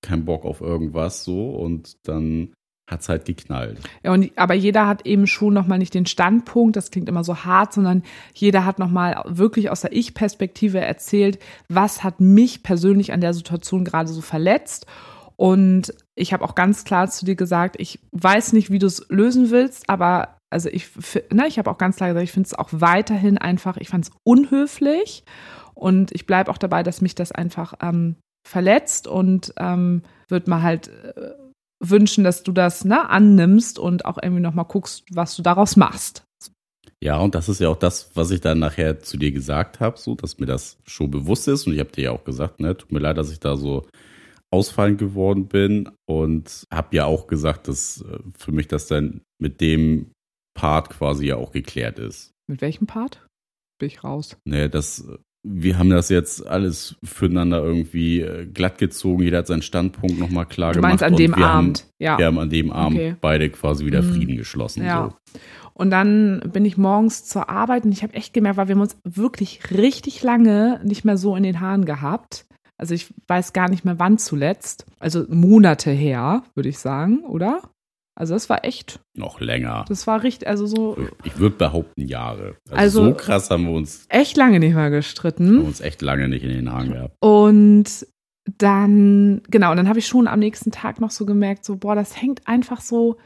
kein 0.01 0.25
Bock 0.25 0.45
auf 0.45 0.61
irgendwas 0.61 1.25
so 1.25 1.51
und 1.51 1.97
dann 2.09 2.53
hat's 2.89 3.11
halt 3.11 3.27
geknallt. 3.27 3.79
Ja, 4.03 4.13
und, 4.13 4.31
aber 4.37 4.55
jeder 4.55 4.87
hat 4.87 5.07
eben 5.07 5.27
schon 5.27 5.53
nochmal 5.53 5.79
nicht 5.79 5.93
den 5.93 6.07
Standpunkt, 6.07 6.77
das 6.77 6.91
klingt 6.91 7.09
immer 7.09 7.23
so 7.23 7.45
hart, 7.45 7.75
sondern 7.75 8.03
jeder 8.35 8.65
hat 8.65 8.79
nochmal 8.79 9.23
wirklich 9.27 9.69
aus 9.71 9.83
der 9.83 9.93
Ich-Perspektive 9.93 10.81
erzählt, 10.81 11.39
was 11.69 12.03
hat 12.03 12.21
mich 12.21 12.63
persönlich 12.63 13.13
an 13.13 13.21
der 13.21 13.35
Situation 13.35 13.85
gerade 13.85 14.09
so 14.09 14.23
verletzt 14.23 14.87
und 15.37 15.95
ich 16.19 16.33
habe 16.33 16.45
auch 16.45 16.55
ganz 16.55 16.85
klar 16.85 17.09
zu 17.09 17.25
dir 17.25 17.37
gesagt, 17.37 17.77
ich 17.79 18.01
weiß 18.13 18.53
nicht, 18.53 18.71
wie 18.71 18.79
du 18.79 18.87
es 18.87 19.07
lösen 19.09 19.51
willst, 19.51 19.89
aber 19.89 20.39
also 20.51 20.69
ich, 20.69 20.89
ne, 21.31 21.47
ich 21.47 21.59
habe 21.59 21.71
auch 21.71 21.79
ganz 21.79 21.97
klar 21.97 22.11
gesagt, 22.11 22.25
ich 22.25 22.33
finde 22.33 22.47
es 22.47 22.55
auch 22.55 22.69
weiterhin 22.73 23.39
einfach, 23.39 23.77
ich 23.77 23.89
fand 23.89 24.07
es 24.07 24.11
unhöflich 24.25 25.25
und 25.75 26.13
ich 26.13 26.27
bleibe 26.27 26.51
auch 26.51 26.59
dabei, 26.59 26.83
dass 26.83 27.01
mich 27.01 27.15
das 27.15 27.33
einfach 27.33 27.75
ähm, 27.83 28.17
verletzt 28.49 29.07
und 29.07 29.53
ähm, 29.59 30.03
würde 30.29 30.51
mal 30.51 30.63
halt 30.63 30.89
äh, 30.89 31.33
wünschen, 31.81 32.25
dass 32.25 32.43
du 32.43 32.53
das 32.53 32.85
ne, 32.85 33.09
annimmst 33.09 33.79
und 33.79 34.05
auch 34.05 34.19
irgendwie 34.21 34.43
nochmal 34.43 34.65
guckst, 34.65 35.05
was 35.13 35.37
du 35.37 35.43
daraus 35.43 35.77
machst. 35.77 36.25
Ja, 37.01 37.19
und 37.19 37.37
das 37.37 37.49
ist 37.49 37.61
ja 37.61 37.69
auch 37.69 37.77
das, 37.77 38.11
was 38.15 38.33
ich 38.33 38.41
dann 38.41 38.59
nachher 38.59 38.99
zu 38.99 39.19
dir 39.19 39.31
gesagt 39.31 39.79
habe, 39.79 39.99
so, 39.99 40.17
dass 40.17 40.39
mir 40.39 40.47
das 40.47 40.79
schon 40.85 41.13
bewusst 41.13 41.47
ist. 41.47 41.67
Und 41.67 41.75
ich 41.75 41.79
habe 41.79 41.93
dir 41.93 42.05
ja 42.05 42.11
auch 42.11 42.25
gesagt, 42.25 42.59
ne, 42.59 42.77
tut 42.77 42.91
mir 42.91 42.99
leid, 42.99 43.17
dass 43.19 43.31
ich 43.31 43.39
da 43.39 43.57
so 43.57 43.87
ausfallend 44.51 44.99
geworden 44.99 45.47
bin 45.47 45.91
und 46.07 46.65
habe 46.73 46.97
ja 46.97 47.05
auch 47.05 47.27
gesagt, 47.27 47.69
dass 47.69 48.03
äh, 48.03 48.19
für 48.37 48.53
mich 48.53 48.69
das 48.69 48.87
dann 48.87 49.21
mit 49.39 49.61
dem 49.61 50.13
Part 50.55 50.91
quasi 50.91 51.27
ja 51.27 51.37
auch 51.37 51.53
geklärt 51.53 51.99
ist. 51.99 52.33
Mit 52.49 52.61
welchem 52.61 52.87
Part? 52.87 53.27
Bin 53.79 53.89
ich 53.89 54.03
raus. 54.03 54.37
Nee, 54.45 54.69
das, 54.69 55.07
wir 55.47 55.79
haben 55.79 55.91
das 55.91 56.09
jetzt 56.09 56.47
alles 56.47 56.97
füreinander 57.05 57.63
irgendwie 57.63 58.23
äh, 58.23 58.47
glatt 58.47 58.79
gezogen. 58.79 59.23
Jeder 59.23 59.39
hat 59.39 59.47
seinen 59.47 59.63
Standpunkt 59.63 60.19
nochmal 60.19 60.47
klar 60.47 60.73
du 60.73 60.81
meinst 60.81 61.05
gemacht. 61.05 61.13
an 61.13 61.17
dem 61.17 61.37
wir 61.37 61.47
Abend, 61.47 61.79
haben, 61.81 61.91
ja. 61.99 62.19
Wir 62.19 62.27
haben 62.27 62.39
an 62.39 62.51
dem 62.51 62.73
Abend 62.73 62.99
okay. 62.99 63.17
beide 63.21 63.51
quasi 63.51 63.85
wieder 63.87 64.03
mhm. 64.03 64.15
Frieden 64.15 64.37
geschlossen. 64.37 64.85
Ja. 64.85 65.11
So. 65.33 65.39
Und 65.75 65.91
dann 65.91 66.41
bin 66.53 66.65
ich 66.65 66.77
morgens 66.77 67.25
zur 67.25 67.49
Arbeit 67.49 67.85
und 67.85 67.93
ich 67.93 68.03
habe 68.03 68.15
echt 68.15 68.35
gemerkt, 68.35 68.57
weil 68.57 68.67
wir 68.67 68.75
haben 68.75 68.83
uns 68.83 68.97
wirklich 69.05 69.71
richtig 69.71 70.25
lange 70.25 70.81
nicht 70.83 71.05
mehr 71.05 71.17
so 71.17 71.37
in 71.37 71.45
den 71.45 71.61
Haaren 71.61 71.85
gehabt. 71.85 72.48
Also 72.79 72.95
ich 72.95 73.13
weiß 73.27 73.53
gar 73.53 73.69
nicht 73.69 73.85
mehr 73.85 73.99
wann 73.99 74.19
zuletzt. 74.19 74.87
Also 74.99 75.25
Monate 75.29 75.91
her, 75.91 76.45
würde 76.55 76.69
ich 76.69 76.79
sagen, 76.79 77.25
oder? 77.25 77.61
Also 78.15 78.35
das 78.35 78.49
war 78.49 78.65
echt. 78.65 79.01
Noch 79.17 79.41
länger. 79.41 79.85
Das 79.89 80.07
war 80.07 80.23
richtig, 80.23 80.49
also 80.49 80.67
so. 80.67 80.97
Ich 81.23 81.39
würde 81.39 81.57
behaupten 81.57 82.07
Jahre. 82.07 82.57
Also, 82.69 83.03
also, 83.03 83.05
so 83.05 83.15
krass 83.15 83.51
haben 83.51 83.67
wir 83.67 83.73
uns. 83.73 84.07
Echt 84.09 84.37
lange 84.37 84.59
nicht 84.59 84.75
mehr 84.75 84.91
gestritten. 84.91 85.59
Haben 85.59 85.67
uns 85.67 85.81
echt 85.81 86.03
lange 86.03 86.29
nicht 86.29 86.43
in 86.43 86.51
den 86.51 86.73
Haaren 86.73 86.93
gehabt. 86.93 87.17
Und 87.21 88.07
dann, 88.57 89.43
genau, 89.49 89.71
und 89.71 89.77
dann 89.77 89.89
habe 89.89 89.99
ich 89.99 90.07
schon 90.07 90.27
am 90.27 90.41
nächsten 90.41 90.73
Tag 90.73 91.01
noch 91.01 91.11
so 91.11 91.27
gemerkt, 91.27 91.65
so, 91.65 91.77
boah, 91.77 91.95
das 91.95 92.21
hängt 92.21 92.49
einfach 92.49 92.81
so 92.81 93.19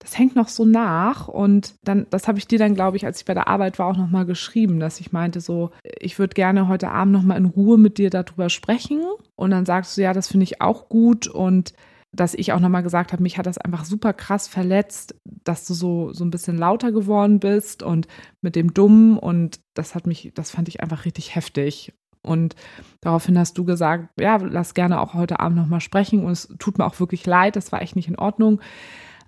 das 0.00 0.18
hängt 0.18 0.34
noch 0.34 0.48
so 0.48 0.64
nach. 0.64 1.28
Und 1.28 1.74
dann, 1.84 2.06
das 2.10 2.26
habe 2.26 2.38
ich 2.38 2.48
dir 2.48 2.58
dann, 2.58 2.74
glaube 2.74 2.96
ich, 2.96 3.06
als 3.06 3.20
ich 3.20 3.26
bei 3.26 3.34
der 3.34 3.48
Arbeit 3.48 3.78
war, 3.78 3.86
auch 3.86 3.96
nochmal 3.96 4.26
geschrieben, 4.26 4.80
dass 4.80 4.98
ich 4.98 5.12
meinte, 5.12 5.40
so, 5.40 5.70
ich 6.00 6.18
würde 6.18 6.34
gerne 6.34 6.66
heute 6.68 6.90
Abend 6.90 7.12
nochmal 7.12 7.36
in 7.36 7.44
Ruhe 7.44 7.78
mit 7.78 7.98
dir 7.98 8.10
darüber 8.10 8.48
sprechen. 8.48 9.02
Und 9.36 9.50
dann 9.50 9.66
sagst 9.66 9.96
du, 9.96 10.02
ja, 10.02 10.12
das 10.12 10.28
finde 10.28 10.44
ich 10.44 10.60
auch 10.60 10.88
gut. 10.88 11.28
Und 11.28 11.74
dass 12.12 12.34
ich 12.34 12.52
auch 12.52 12.60
nochmal 12.60 12.82
gesagt 12.82 13.12
habe, 13.12 13.22
mich 13.22 13.38
hat 13.38 13.46
das 13.46 13.58
einfach 13.58 13.84
super 13.84 14.12
krass 14.12 14.48
verletzt, 14.48 15.14
dass 15.24 15.66
du 15.66 15.74
so, 15.74 16.12
so 16.12 16.24
ein 16.24 16.30
bisschen 16.30 16.58
lauter 16.58 16.90
geworden 16.92 17.38
bist 17.38 17.82
und 17.82 18.08
mit 18.40 18.56
dem 18.56 18.74
Dummen 18.74 19.16
und 19.16 19.60
das 19.74 19.94
hat 19.94 20.06
mich, 20.06 20.32
das 20.34 20.50
fand 20.50 20.66
ich 20.68 20.82
einfach 20.82 21.04
richtig 21.04 21.36
heftig. 21.36 21.92
Und 22.22 22.56
daraufhin 23.00 23.38
hast 23.38 23.56
du 23.56 23.64
gesagt, 23.64 24.08
ja, 24.20 24.36
lass 24.36 24.74
gerne 24.74 25.00
auch 25.00 25.14
heute 25.14 25.40
Abend 25.40 25.56
nochmal 25.56 25.80
sprechen 25.80 26.24
und 26.24 26.32
es 26.32 26.54
tut 26.58 26.78
mir 26.78 26.84
auch 26.84 26.98
wirklich 26.98 27.24
leid, 27.26 27.54
das 27.54 27.70
war 27.70 27.80
echt 27.80 27.96
nicht 27.96 28.08
in 28.08 28.18
Ordnung, 28.18 28.60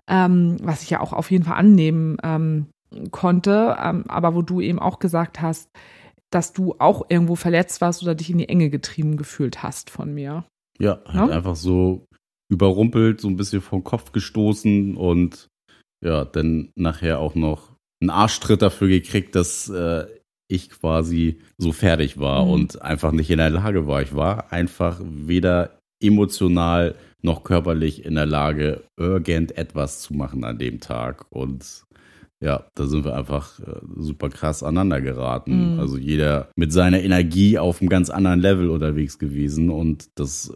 ähm, 0.08 0.56
was 0.62 0.82
ich 0.82 0.90
ja 0.90 1.00
auch 1.00 1.12
auf 1.12 1.30
jeden 1.30 1.44
Fall 1.44 1.56
annehmen 1.56 2.16
ähm, 2.22 2.66
konnte, 3.10 3.76
ähm, 3.82 4.04
aber 4.08 4.34
wo 4.34 4.42
du 4.42 4.60
eben 4.60 4.78
auch 4.78 4.98
gesagt 4.98 5.40
hast, 5.40 5.70
dass 6.30 6.52
du 6.52 6.76
auch 6.78 7.06
irgendwo 7.08 7.36
verletzt 7.36 7.80
warst 7.80 8.02
oder 8.02 8.14
dich 8.14 8.30
in 8.30 8.38
die 8.38 8.48
Enge 8.48 8.70
getrieben 8.70 9.16
gefühlt 9.16 9.62
hast 9.62 9.90
von 9.90 10.12
mir. 10.14 10.44
Ja, 10.78 11.00
halt 11.06 11.30
ja? 11.30 11.36
einfach 11.36 11.56
so 11.56 12.06
überrumpelt, 12.50 13.20
so 13.20 13.28
ein 13.28 13.36
bisschen 13.36 13.60
vom 13.60 13.84
Kopf 13.84 14.12
gestoßen 14.12 14.96
und 14.96 15.48
ja, 16.04 16.24
dann 16.24 16.70
nachher 16.74 17.20
auch 17.20 17.34
noch 17.34 17.70
einen 18.00 18.10
Arschtritt 18.10 18.62
dafür 18.62 18.88
gekriegt, 18.88 19.34
dass 19.36 19.68
äh, 19.68 20.06
ich 20.48 20.70
quasi 20.70 21.40
so 21.56 21.72
fertig 21.72 22.18
war 22.18 22.44
mhm. 22.44 22.50
und 22.50 22.82
einfach 22.82 23.12
nicht 23.12 23.30
in 23.30 23.38
der 23.38 23.50
Lage 23.50 23.86
war. 23.86 24.02
Ich 24.02 24.14
war 24.14 24.52
einfach 24.52 25.00
weder 25.02 25.78
emotional 26.02 26.94
noch 27.22 27.44
körperlich 27.44 28.04
in 28.04 28.14
der 28.14 28.26
Lage, 28.26 28.85
irgendetwas 28.96 30.00
zu 30.00 30.14
machen 30.14 30.44
an 30.44 30.58
dem 30.58 30.80
Tag. 30.80 31.26
Und 31.30 31.85
ja, 32.40 32.66
da 32.74 32.87
sind 32.87 33.04
wir 33.04 33.14
einfach 33.16 33.61
äh, 33.61 33.80
super 33.96 34.28
krass 34.28 34.62
aneinander 34.62 35.00
geraten. 35.00 35.74
Mhm. 35.74 35.80
Also 35.80 35.96
jeder 35.96 36.50
mit 36.56 36.72
seiner 36.72 37.00
Energie 37.00 37.58
auf 37.58 37.80
einem 37.80 37.88
ganz 37.88 38.11
anderen 38.11 38.40
Level 38.40 38.68
unterwegs 38.68 39.18
gewesen. 39.18 39.70
Und 39.70 40.11
das 40.18 40.50
äh, 40.50 40.54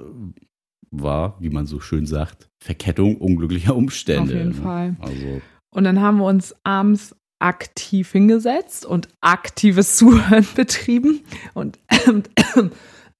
war, 0.90 1.36
wie 1.40 1.50
man 1.50 1.66
so 1.66 1.78
schön 1.78 2.06
sagt, 2.06 2.50
Verkettung 2.58 3.16
unglücklicher 3.18 3.76
Umstände. 3.76 4.32
Auf 4.32 4.38
jeden 4.38 4.48
ne? 4.48 4.54
Fall. 4.54 4.96
Also. 4.98 5.40
Und 5.70 5.84
dann 5.84 6.00
haben 6.00 6.18
wir 6.18 6.26
uns 6.26 6.56
abends 6.64 7.14
aktiv 7.38 8.10
hingesetzt 8.10 8.84
und 8.84 9.08
aktives 9.20 9.96
Zuhören 9.96 10.46
betrieben. 10.56 11.20
Und 11.54 11.78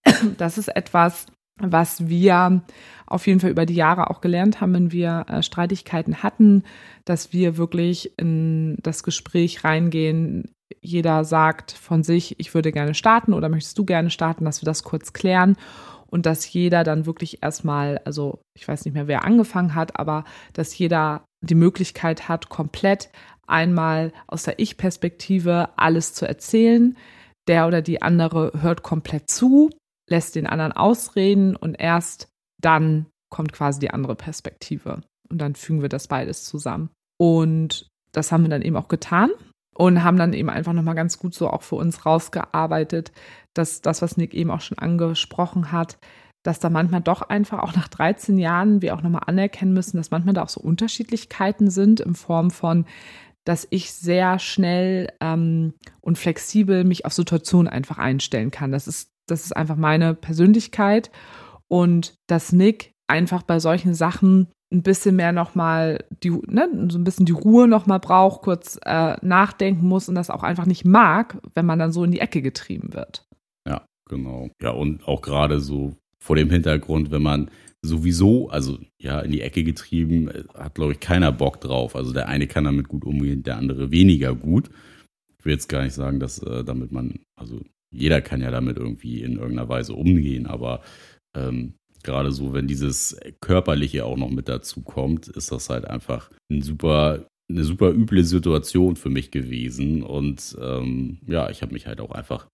das 0.38 0.59
ist 0.59 0.68
etwas, 0.68 1.26
was 1.59 2.09
wir 2.09 2.62
auf 3.07 3.27
jeden 3.27 3.40
Fall 3.40 3.51
über 3.51 3.66
die 3.66 3.75
Jahre 3.75 4.11
auch 4.11 4.21
gelernt 4.21 4.61
haben, 4.61 4.75
wenn 4.75 4.92
wir 4.92 5.27
äh, 5.29 5.42
Streitigkeiten 5.42 6.23
hatten, 6.23 6.64
dass 7.05 7.33
wir 7.33 7.57
wirklich 7.57 8.12
in 8.19 8.77
das 8.83 9.03
Gespräch 9.03 9.64
reingehen. 9.64 10.51
Jeder 10.81 11.25
sagt 11.25 11.73
von 11.73 12.03
sich, 12.03 12.38
ich 12.38 12.55
würde 12.55 12.73
gerne 12.73 12.95
starten 12.95 13.33
oder 13.33 13.49
möchtest 13.49 13.79
du 13.79 13.85
gerne 13.85 14.11
starten, 14.11 14.45
dass 14.45 14.62
wir 14.62 14.66
das 14.66 14.83
kurz 14.83 15.12
klären 15.12 15.57
und 16.09 16.27
dass 16.27 16.53
jeder 16.53 16.85
dann 16.85 17.07
wirklich 17.07 17.42
erstmal, 17.42 18.01
also 18.05 18.40
ich 18.57 18.66
weiß 18.66 18.85
nicht 18.85 18.95
mehr, 18.95 19.09
wer 19.09 19.25
angefangen 19.25 19.75
hat, 19.75 19.99
aber 19.99 20.25
dass 20.53 20.77
jeder 20.77 21.25
die 21.42 21.55
Möglichkeit 21.55 22.29
hat, 22.29 22.49
komplett 22.49 23.11
einmal 23.47 24.12
aus 24.27 24.45
der 24.45 24.59
Ich-Perspektive 24.59 25.71
alles 25.77 26.14
zu 26.14 26.27
erzählen. 26.27 26.97
Der 27.49 27.66
oder 27.66 27.83
die 27.83 28.03
andere 28.03 28.53
hört 28.61 28.83
komplett 28.83 29.31
zu, 29.31 29.71
lässt 30.09 30.35
den 30.35 30.47
anderen 30.47 30.73
ausreden 30.73 31.55
und 31.55 31.75
erst 31.75 32.29
dann 32.61 33.07
kommt 33.31 33.53
quasi 33.53 33.81
die 33.81 33.90
andere 33.90 34.14
Perspektive. 34.14 35.03
Und 35.29 35.38
dann 35.38 35.55
fügen 35.55 35.83
wir 35.83 35.88
das 35.88 36.09
beides 36.09 36.45
zusammen. 36.45 36.90
Und 37.19 37.88
das 38.12 38.33
haben 38.33 38.42
wir 38.42 38.51
dann 38.51 38.62
eben 38.62 38.77
auch 38.77 38.88
getan 38.88 39.31
und 39.75 40.03
haben 40.03 40.16
dann 40.16 40.33
eben 40.33 40.51
einfach 40.51 40.73
nochmal 40.73 40.95
ganz 40.95 41.19
gut 41.19 41.35
so 41.35 41.51
auch 41.51 41.62
für 41.62 41.75
uns 41.77 42.07
rausgearbeitet, 42.07 43.12
dass 43.55 43.83
das, 43.83 44.03
was 44.03 44.16
Nick 44.16 44.35
eben 44.35 44.51
auch 44.51 44.61
schon 44.61 44.79
angesprochen 44.79 45.73
hat, 45.73 45.99
dass 46.42 46.61
da 46.61 46.71
manchmal 46.71 47.01
doch 47.01 47.23
einfach 47.23 47.59
auch 47.59 47.75
nach 47.75 47.88
13 47.88 48.38
Jahren 48.38 48.81
wir 48.81 48.95
auch 48.95 49.03
nochmal 49.03 49.25
anerkennen 49.27 49.73
müssen, 49.73 49.97
dass 49.97 50.11
manchmal 50.11 50.35
da 50.35 50.45
auch 50.45 50.49
so 50.49 50.61
Unterschiedlichkeiten 50.61 51.71
sind 51.71 52.01
in 52.01 52.14
Form 52.14 52.51
von, 52.51 52.87
dass 53.45 53.66
ich 53.71 53.92
sehr 53.92 54.38
schnell 54.38 55.12
ähm, 55.21 55.75
und 56.01 56.19
flexibel 56.19 56.85
mich 56.85 57.05
auf 57.05 57.12
Situationen 57.12 57.69
einfach 57.69 57.99
einstellen 57.99 58.51
kann. 58.51 58.73
Das 58.73 58.87
ist, 58.87 59.11
das 59.27 59.45
ist 59.45 59.57
einfach 59.57 59.77
meine 59.77 60.14
Persönlichkeit 60.14 61.11
und 61.68 62.14
dass 62.26 62.52
Nick 62.52 62.92
einfach 63.09 63.42
bei 63.42 63.61
solchen 63.61 63.94
Sachen 63.94 64.48
ein 64.72 64.83
bisschen 64.83 65.16
mehr 65.16 65.33
nochmal 65.33 66.05
die, 66.22 66.31
ne, 66.31 66.68
so 66.88 66.98
ein 66.98 67.05
bisschen 67.05 67.26
die 67.26 67.33
Ruhe 67.33 67.68
nochmal 67.68 68.00
braucht, 68.00 68.42
kurz 68.42 68.79
äh, 68.85 69.16
nachdenken 69.24 69.87
muss 69.87 70.09
und 70.09 70.16
das 70.16 70.31
auch 70.31 70.42
einfach 70.42 70.66
nicht 70.66 70.85
mag, 70.85 71.38
wenn 71.55 71.66
man 71.66 71.79
dann 71.79 71.92
so 71.92 72.02
in 72.05 72.11
die 72.11 72.20
Ecke 72.20 72.42
getrieben 72.42 72.92
wird. 72.92 73.24
Ja, 73.68 73.85
genau. 74.09 74.50
Ja, 74.61 74.70
und 74.70 75.07
auch 75.07 75.22
gerade 75.22 75.61
so 75.61 75.94
vor 76.18 76.35
dem 76.35 76.50
Hintergrund, 76.50 77.12
wenn 77.12 77.22
man 77.22 77.50
sowieso, 77.83 78.48
also 78.48 78.79
ja, 79.00 79.20
in 79.20 79.31
die 79.31 79.42
Ecke 79.42 79.62
getrieben, 79.62 80.29
äh, 80.29 80.44
hat, 80.55 80.74
glaube 80.74 80.92
ich, 80.92 81.00
keiner 81.00 81.31
Bock 81.31 81.61
drauf. 81.61 81.94
Also 81.94 82.12
der 82.12 82.29
eine 82.29 82.48
kann 82.48 82.64
damit 82.64 82.88
gut 82.88 83.05
umgehen, 83.05 83.44
der 83.44 83.59
andere 83.59 83.92
weniger 83.92 84.35
gut. 84.35 84.70
Ich 85.38 85.44
will 85.44 85.52
jetzt 85.52 85.68
gar 85.68 85.85
nicht 85.85 85.94
sagen, 85.94 86.18
dass 86.18 86.42
äh, 86.42 86.64
damit 86.64 86.90
man, 86.90 87.20
also 87.37 87.61
jeder 87.92 88.20
kann 88.20 88.40
ja 88.40 88.50
damit 88.50 88.76
irgendwie 88.76 89.22
in 89.22 89.37
irgendeiner 89.37 89.68
Weise 89.68 89.94
umgehen, 89.94 90.46
aber 90.46 90.83
ähm, 91.37 91.75
gerade 92.03 92.33
so, 92.33 92.55
wenn 92.55 92.66
dieses 92.66 93.18
Körperliche 93.40 94.05
auch 94.05 94.16
noch 94.16 94.31
mit 94.31 94.49
dazu 94.49 94.81
kommt, 94.81 95.29
ist 95.29 95.53
das 95.53 95.68
halt 95.68 95.85
einfach 95.85 96.31
ein 96.51 96.62
super, 96.62 97.27
eine 97.51 97.64
super 97.64 97.90
üble 97.90 98.25
Situation 98.25 98.96
für 98.96 99.11
mich 99.11 99.31
gewesen. 99.31 100.03
Und 100.03 100.57
ähm, 100.61 101.18
ja, 101.27 101.51
ich 101.51 101.62
habe 101.62 101.75
mich 101.75 101.87
halt 101.87 102.01
auch 102.01 102.12
einfach 102.12 102.46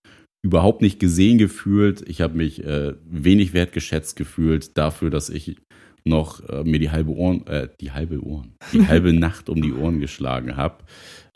überhaupt 0.45 0.83
nicht 0.83 0.99
gesehen 0.99 1.39
gefühlt. 1.39 2.03
Ich 2.09 2.21
habe 2.21 2.37
mich 2.37 2.65
äh, 2.65 2.95
wenig 3.05 3.53
wertgeschätzt 3.53 4.17
gefühlt 4.17 4.77
dafür, 4.77 5.11
dass 5.11 5.31
ich 5.31 5.57
noch 6.05 6.41
äh, 6.49 6.65
mir 6.65 6.81
die 6.81 6.91
halbe 6.91 7.13
Ohren, 7.13 7.47
äh, 7.47 7.69
die 7.81 7.93
halbe 7.93 8.21
Ohren, 8.25 8.55
die 8.73 8.87
halbe 8.89 9.13
Nacht 9.13 9.49
um 9.49 9.63
die 9.63 9.73
Ohren 9.73 10.01
geschlagen 10.01 10.57
habe, 10.57 10.85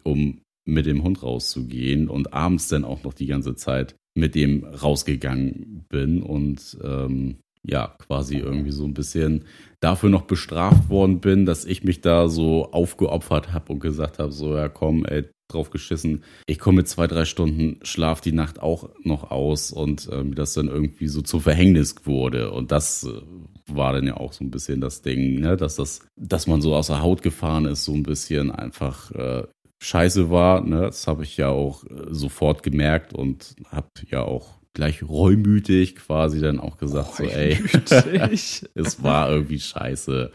um 0.02 0.40
mit 0.66 0.86
dem 0.86 1.04
Hund 1.04 1.22
rauszugehen 1.22 2.08
und 2.08 2.32
abends 2.32 2.66
dann 2.66 2.84
auch 2.84 3.04
noch 3.04 3.14
die 3.14 3.26
ganze 3.26 3.54
Zeit 3.54 3.94
mit 4.16 4.34
dem 4.34 4.64
rausgegangen 4.64 5.84
bin 5.88 6.22
und 6.22 6.78
ähm, 6.82 7.36
ja, 7.62 7.94
quasi 7.98 8.36
irgendwie 8.36 8.70
so 8.70 8.84
ein 8.84 8.94
bisschen 8.94 9.44
dafür 9.80 10.08
noch 10.08 10.22
bestraft 10.22 10.88
worden 10.88 11.20
bin, 11.20 11.46
dass 11.46 11.64
ich 11.64 11.82
mich 11.82 12.00
da 12.00 12.28
so 12.28 12.70
aufgeopfert 12.70 13.52
habe 13.52 13.72
und 13.72 13.80
gesagt 13.80 14.18
habe, 14.18 14.32
so 14.32 14.56
ja 14.56 14.68
komm, 14.68 15.04
ey, 15.04 15.24
drauf 15.48 15.70
geschissen. 15.70 16.24
Ich 16.46 16.58
komme 16.58 16.78
mit 16.78 16.88
zwei, 16.88 17.06
drei 17.06 17.24
Stunden 17.24 17.78
Schlaf 17.82 18.20
die 18.20 18.32
Nacht 18.32 18.60
auch 18.60 18.90
noch 19.02 19.30
aus 19.30 19.72
und 19.72 20.08
ähm, 20.12 20.34
das 20.34 20.54
dann 20.54 20.68
irgendwie 20.68 21.08
so 21.08 21.22
zu 21.22 21.40
Verhängnis 21.40 21.94
wurde. 22.04 22.50
Und 22.50 22.72
das 22.72 23.04
äh, 23.04 23.20
war 23.68 23.92
dann 23.92 24.06
ja 24.06 24.16
auch 24.16 24.32
so 24.32 24.44
ein 24.44 24.50
bisschen 24.50 24.80
das 24.80 25.02
Ding, 25.02 25.40
ne? 25.40 25.56
dass 25.56 25.76
das, 25.76 26.06
dass 26.16 26.46
man 26.46 26.60
so 26.60 26.74
aus 26.74 26.88
der 26.88 27.02
Haut 27.02 27.22
gefahren 27.22 27.64
ist, 27.66 27.84
so 27.84 27.92
ein 27.92 28.02
bisschen 28.02 28.50
einfach 28.50 29.10
äh, 29.12 29.44
scheiße 29.82 30.30
war. 30.30 30.62
Ne? 30.62 30.82
Das 30.82 31.06
habe 31.06 31.24
ich 31.24 31.36
ja 31.36 31.48
auch 31.48 31.84
äh, 31.84 31.88
sofort 32.10 32.62
gemerkt 32.62 33.14
und 33.14 33.56
habe 33.70 33.88
ja 34.08 34.22
auch 34.22 34.56
gleich 34.74 35.02
reumütig 35.02 35.96
quasi 35.96 36.40
dann 36.40 36.60
auch 36.60 36.76
gesagt, 36.76 37.18
reumütig. 37.20 37.88
so 37.88 37.94
ey, 37.96 38.30
es 38.74 39.02
war 39.02 39.30
irgendwie 39.30 39.58
scheiße. 39.58 40.30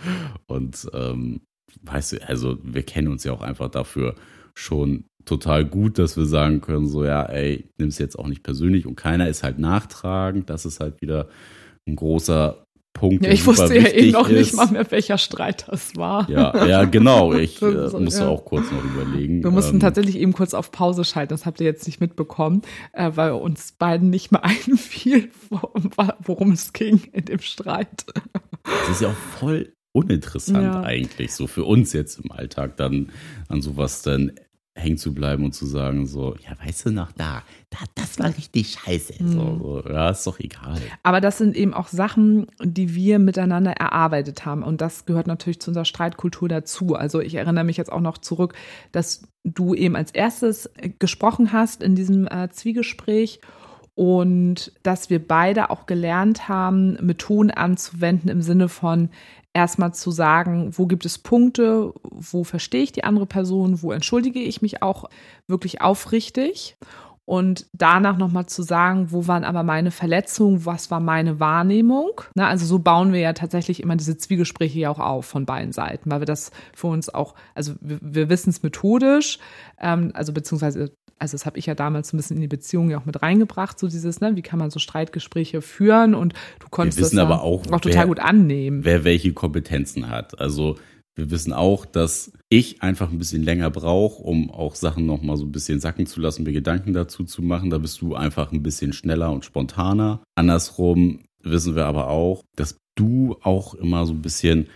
Und 0.48 0.90
ähm, 0.94 1.42
weißt 1.84 2.14
du, 2.14 2.28
also 2.28 2.58
wir 2.64 2.84
kennen 2.84 3.08
uns 3.08 3.24
ja 3.24 3.34
auch 3.34 3.42
einfach 3.42 3.70
dafür 3.70 4.16
schon 4.56 5.06
total 5.26 5.66
gut, 5.66 6.00
dass 6.00 6.18
wir 6.18 6.26
sagen 6.26 6.62
können, 6.62 6.88
so 6.88 7.06
ja, 7.06 7.24
ey, 7.24 7.70
nimm 7.78 7.90
es 7.90 8.00
jetzt 8.00 8.18
auch 8.18 8.28
nicht 8.28 8.44
persönlich 8.44 8.86
und 8.86 8.96
keiner 8.96 9.28
ist 9.28 9.44
halt 9.44 9.60
nachtragend. 9.60 10.50
Das 10.50 10.66
ist 10.66 10.80
halt 10.80 11.02
wieder 11.02 11.30
ein 11.88 11.96
großer 11.96 12.64
Punkt. 12.94 13.26
Ja, 13.26 13.32
ich 13.32 13.46
wusste 13.46 13.76
ja 13.76 13.88
eben 13.88 14.12
noch 14.12 14.30
ist. 14.30 14.38
nicht 14.38 14.56
mal 14.56 14.68
mehr, 14.68 14.90
welcher 14.92 15.18
Streit 15.18 15.66
das 15.70 15.96
war. 15.96 16.30
Ja, 16.30 16.66
ja 16.66 16.84
genau. 16.86 17.34
Ich 17.42 17.62
äh, 17.62 17.66
musste 17.66 18.22
ja. 18.22 18.28
auch 18.28 18.46
kurz 18.46 18.72
noch 18.72 18.84
überlegen. 18.84 19.44
Wir 19.44 19.52
mussten 19.52 19.76
ähm, 19.76 19.80
tatsächlich 19.80 20.18
eben 20.18 20.34
kurz 20.34 20.54
auf 20.54 20.72
Pause 20.72 21.04
schalten. 21.04 21.30
Das 21.30 21.46
habt 21.46 21.60
ihr 21.60 21.66
jetzt 21.66 21.88
nicht 21.88 22.02
mitbekommen, 22.02 22.62
äh, 22.94 23.12
weil 23.16 23.32
uns 23.32 23.72
beiden 23.72 24.10
nicht 24.10 24.32
mehr 24.32 24.44
einfiel, 24.44 25.30
worum 26.24 26.52
es 26.52 26.74
ging 26.74 27.02
in 27.14 27.26
dem 27.26 27.40
Streit. 27.40 28.06
Das 28.64 28.90
ist 28.90 29.02
ja 29.02 29.10
auch 29.10 29.40
voll 29.40 29.74
uninteressant 29.94 30.64
ja. 30.64 30.82
eigentlich, 30.84 31.34
so 31.34 31.48
für 31.48 31.66
uns 31.66 31.94
jetzt 31.94 32.20
im 32.20 32.32
Alltag 32.32 32.78
dann 32.78 33.12
an 33.50 33.62
sowas 33.62 34.02
dann 34.02 34.32
hängen 34.74 34.98
zu 34.98 35.14
bleiben 35.14 35.44
und 35.44 35.54
zu 35.54 35.66
sagen, 35.66 36.06
so, 36.06 36.36
ja, 36.48 36.52
weißt 36.66 36.86
du 36.86 36.92
noch, 36.92 37.12
da, 37.12 37.44
da 37.70 37.80
das 37.96 38.18
war 38.20 38.28
richtig 38.28 38.72
scheiße. 38.72 39.22
Mhm. 39.22 39.32
So, 39.32 39.82
so, 39.84 39.90
ja, 39.90 40.10
ist 40.10 40.26
doch 40.26 40.40
egal. 40.40 40.80
Aber 41.04 41.20
das 41.20 41.38
sind 41.38 41.58
eben 41.58 41.74
auch 41.74 41.90
Sachen, 41.90 42.48
die 42.64 42.96
wir 42.96 43.20
miteinander 43.20 43.72
erarbeitet 43.72 44.46
haben. 44.46 44.64
Und 44.64 44.80
das 44.80 45.06
gehört 45.06 45.28
natürlich 45.28 45.60
zu 45.60 45.72
unserer 45.72 45.86
Streitkultur 45.86 46.48
dazu. 46.48 46.96
Also 46.96 47.20
ich 47.20 47.36
erinnere 47.36 47.66
mich 47.66 47.78
jetzt 47.78 47.92
auch 47.92 48.00
noch 48.00 48.18
zurück, 48.18 48.54
dass 48.94 49.24
du 49.44 49.74
eben 49.76 49.96
als 49.96 50.12
erstes 50.12 50.70
gesprochen 51.00 51.52
hast 51.52 51.84
in 51.84 51.96
diesem 51.96 52.28
äh, 52.28 52.50
Zwiegespräch 52.50 53.42
und 53.94 54.72
dass 54.84 55.10
wir 55.10 55.26
beide 55.26 55.70
auch 55.70 55.86
gelernt 55.86 56.48
haben, 56.48 56.94
Methoden 57.06 57.52
anzuwenden 57.52 58.30
im 58.30 58.42
Sinne 58.42 58.70
von, 58.70 59.10
erstmal 59.54 59.94
zu 59.94 60.12
sagen, 60.12 60.78
wo 60.78 60.88
gibt 60.88 61.06
es 61.06 61.18
Punkte, 61.18 61.94
wo 62.04 62.44
verstehe 62.44 62.84
ich 62.84 62.92
die 62.92 63.04
andere 63.04 63.26
Person, 63.26 63.82
wo 63.82 63.92
entschuldige 63.92 64.40
ich 64.40 64.62
mich 64.62 64.82
auch 64.82 65.10
wirklich 65.48 65.82
aufrichtig 65.82 66.78
und 67.26 67.68
danach 67.72 68.18
nochmal 68.18 68.48
zu 68.48 68.64
sagen, 68.64 69.12
wo 69.12 69.28
waren 69.28 69.44
aber 69.44 69.64
meine 69.64 69.92
Verletzungen, 69.92 70.66
was 70.66 70.92
war 70.92 71.00
meine 71.00 71.40
Wahrnehmung. 71.40 72.22
Na, 72.36 72.48
also 72.48 72.66
so 72.66 72.80
bauen 72.80 73.14
wir 73.14 73.20
ja 73.20 73.34
tatsächlich 73.34 73.82
immer 73.82 73.96
diese 73.96 74.18
Zwiegespräche 74.18 74.80
ja 74.80 74.90
auch 74.90 75.00
auf 75.00 75.28
von 75.28 75.46
beiden 75.46 75.72
Seiten, 75.72 76.12
weil 76.12 76.20
wir 76.20 76.26
das 76.26 76.52
für 76.74 76.88
uns 76.88 77.08
auch, 77.14 77.36
also 77.56 77.76
wir, 77.80 78.00
wir 78.02 78.30
wissen 78.30 78.50
es 78.50 78.64
methodisch, 78.64 79.40
ähm, 79.80 80.12
also 80.14 80.34
beziehungsweise 80.34 80.94
also 81.22 81.36
das 81.36 81.46
habe 81.46 81.60
ich 81.60 81.68
ja 81.68 81.76
damals 81.76 82.12
ein 82.12 82.18
bisschen 82.18 82.38
in 82.38 82.42
die 82.42 82.48
Beziehung 82.48 82.90
ja 82.90 82.98
auch 83.00 83.06
mit 83.06 83.22
reingebracht, 83.22 83.78
so 83.78 83.88
dieses, 83.88 84.22
ne, 84.22 84.36
wie 84.36 84.42
kann 84.42 84.58
man 84.58 84.72
so 84.72 84.80
Streitgespräche 84.80 85.62
führen 85.62 86.16
und 86.16 86.34
du 86.60 86.68
konntest 86.70 86.98
wir 86.98 87.06
wissen 87.06 87.18
das 87.18 87.26
aber 87.26 87.44
auch, 87.44 87.62
auch 87.72 87.80
total 87.80 88.00
wer, 88.00 88.08
gut 88.08 88.20
annehmen. 88.20 88.84
Wer 88.84 89.04
welche 89.04 89.32
Kompetenzen 89.32 90.10
hat. 90.10 90.40
Also 90.40 90.78
wir 91.14 91.30
wissen 91.30 91.54
auch, 91.54 91.86
dass 91.86 92.32
ich 92.50 92.82
einfach 92.82 93.12
ein 93.12 93.20
bisschen 93.20 93.44
länger 93.44 93.70
brauche, 93.70 94.24
um 94.24 94.50
auch 94.50 94.74
Sachen 94.74 95.06
noch 95.06 95.22
mal 95.22 95.38
so 95.38 95.46
ein 95.46 95.52
bisschen 95.52 95.80
sacken 95.80 96.08
zu 96.08 96.20
lassen, 96.22 96.44
mir 96.44 96.54
Gedanken 96.54 96.94
dazu 96.94 97.24
zu 97.24 97.44
machen. 97.44 97.70
Da 97.70 97.78
bist 97.78 98.02
du 98.02 98.16
einfach 98.16 98.52
ein 98.52 98.64
bisschen 98.64 98.92
schneller 98.92 99.32
und 99.32 99.46
spontaner. 99.46 100.24
Andersrum 100.36 101.20
wissen 101.44 101.76
wir 101.76 101.86
aber 101.86 102.08
auch, 102.08 102.44
dass 102.56 102.78
du 102.96 103.38
auch 103.44 103.76
immer 103.76 104.08
so 104.08 104.14
ein 104.14 104.24
bisschen 104.24 104.68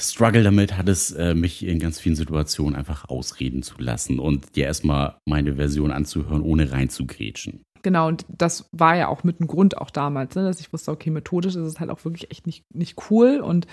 Struggle 0.00 0.42
damit 0.42 0.76
hattest, 0.76 1.16
äh, 1.16 1.34
mich 1.34 1.64
in 1.64 1.78
ganz 1.78 2.00
vielen 2.00 2.16
Situationen 2.16 2.74
einfach 2.74 3.08
ausreden 3.08 3.62
zu 3.62 3.74
lassen 3.78 4.18
und 4.18 4.56
dir 4.56 4.64
erstmal 4.64 5.16
meine 5.26 5.56
Version 5.56 5.92
anzuhören, 5.92 6.42
ohne 6.42 6.72
reinzugrätschen. 6.72 7.62
Genau, 7.82 8.08
und 8.08 8.26
das 8.28 8.68
war 8.72 8.96
ja 8.96 9.08
auch 9.08 9.24
mit 9.24 9.40
einem 9.40 9.48
Grund 9.48 9.78
auch 9.78 9.90
damals, 9.90 10.34
ne, 10.34 10.42
dass 10.42 10.60
ich 10.60 10.72
wusste, 10.72 10.90
okay, 10.90 11.10
methodisch 11.10 11.54
ist 11.54 11.66
es 11.66 11.80
halt 11.80 11.90
auch 11.90 12.04
wirklich 12.04 12.30
echt 12.30 12.46
nicht, 12.46 12.64
nicht 12.74 13.10
cool 13.10 13.40
und 13.40 13.66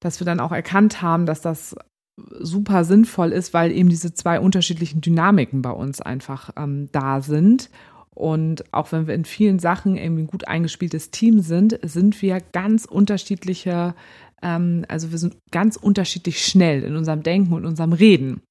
dass 0.00 0.20
wir 0.20 0.24
dann 0.24 0.40
auch 0.40 0.52
erkannt 0.52 1.02
haben, 1.02 1.26
dass 1.26 1.40
das 1.40 1.76
super 2.16 2.84
sinnvoll 2.84 3.32
ist, 3.32 3.54
weil 3.54 3.72
eben 3.72 3.88
diese 3.88 4.14
zwei 4.14 4.40
unterschiedlichen 4.40 5.00
Dynamiken 5.00 5.62
bei 5.62 5.70
uns 5.70 6.00
einfach 6.00 6.50
ähm, 6.56 6.88
da 6.92 7.20
sind. 7.20 7.70
Und 8.14 8.64
auch 8.74 8.92
wenn 8.92 9.06
wir 9.06 9.14
in 9.14 9.24
vielen 9.24 9.58
Sachen 9.58 9.96
irgendwie 9.96 10.24
ein 10.24 10.26
gut 10.26 10.46
eingespieltes 10.46 11.10
Team 11.10 11.40
sind, 11.40 11.78
sind 11.82 12.20
wir 12.20 12.40
ganz 12.40 12.84
unterschiedliche, 12.84 13.94
ähm, 14.42 14.84
also 14.88 15.10
wir 15.10 15.18
sind 15.18 15.36
ganz 15.50 15.76
unterschiedlich 15.76 16.44
schnell 16.44 16.82
in 16.82 16.96
unserem 16.96 17.22
Denken 17.22 17.52
und 17.52 17.64
unserem 17.64 17.92
Reden. 17.92 18.42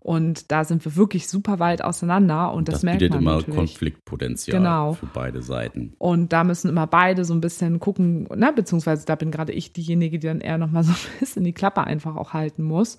Und 0.00 0.52
da 0.52 0.62
sind 0.62 0.84
wir 0.84 0.94
wirklich 0.94 1.26
super 1.26 1.58
weit 1.58 1.82
auseinander 1.82 2.52
und 2.52 2.68
das, 2.68 2.76
das 2.76 2.82
merkt 2.84 3.10
man 3.10 3.20
immer 3.22 3.34
natürlich. 3.38 3.56
Konfliktpotenzial 3.56 4.58
Genau. 4.58 4.92
für 4.92 5.06
beide 5.06 5.42
Seiten. 5.42 5.94
Und 5.98 6.32
da 6.32 6.44
müssen 6.44 6.68
immer 6.68 6.86
beide 6.86 7.24
so 7.24 7.34
ein 7.34 7.40
bisschen 7.40 7.80
gucken, 7.80 8.28
ne? 8.32 8.52
beziehungsweise 8.54 9.04
da 9.04 9.16
bin 9.16 9.32
gerade 9.32 9.52
ich 9.52 9.72
diejenige, 9.72 10.20
die 10.20 10.28
dann 10.28 10.40
eher 10.40 10.58
nochmal 10.58 10.84
so 10.84 10.92
ein 10.92 11.18
bisschen 11.18 11.42
die 11.42 11.52
Klappe 11.52 11.82
einfach 11.82 12.14
auch 12.14 12.34
halten 12.34 12.62
muss. 12.62 12.98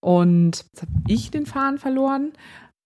Und 0.00 0.64
jetzt 0.72 0.80
habe 0.80 0.92
ich 1.08 1.30
den 1.30 1.44
Faden 1.44 1.78
verloren. 1.78 2.32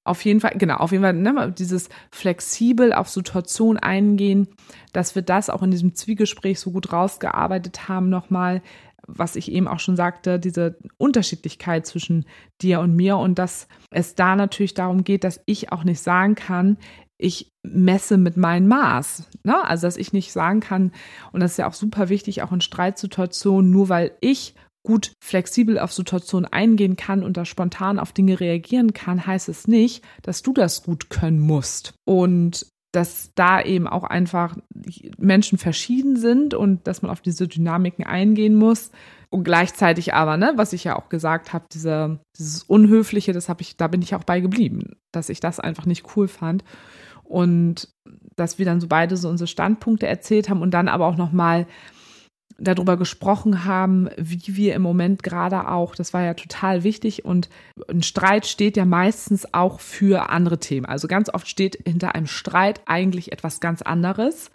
Auf 0.05 0.23
jeden 0.25 0.41
Fall, 0.41 0.53
genau, 0.57 0.77
auf 0.77 0.93
jeden 0.93 1.03
Fall 1.03 1.15
ne, 1.15 1.55
dieses 1.57 1.89
flexibel 2.11 2.93
auf 2.93 3.09
Situation 3.09 3.79
eingehen, 3.79 4.49
dass 4.93 5.15
wir 5.15 5.23
das 5.23 5.49
auch 5.49 5.63
in 5.63 5.71
diesem 5.71 5.95
Zwiegespräch 5.95 6.61
so 6.61 6.73
gut 6.73 6.93
rausgearbeitet 6.93 7.89
haben 7.89 8.11
nochmal, 8.11 8.63
was 9.07 9.37
ich 9.37 9.51
eben 9.51 9.67
auch 9.67 9.81
schon 9.81 9.97
sagte, 9.97 10.39
diese 10.39 10.77
Unterschiedlichkeit 10.99 11.87
zwischen 11.87 12.27
dir 12.61 12.81
und 12.81 12.95
mir 12.95 13.17
und 13.17 13.39
dass 13.39 13.67
es 13.91 14.15
da 14.15 14.37
natürlich 14.37 14.75
darum 14.75 15.05
geht, 15.05 15.25
dass 15.25 15.41
ich 15.47 15.73
auch 15.73 15.85
nicht 15.85 16.01
sagen 16.01 16.35
kann, 16.35 16.79
ich 17.17 17.53
messe 17.63 18.19
mit 18.19 18.37
meinem 18.37 18.69
Maß. 18.69 19.29
Ne? 19.45 19.65
Also, 19.65 19.87
dass 19.87 19.97
ich 19.97 20.13
nicht 20.13 20.33
sagen 20.33 20.61
kann, 20.61 20.93
und 21.33 21.41
das 21.41 21.53
ist 21.53 21.59
ja 21.59 21.69
auch 21.69 21.75
super 21.75 22.09
wichtig, 22.09 22.43
auch 22.43 22.53
in 22.53 22.61
Streitsituationen, 22.61 23.71
nur 23.71 23.89
weil 23.89 24.13
ich 24.21 24.55
gut 24.85 25.13
flexibel 25.23 25.79
auf 25.79 25.93
Situationen 25.93 26.47
eingehen 26.47 26.97
kann 26.97 27.23
und 27.23 27.37
da 27.37 27.45
spontan 27.45 27.99
auf 27.99 28.13
Dinge 28.13 28.39
reagieren 28.39 28.93
kann, 28.93 29.27
heißt 29.27 29.49
es 29.49 29.67
nicht, 29.67 30.05
dass 30.23 30.43
du 30.43 30.53
das 30.53 30.85
gut 30.85 31.11
können 31.11 31.41
musst. 31.41 31.95
Und 32.05 32.67
dass 32.93 33.33
da 33.35 33.61
eben 33.61 33.89
auch 33.89 34.05
einfach 34.05 34.57
Menschen 35.19 35.59
verschieden 35.59 36.17
sind 36.17 36.55
und 36.55 36.87
dass 36.87 37.03
man 37.03 37.11
auf 37.11 37.21
diese 37.21 37.49
Dynamiken 37.49 38.05
eingehen 38.05 38.55
muss. 38.55 38.93
Und 39.31 39.43
gleichzeitig 39.43 40.15
aber, 40.15 40.37
ne, 40.37 40.53
was 40.55 40.73
ich 40.73 40.85
ja 40.85 40.97
auch 40.97 41.09
gesagt 41.09 41.53
habe, 41.53 41.65
diese, 41.73 42.21
dieses 42.39 42.63
Unhöfliche, 42.63 43.33
das 43.33 43.49
habe 43.49 43.63
ich, 43.63 43.77
da 43.77 43.89
bin 43.89 44.01
ich 44.01 44.15
auch 44.15 44.23
bei 44.23 44.39
geblieben, 44.39 44.93
dass 45.11 45.29
ich 45.29 45.41
das 45.41 45.59
einfach 45.59 45.87
nicht 45.87 46.17
cool 46.17 46.29
fand. 46.29 46.63
Und 47.25 47.89
dass 48.37 48.59
wir 48.59 48.67
dann 48.67 48.81
so 48.81 48.87
beide 48.87 49.17
so 49.17 49.29
unsere 49.29 49.49
Standpunkte 49.49 50.07
erzählt 50.07 50.49
haben 50.49 50.63
und 50.63 50.73
dann 50.73 50.89
aber 50.89 51.07
auch 51.07 51.17
nochmal 51.17 51.67
darüber 52.59 52.97
gesprochen 52.97 53.65
haben, 53.65 54.09
wie 54.17 54.43
wir 54.47 54.75
im 54.75 54.83
Moment 54.83 55.23
gerade 55.23 55.69
auch, 55.69 55.95
das 55.95 56.13
war 56.15 56.23
ja 56.23 56.35
total 56.35 56.85
wichtig 56.85 57.25
und 57.25 57.49
ein 57.89 58.03
Streit 58.03 58.47
steht 58.47 58.77
ja 58.77 58.85
meistens 58.85 59.53
auch 59.53 59.81
für 59.81 60.31
andere 60.31 60.59
Themen. 60.59 60.87
Also 60.87 61.09
ganz 61.09 61.29
oft 61.33 61.49
steht 61.49 61.79
hinter 61.85 62.15
einem 62.15 62.27
Streit 62.27 62.81
eigentlich 62.87 63.33
etwas 63.33 63.61
ganz 63.61 63.83
anderes 63.83 64.51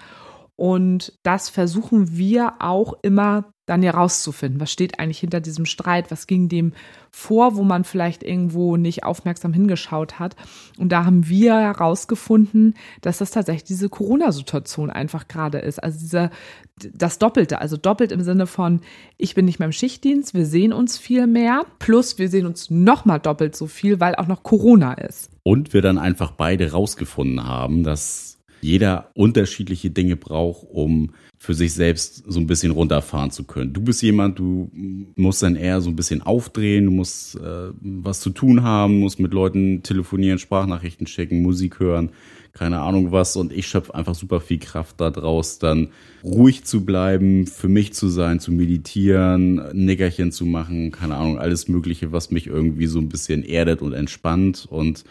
und 0.60 1.14
das 1.24 1.48
versuchen 1.48 2.18
wir 2.18 2.56
auch 2.60 2.96
immer 3.02 3.46
dann 3.66 3.82
herauszufinden, 3.82 4.60
was 4.60 4.74
steht 4.74 5.00
eigentlich 5.00 5.20
hinter 5.20 5.40
diesem 5.40 5.66
Streit, 5.66 6.12
was 6.12 6.28
ging 6.28 6.50
dem 6.50 6.74
vor, 7.12 7.56
wo 7.56 7.64
man 7.64 7.86
vielleicht 7.86 8.24
irgendwo 8.24 8.76
nicht 8.76 9.06
aufmerksam 9.06 9.54
hingeschaut 9.54 10.20
hat. 10.20 10.36
Und 10.78 10.92
da 10.92 11.06
haben 11.06 11.30
wir 11.30 11.56
herausgefunden, 11.56 12.74
dass 13.00 13.20
das 13.20 13.32
tatsächlich 13.32 13.64
diese 13.64 13.88
Corona-Situation 13.88 14.90
einfach 14.90 15.30
gerade 15.30 15.60
ist. 15.60 15.82
Also 15.82 15.98
dieser, 15.98 16.30
das 16.76 17.20
Doppelte, 17.20 17.62
also 17.62 17.78
doppelt 17.78 18.12
im 18.12 18.24
Sinne 18.24 18.46
von, 18.46 18.82
ich 19.18 19.36
bin 19.36 19.46
nicht 19.46 19.60
mehr 19.60 19.68
im 19.68 19.72
Schichtdienst, 19.72 20.34
wir 20.34 20.46
sehen 20.46 20.74
uns 20.74 20.98
viel 20.98 21.26
mehr, 21.26 21.66
plus 21.78 22.18
wir 22.18 22.28
sehen 22.28 22.46
uns 22.46 22.70
nochmal 22.70 23.22
doppelt 23.22 23.56
so 23.56 23.68
viel, 23.68 24.02
weil 24.02 24.16
auch 24.16 24.28
noch 24.28 24.44
Corona 24.44 24.92
ist. 24.96 25.32
Und 25.44 25.74
wir 25.74 25.82
dann 25.82 25.98
einfach 25.98 26.32
beide 26.32 26.74
rausgefunden 26.74 27.48
haben, 27.48 27.84
dass 27.84 28.29
jeder 28.62 29.12
unterschiedliche 29.14 29.90
Dinge 29.90 30.16
braucht, 30.16 30.68
um 30.70 31.12
für 31.42 31.54
sich 31.54 31.74
selbst 31.74 32.24
so 32.28 32.40
ein 32.40 32.48
bisschen 32.48 32.72
runterfahren 32.72 33.32
zu 33.32 33.46
können. 33.46 33.72
Du 33.72 33.82
bist 33.82 34.02
jemand, 34.02 34.38
du 34.40 34.70
musst 35.16 35.42
dann 35.42 35.56
eher 35.56 35.80
so 35.80 35.90
ein 35.90 35.96
bisschen 35.96 36.22
aufdrehen, 36.22 36.86
du 36.86 36.92
musst 36.92 37.36
äh, 37.38 37.70
was 37.80 38.20
zu 38.20 38.30
tun 38.32 38.62
haben, 38.62 39.00
musst 39.00 39.22
mit 39.22 39.34
Leuten 39.34 39.82
telefonieren, 39.82 40.38
Sprachnachrichten 40.38 41.08
schicken, 41.08 41.42
Musik 41.42 41.80
hören, 41.80 42.10
keine 42.52 42.82
Ahnung 42.82 43.14
was. 43.14 43.38
Und 43.38 43.54
ich 43.54 43.68
schöpfe 43.68 43.96
einfach 43.96 44.16
super 44.16 44.42
viel 44.42 44.60
Kraft 44.60 45.00
daraus, 45.00 45.60
dann 45.60 45.88
ruhig 46.26 46.66
zu 46.66 46.84
bleiben, 46.84 47.48
für 47.48 47.70
mich 47.70 47.94
zu 47.94 48.10
sein, 48.10 48.42
zu 48.42 48.52
meditieren, 48.52 49.62
Nickerchen 49.72 50.34
zu 50.34 50.46
machen, 50.46 50.92
keine 50.92 51.16
Ahnung, 51.16 51.40
alles 51.40 51.70
Mögliche, 51.70 52.12
was 52.12 52.32
mich 52.32 52.48
irgendwie 52.48 52.88
so 52.88 53.00
ein 53.00 53.08
bisschen 53.08 53.44
erdet 53.44 53.82
und 53.82 53.94
entspannt 53.94 54.68
und 54.70 55.06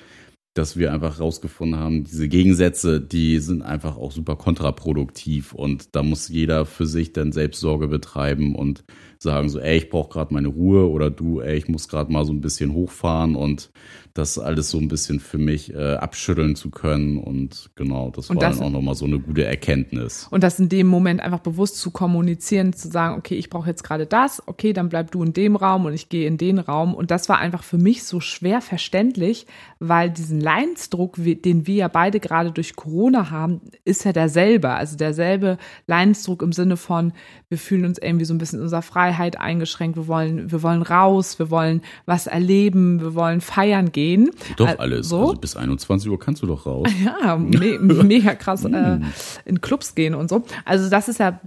dass 0.58 0.76
wir 0.76 0.92
einfach 0.92 1.20
rausgefunden 1.20 1.78
haben, 1.78 2.04
diese 2.04 2.28
Gegensätze, 2.28 3.00
die 3.00 3.38
sind 3.38 3.62
einfach 3.62 3.96
auch 3.96 4.12
super 4.12 4.36
kontraproduktiv 4.36 5.52
und 5.52 5.94
da 5.94 6.02
muss 6.02 6.28
jeder 6.28 6.66
für 6.66 6.86
sich 6.86 7.12
dann 7.12 7.32
Selbstsorge 7.32 7.88
betreiben 7.88 8.54
und 8.54 8.84
sagen 9.20 9.48
so, 9.48 9.58
ey, 9.58 9.78
ich 9.78 9.88
brauche 9.90 10.10
gerade 10.10 10.32
meine 10.34 10.48
Ruhe 10.48 10.88
oder 10.88 11.10
du, 11.10 11.40
ey, 11.40 11.56
ich 11.56 11.68
muss 11.68 11.88
gerade 11.88 12.12
mal 12.12 12.24
so 12.24 12.32
ein 12.32 12.40
bisschen 12.40 12.72
hochfahren 12.72 13.34
und 13.34 13.70
das 14.14 14.38
alles 14.38 14.70
so 14.70 14.78
ein 14.78 14.88
bisschen 14.88 15.20
für 15.20 15.38
mich 15.38 15.72
äh, 15.74 15.94
abschütteln 15.94 16.56
zu 16.56 16.70
können 16.70 17.18
und 17.18 17.70
genau, 17.76 18.10
das 18.10 18.30
Und 18.30 18.36
war 18.36 18.48
das- 18.48 18.58
dann 18.58 18.66
auch 18.66 18.70
nochmal 18.72 18.94
so 18.96 19.04
eine 19.06 19.18
gute 19.20 19.44
Erkenntnis. 19.44 20.26
Und 20.30 20.42
das 20.42 20.58
in 20.58 20.68
dem 20.68 20.86
Moment 20.88 21.20
einfach 21.20 21.38
bewusst 21.40 21.76
zu 21.78 21.90
kommunizieren, 21.92 22.72
zu 22.72 22.88
sagen, 22.88 23.16
okay, 23.18 23.34
ich 23.36 23.48
brauche 23.50 23.68
jetzt 23.68 23.84
gerade 23.84 24.06
das, 24.06 24.42
okay, 24.46 24.72
dann 24.72 24.88
bleib 24.88 25.10
du 25.12 25.22
in 25.22 25.32
dem 25.32 25.54
Raum 25.56 25.84
und 25.84 25.94
ich 25.94 26.08
gehe 26.08 26.26
in 26.26 26.36
den 26.36 26.58
Raum. 26.58 26.94
Und 26.94 27.10
das 27.12 27.28
war 27.28 27.38
einfach 27.38 27.62
für 27.62 27.78
mich 27.78 28.02
so 28.04 28.18
schwer 28.20 28.60
verständlich, 28.60 29.46
weil 29.78 30.10
diesen 30.10 30.40
Leidensdruck, 30.48 31.22
wie- 31.22 31.34
den 31.36 31.66
wir 31.66 31.74
ja 31.74 31.88
beide 31.88 32.20
gerade 32.20 32.50
durch 32.52 32.74
Corona 32.74 33.30
haben, 33.30 33.60
ist 33.84 34.04
ja 34.04 34.12
derselbe. 34.12 34.70
Also 34.70 34.96
derselbe 34.96 35.58
Leidensdruck 35.86 36.42
im 36.42 36.52
Sinne 36.52 36.78
von, 36.78 37.12
wir 37.50 37.58
fühlen 37.58 37.84
uns 37.84 37.98
irgendwie 37.98 38.24
so 38.24 38.32
ein 38.32 38.38
bisschen 38.38 38.58
in 38.60 38.62
unserer 38.62 38.80
Freiheit 38.82 39.38
eingeschränkt, 39.38 39.96
wir 39.98 40.06
wollen, 40.08 40.50
wir 40.50 40.62
wollen 40.62 40.80
raus, 40.82 41.38
wir 41.38 41.50
wollen 41.50 41.82
was 42.06 42.26
erleben, 42.26 43.00
wir 43.00 43.14
wollen 43.14 43.40
feiern 43.42 43.92
gehen. 43.92 44.30
Doch 44.56 44.68
Äh, 44.68 44.76
alles. 44.78 45.08
So? 45.10 45.20
Also 45.20 45.34
bis 45.34 45.54
21 45.56 46.10
Uhr 46.10 46.18
kannst 46.18 46.42
du 46.42 46.46
doch 46.46 46.64
raus. 46.64 46.88
Ja, 47.04 47.36
me 47.38 47.78
mega 47.78 48.34
krass 48.34 48.64
äh, 48.64 48.98
in 49.44 49.60
Clubs 49.60 49.94
gehen 49.94 50.14
und 50.14 50.30
so. 50.30 50.42
Also 50.64 50.88
das 50.88 51.08
ist 51.08 51.20
ja, 51.20 51.40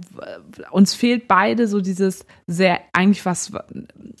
uns 0.70 0.94
fehlt 0.94 1.26
beide 1.26 1.66
so 1.66 1.80
dieses 1.80 2.24
sehr, 2.46 2.78
eigentlich 2.92 3.24
was, 3.26 3.52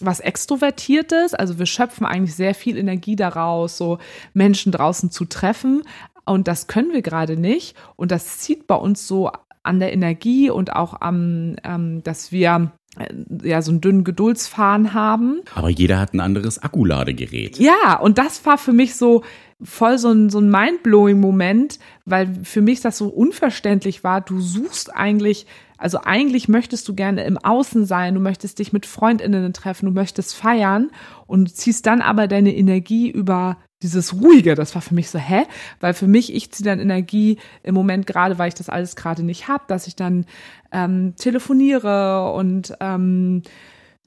was 0.00 0.18
Extrovertiertes. 0.20 1.34
Also 1.34 1.58
wir 1.58 1.66
schöpfen 1.66 2.06
eigentlich 2.06 2.34
sehr 2.34 2.54
viel 2.54 2.76
Energie 2.76 3.16
daraus, 3.16 3.76
so 3.76 3.98
Menschen 4.34 4.71
draußen 4.72 5.10
zu 5.12 5.24
treffen. 5.24 5.84
Und 6.24 6.48
das 6.48 6.66
können 6.66 6.92
wir 6.92 7.02
gerade 7.02 7.36
nicht. 7.36 7.76
Und 7.96 8.10
das 8.10 8.38
zieht 8.38 8.66
bei 8.66 8.74
uns 8.74 9.06
so 9.06 9.30
an 9.62 9.78
der 9.80 9.92
Energie 9.92 10.50
und 10.50 10.74
auch 10.74 11.00
am, 11.00 11.56
ähm, 11.64 12.02
dass 12.02 12.32
wir 12.32 12.72
äh, 12.98 13.08
ja 13.42 13.62
so 13.62 13.70
einen 13.70 13.80
dünnen 13.80 14.04
Geduldsfaden 14.04 14.92
haben. 14.94 15.40
Aber 15.54 15.68
jeder 15.68 16.00
hat 16.00 16.14
ein 16.14 16.20
anderes 16.20 16.62
Akkuladegerät. 16.62 17.58
Ja, 17.58 17.98
und 18.00 18.18
das 18.18 18.44
war 18.44 18.58
für 18.58 18.72
mich 18.72 18.96
so 18.96 19.22
voll 19.62 19.98
so 19.98 20.10
ein, 20.10 20.30
so 20.30 20.40
ein 20.40 20.50
mindblowing 20.50 21.20
Moment, 21.20 21.78
weil 22.04 22.34
für 22.42 22.60
mich 22.60 22.80
das 22.80 22.98
so 22.98 23.08
unverständlich 23.08 24.02
war. 24.02 24.20
Du 24.20 24.40
suchst 24.40 24.94
eigentlich 24.94 25.46
Also 25.78 25.98
eigentlich 26.04 26.48
möchtest 26.48 26.88
du 26.88 26.94
gerne 26.94 27.24
im 27.24 27.38
Außen 27.38 27.86
sein, 27.86 28.14
du 28.14 28.20
möchtest 28.20 28.58
dich 28.58 28.72
mit 28.72 28.86
Freundinnen 28.86 29.52
treffen, 29.52 29.86
du 29.86 29.92
möchtest 29.92 30.34
feiern 30.34 30.90
und 31.26 31.54
ziehst 31.54 31.86
dann 31.86 32.00
aber 32.00 32.26
deine 32.26 32.54
Energie 32.54 33.10
über 33.10 33.58
dieses 33.82 34.14
Ruhige, 34.14 34.54
das 34.54 34.74
war 34.74 34.82
für 34.82 34.94
mich 34.94 35.10
so, 35.10 35.18
hä? 35.18 35.42
Weil 35.80 35.94
für 35.94 36.06
mich, 36.06 36.34
ich 36.34 36.50
ziehe 36.50 36.64
dann 36.64 36.80
Energie 36.80 37.38
im 37.62 37.74
Moment 37.74 38.06
gerade, 38.06 38.38
weil 38.38 38.48
ich 38.48 38.54
das 38.54 38.68
alles 38.68 38.96
gerade 38.96 39.22
nicht 39.22 39.48
habe, 39.48 39.64
dass 39.66 39.86
ich 39.86 39.96
dann 39.96 40.26
ähm, 40.72 41.14
telefoniere 41.16 42.32
und 42.32 42.74
ähm, 42.80 43.42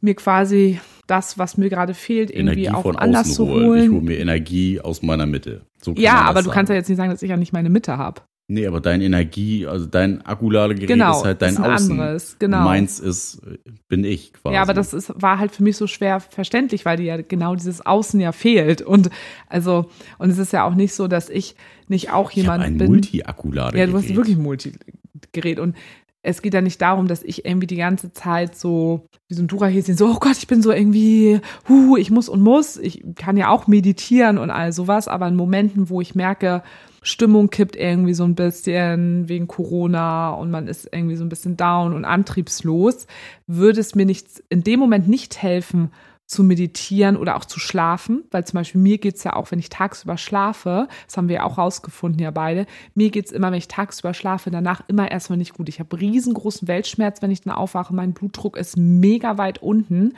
mir 0.01 0.15
quasi 0.15 0.79
das, 1.07 1.37
was 1.37 1.57
mir 1.57 1.69
gerade 1.69 1.93
fehlt, 1.93 2.31
irgendwie 2.31 2.65
Energie 2.65 2.69
auch 2.71 2.83
von 2.83 2.95
anders 2.95 3.33
zu 3.33 3.47
holen. 3.47 3.59
Ich 3.59 3.67
holen. 3.67 3.91
hole 3.91 4.01
mir 4.01 4.17
Energie 4.19 4.79
aus 4.79 5.01
meiner 5.01 5.25
Mitte. 5.25 5.61
So 5.81 5.93
ja, 5.93 6.21
aber 6.21 6.41
du 6.41 6.49
kannst 6.49 6.69
ja 6.69 6.75
jetzt 6.75 6.89
nicht 6.89 6.97
sagen, 6.97 7.11
dass 7.11 7.21
ich 7.21 7.29
ja 7.29 7.37
nicht 7.37 7.53
meine 7.53 7.69
Mitte 7.69 7.97
habe. 7.97 8.21
Nee, 8.47 8.67
aber 8.67 8.79
dein 8.79 9.01
Energie, 9.01 9.65
also 9.65 9.87
dein 9.87 10.23
Akkuladegerät 10.23 10.87
Genau, 10.87 11.17
ist 11.17 11.25
halt 11.25 11.41
dein 11.41 11.53
ist 11.53 11.59
ein 11.59 11.71
Außen. 11.73 11.91
anderes, 11.99 12.35
genau. 12.37 12.63
Meins 12.63 12.99
ist, 12.99 13.41
bin 13.87 14.03
ich 14.03 14.33
quasi. 14.33 14.53
Ja, 14.53 14.61
aber 14.61 14.75
das 14.75 14.93
ist, 14.93 15.11
war 15.19 15.39
halt 15.39 15.51
für 15.51 15.63
mich 15.63 15.77
so 15.77 15.87
schwer 15.87 16.19
verständlich, 16.19 16.85
weil 16.85 16.97
dir 16.97 17.05
ja 17.05 17.21
genau 17.21 17.55
dieses 17.55 17.83
Außen 17.83 18.19
ja 18.19 18.31
fehlt. 18.31 18.83
Und 18.83 19.09
also, 19.49 19.89
und 20.19 20.29
es 20.29 20.37
ist 20.37 20.53
ja 20.53 20.63
auch 20.63 20.75
nicht 20.75 20.93
so, 20.93 21.07
dass 21.07 21.29
ich 21.29 21.55
nicht 21.87 22.11
auch 22.11 22.29
ich 22.29 22.37
jemand 22.37 22.63
ein 22.63 22.77
bin. 22.77 22.87
Multi-Akkuladegerät. 22.87 23.87
Ja, 23.87 23.91
du 23.91 23.97
hast 23.97 24.15
wirklich 24.15 24.37
ein 24.37 24.43
Multigerät. 24.43 25.59
Und 25.59 25.75
es 26.21 26.43
geht 26.43 26.53
ja 26.53 26.61
nicht 26.61 26.81
darum, 26.81 27.07
dass 27.07 27.23
ich 27.23 27.45
irgendwie 27.45 27.67
die 27.67 27.75
ganze 27.77 28.13
Zeit 28.13 28.55
so 28.55 29.07
wie 29.27 29.33
so 29.33 29.41
ein 29.41 29.47
Durahäschen, 29.47 29.97
so, 29.97 30.07
oh 30.07 30.19
Gott, 30.19 30.37
ich 30.37 30.47
bin 30.47 30.61
so 30.61 30.71
irgendwie, 30.71 31.39
hu, 31.67 31.97
ich 31.97 32.11
muss 32.11 32.29
und 32.29 32.41
muss. 32.41 32.77
Ich 32.77 33.03
kann 33.15 33.37
ja 33.37 33.49
auch 33.49 33.65
meditieren 33.65 34.37
und 34.37 34.51
all 34.51 34.71
sowas, 34.71 35.07
aber 35.07 35.27
in 35.27 35.35
Momenten, 35.35 35.89
wo 35.89 35.99
ich 35.99 36.13
merke, 36.13 36.61
Stimmung 37.05 37.51
kippt 37.51 37.75
irgendwie 37.75 38.15
so 38.15 38.23
ein 38.23 38.33
bisschen 38.33 39.29
wegen 39.29 39.47
Corona 39.47 40.31
und 40.31 40.49
man 40.49 40.67
ist 40.67 40.89
irgendwie 40.91 41.15
so 41.15 41.23
ein 41.23 41.29
bisschen 41.29 41.55
down 41.55 41.93
und 41.93 42.03
antriebslos, 42.03 43.05
würde 43.45 43.79
es 43.79 43.93
mir 43.93 44.07
nicht 44.07 44.43
in 44.49 44.63
dem 44.63 44.79
Moment 44.79 45.07
nicht 45.07 45.41
helfen, 45.41 45.91
zu 46.25 46.43
meditieren 46.43 47.17
oder 47.17 47.35
auch 47.35 47.45
zu 47.45 47.59
schlafen, 47.59 48.23
weil 48.31 48.45
zum 48.45 48.57
Beispiel 48.57 48.81
mir 48.81 48.97
geht's 48.97 49.23
ja 49.23 49.35
auch, 49.35 49.51
wenn 49.51 49.59
ich 49.59 49.69
tagsüber 49.69 50.17
schlafe, 50.17 50.87
das 51.05 51.17
haben 51.17 51.29
wir 51.29 51.35
ja 51.35 51.43
auch 51.43 51.59
rausgefunden 51.59 52.19
ja 52.19 52.31
beide, 52.31 52.65
mir 52.95 53.11
geht's 53.11 53.31
immer, 53.31 53.51
wenn 53.51 53.59
ich 53.59 53.67
tagsüber 53.67 54.15
schlafe, 54.15 54.49
danach 54.49 54.81
immer 54.87 55.11
erstmal 55.11 55.37
nicht 55.37 55.53
gut. 55.53 55.69
Ich 55.69 55.79
habe 55.79 55.99
riesengroßen 55.99 56.67
Weltschmerz, 56.67 57.21
wenn 57.21 57.29
ich 57.29 57.41
dann 57.41 57.53
aufwache, 57.53 57.93
mein 57.93 58.13
Blutdruck 58.13 58.57
ist 58.57 58.75
mega 58.75 59.37
weit 59.37 59.61
unten. 59.61 60.13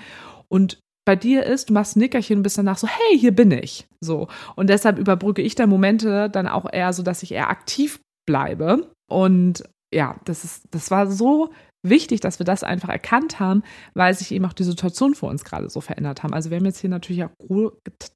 Und 0.47 0.79
bei 1.07 1.15
dir 1.15 1.45
ist, 1.45 1.69
du 1.69 1.73
machst 1.73 1.95
ein 1.95 1.99
Nickerchen 1.99 2.39
und 2.39 2.43
bist 2.43 2.57
danach 2.57 2.77
so, 2.77 2.85
hey, 2.85 3.17
hier 3.17 3.33
bin 3.33 3.49
ich. 3.49 3.87
So. 4.01 4.27
Und 4.57 4.69
deshalb 4.69 4.99
überbrücke 4.99 5.41
ich 5.41 5.55
da 5.55 5.65
Momente 5.65 6.29
dann 6.29 6.47
auch 6.47 6.65
eher 6.69 6.91
so, 6.91 7.01
dass 7.01 7.23
ich 7.23 7.31
eher 7.31 7.49
aktiv 7.49 8.01
bleibe. 8.25 8.91
Und 9.09 9.63
ja, 9.93 10.17
das 10.25 10.43
ist, 10.43 10.65
das 10.71 10.91
war 10.91 11.07
so 11.07 11.49
wichtig, 11.81 12.19
dass 12.19 12.39
wir 12.39 12.45
das 12.45 12.65
einfach 12.65 12.89
erkannt 12.89 13.39
haben, 13.39 13.63
weil 13.93 14.13
sich 14.15 14.33
eben 14.33 14.43
auch 14.43 14.51
die 14.51 14.65
Situation 14.65 15.15
für 15.15 15.27
uns 15.27 15.45
gerade 15.45 15.69
so 15.69 15.79
verändert 15.79 16.23
haben. 16.23 16.33
Also 16.33 16.49
wir 16.49 16.57
haben 16.57 16.65
jetzt 16.65 16.81
hier 16.81 16.89
natürlich 16.89 17.23
auch, 17.23 17.31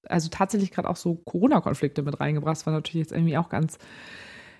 also 0.09 0.27
tatsächlich 0.27 0.71
gerade 0.71 0.89
auch 0.89 0.97
so 0.97 1.15
Corona-Konflikte 1.15 2.01
mit 2.01 2.19
reingebracht. 2.19 2.57
Das 2.57 2.65
war 2.65 2.73
natürlich 2.73 3.05
jetzt 3.05 3.13
irgendwie 3.13 3.37
auch 3.37 3.47
ganz, 3.47 3.77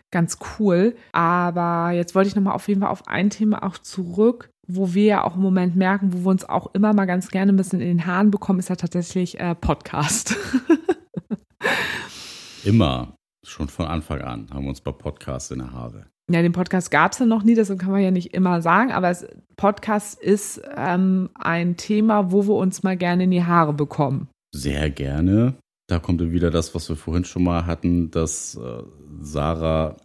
ganz 0.10 0.38
cool. 0.58 0.96
Aber 1.12 1.92
jetzt 1.92 2.16
wollte 2.16 2.30
ich 2.30 2.36
nochmal 2.38 2.56
auf 2.56 2.70
jeden 2.70 2.80
Fall 2.80 2.92
auf 2.92 3.10
ein 3.10 3.30
Thema 3.30 3.64
auch 3.64 3.78
zurück, 3.78 4.51
wo 4.68 4.94
wir 4.94 5.06
ja 5.06 5.24
auch 5.24 5.36
im 5.36 5.42
Moment 5.42 5.76
merken, 5.76 6.14
wo 6.14 6.20
wir 6.20 6.30
uns 6.30 6.48
auch 6.48 6.74
immer 6.74 6.94
mal 6.94 7.06
ganz 7.06 7.30
gerne 7.30 7.52
ein 7.52 7.58
bisschen 7.58 7.82
in 7.82 7.88
den 7.88 8.06
Haaren 8.06 8.32
bekommen, 8.32 8.60
ist 8.60 8.70
ja 8.70 8.76
tatsächlich 8.76 9.40
äh, 9.40 9.56
Podcast. 9.56 10.36
Immer. 12.64 13.16
Schon 13.44 13.70
von 13.70 13.88
Anfang 13.88 14.22
an 14.22 14.48
haben 14.54 14.66
wir 14.66 14.70
uns 14.70 14.82
bei 14.82 14.92
Podcasts 14.92 15.50
in 15.50 15.60
der 15.60 15.72
Haare. 15.72 16.06
Ja, 16.32 16.44
den 16.44 16.52
Podcast 16.52 16.92
gab 16.92 17.14
es 17.14 17.20
ja 17.20 17.26
noch 17.26 17.44
nie, 17.44 17.56
deshalb 17.56 17.80
kann 17.80 17.92
man 17.92 18.02
ja 18.02 18.12
nicht 18.12 18.36
immer 18.36 18.62
sagen, 18.62 18.92
aber 18.92 19.10
es, 19.10 19.26
Podcast 19.58 20.22
ist 20.22 20.62
ähm, 20.78 21.30
ein 21.34 21.76
Thema, 21.76 22.32
wo 22.32 22.48
wir 22.48 22.54
uns 22.54 22.84
mal 22.84 22.96
gerne 22.96 23.24
in 23.24 23.32
die 23.32 23.44
Haare 23.44 23.74
bekommen. 23.74 24.28
Sehr 24.54 24.92
gerne. 24.92 25.56
Da 25.88 26.00
kommt 26.00 26.22
dann 26.22 26.32
wieder 26.32 26.52
das, 26.52 26.76
was 26.76 26.88
wir 26.88 26.96
vorhin 26.96 27.26
schon 27.26 27.44
mal 27.44 27.66
hatten, 27.66 28.12
dass 28.12 28.56
äh, 28.56 28.84
Sarah 29.22 29.98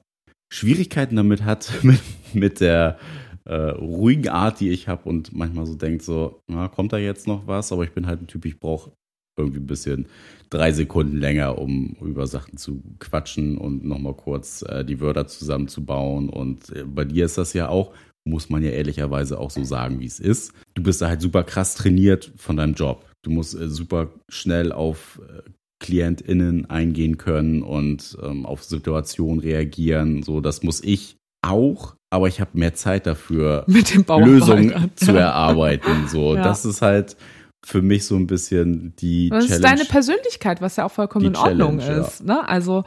Schwierigkeiten 0.52 1.16
damit 1.16 1.44
hat, 1.44 1.72
mit, 1.82 2.00
mit 2.32 2.60
der 2.60 2.98
äh, 3.46 3.70
ruhigen 3.70 4.28
Art, 4.28 4.60
die 4.60 4.70
ich 4.70 4.88
habe 4.88 5.08
und 5.08 5.34
manchmal 5.34 5.66
so 5.66 5.74
denkt 5.74 6.02
so, 6.02 6.40
na, 6.48 6.68
kommt 6.68 6.92
da 6.92 6.98
jetzt 6.98 7.26
noch 7.26 7.46
was? 7.46 7.72
Aber 7.72 7.84
ich 7.84 7.92
bin 7.92 8.06
halt 8.06 8.20
ein 8.20 8.26
Typ, 8.26 8.44
ich 8.44 8.58
brauche 8.58 8.92
irgendwie 9.38 9.60
ein 9.60 9.66
bisschen 9.66 10.06
drei 10.50 10.72
Sekunden 10.72 11.18
länger, 11.18 11.58
um 11.58 11.96
über 12.00 12.26
Sachen 12.26 12.56
zu 12.56 12.82
quatschen 12.98 13.58
und 13.58 13.84
nochmal 13.84 14.14
kurz 14.14 14.62
äh, 14.62 14.84
die 14.84 15.00
Wörter 15.00 15.26
zusammenzubauen. 15.26 16.28
Und 16.28 16.70
äh, 16.70 16.84
bei 16.84 17.04
dir 17.04 17.26
ist 17.26 17.38
das 17.38 17.52
ja 17.52 17.68
auch, 17.68 17.92
muss 18.24 18.50
man 18.50 18.62
ja 18.62 18.70
ehrlicherweise 18.70 19.38
auch 19.38 19.50
so 19.50 19.62
sagen, 19.64 20.00
wie 20.00 20.06
es 20.06 20.20
ist. 20.20 20.52
Du 20.74 20.82
bist 20.82 21.00
da 21.00 21.08
halt 21.08 21.20
super 21.20 21.44
krass 21.44 21.74
trainiert 21.74 22.32
von 22.36 22.56
deinem 22.56 22.74
Job. 22.74 23.04
Du 23.22 23.30
musst 23.30 23.54
äh, 23.54 23.68
super 23.68 24.08
schnell 24.28 24.72
auf 24.72 25.20
äh, 25.28 25.42
KlientInnen 25.78 26.70
eingehen 26.70 27.18
können 27.18 27.62
und 27.62 28.16
ähm, 28.22 28.46
auf 28.46 28.64
Situationen 28.64 29.40
reagieren. 29.40 30.22
So, 30.22 30.40
das 30.40 30.62
muss 30.62 30.82
ich 30.82 31.16
auch, 31.42 31.95
aber 32.10 32.28
ich 32.28 32.40
habe 32.40 32.50
mehr 32.54 32.74
Zeit 32.74 33.06
dafür. 33.06 33.64
Lösungen 33.68 34.90
zu 34.96 35.12
Ja. 35.12 35.18
erarbeiten. 35.18 36.08
So, 36.08 36.34
Ja. 36.36 36.42
das 36.42 36.64
ist 36.64 36.82
halt 36.82 37.16
für 37.64 37.82
mich 37.82 38.04
so 38.04 38.14
ein 38.16 38.26
bisschen 38.26 38.94
die 39.00 39.28
Das 39.30 39.44
ist 39.44 39.50
Challenge. 39.50 39.62
deine 39.76 39.84
Persönlichkeit, 39.88 40.60
was 40.60 40.76
ja 40.76 40.84
auch 40.86 40.92
vollkommen 40.92 41.26
in 41.26 41.36
Ordnung 41.36 41.78
Challenge, 41.78 42.00
ja. 42.02 42.06
ist. 42.06 42.24
Ne? 42.24 42.48
Also 42.48 42.84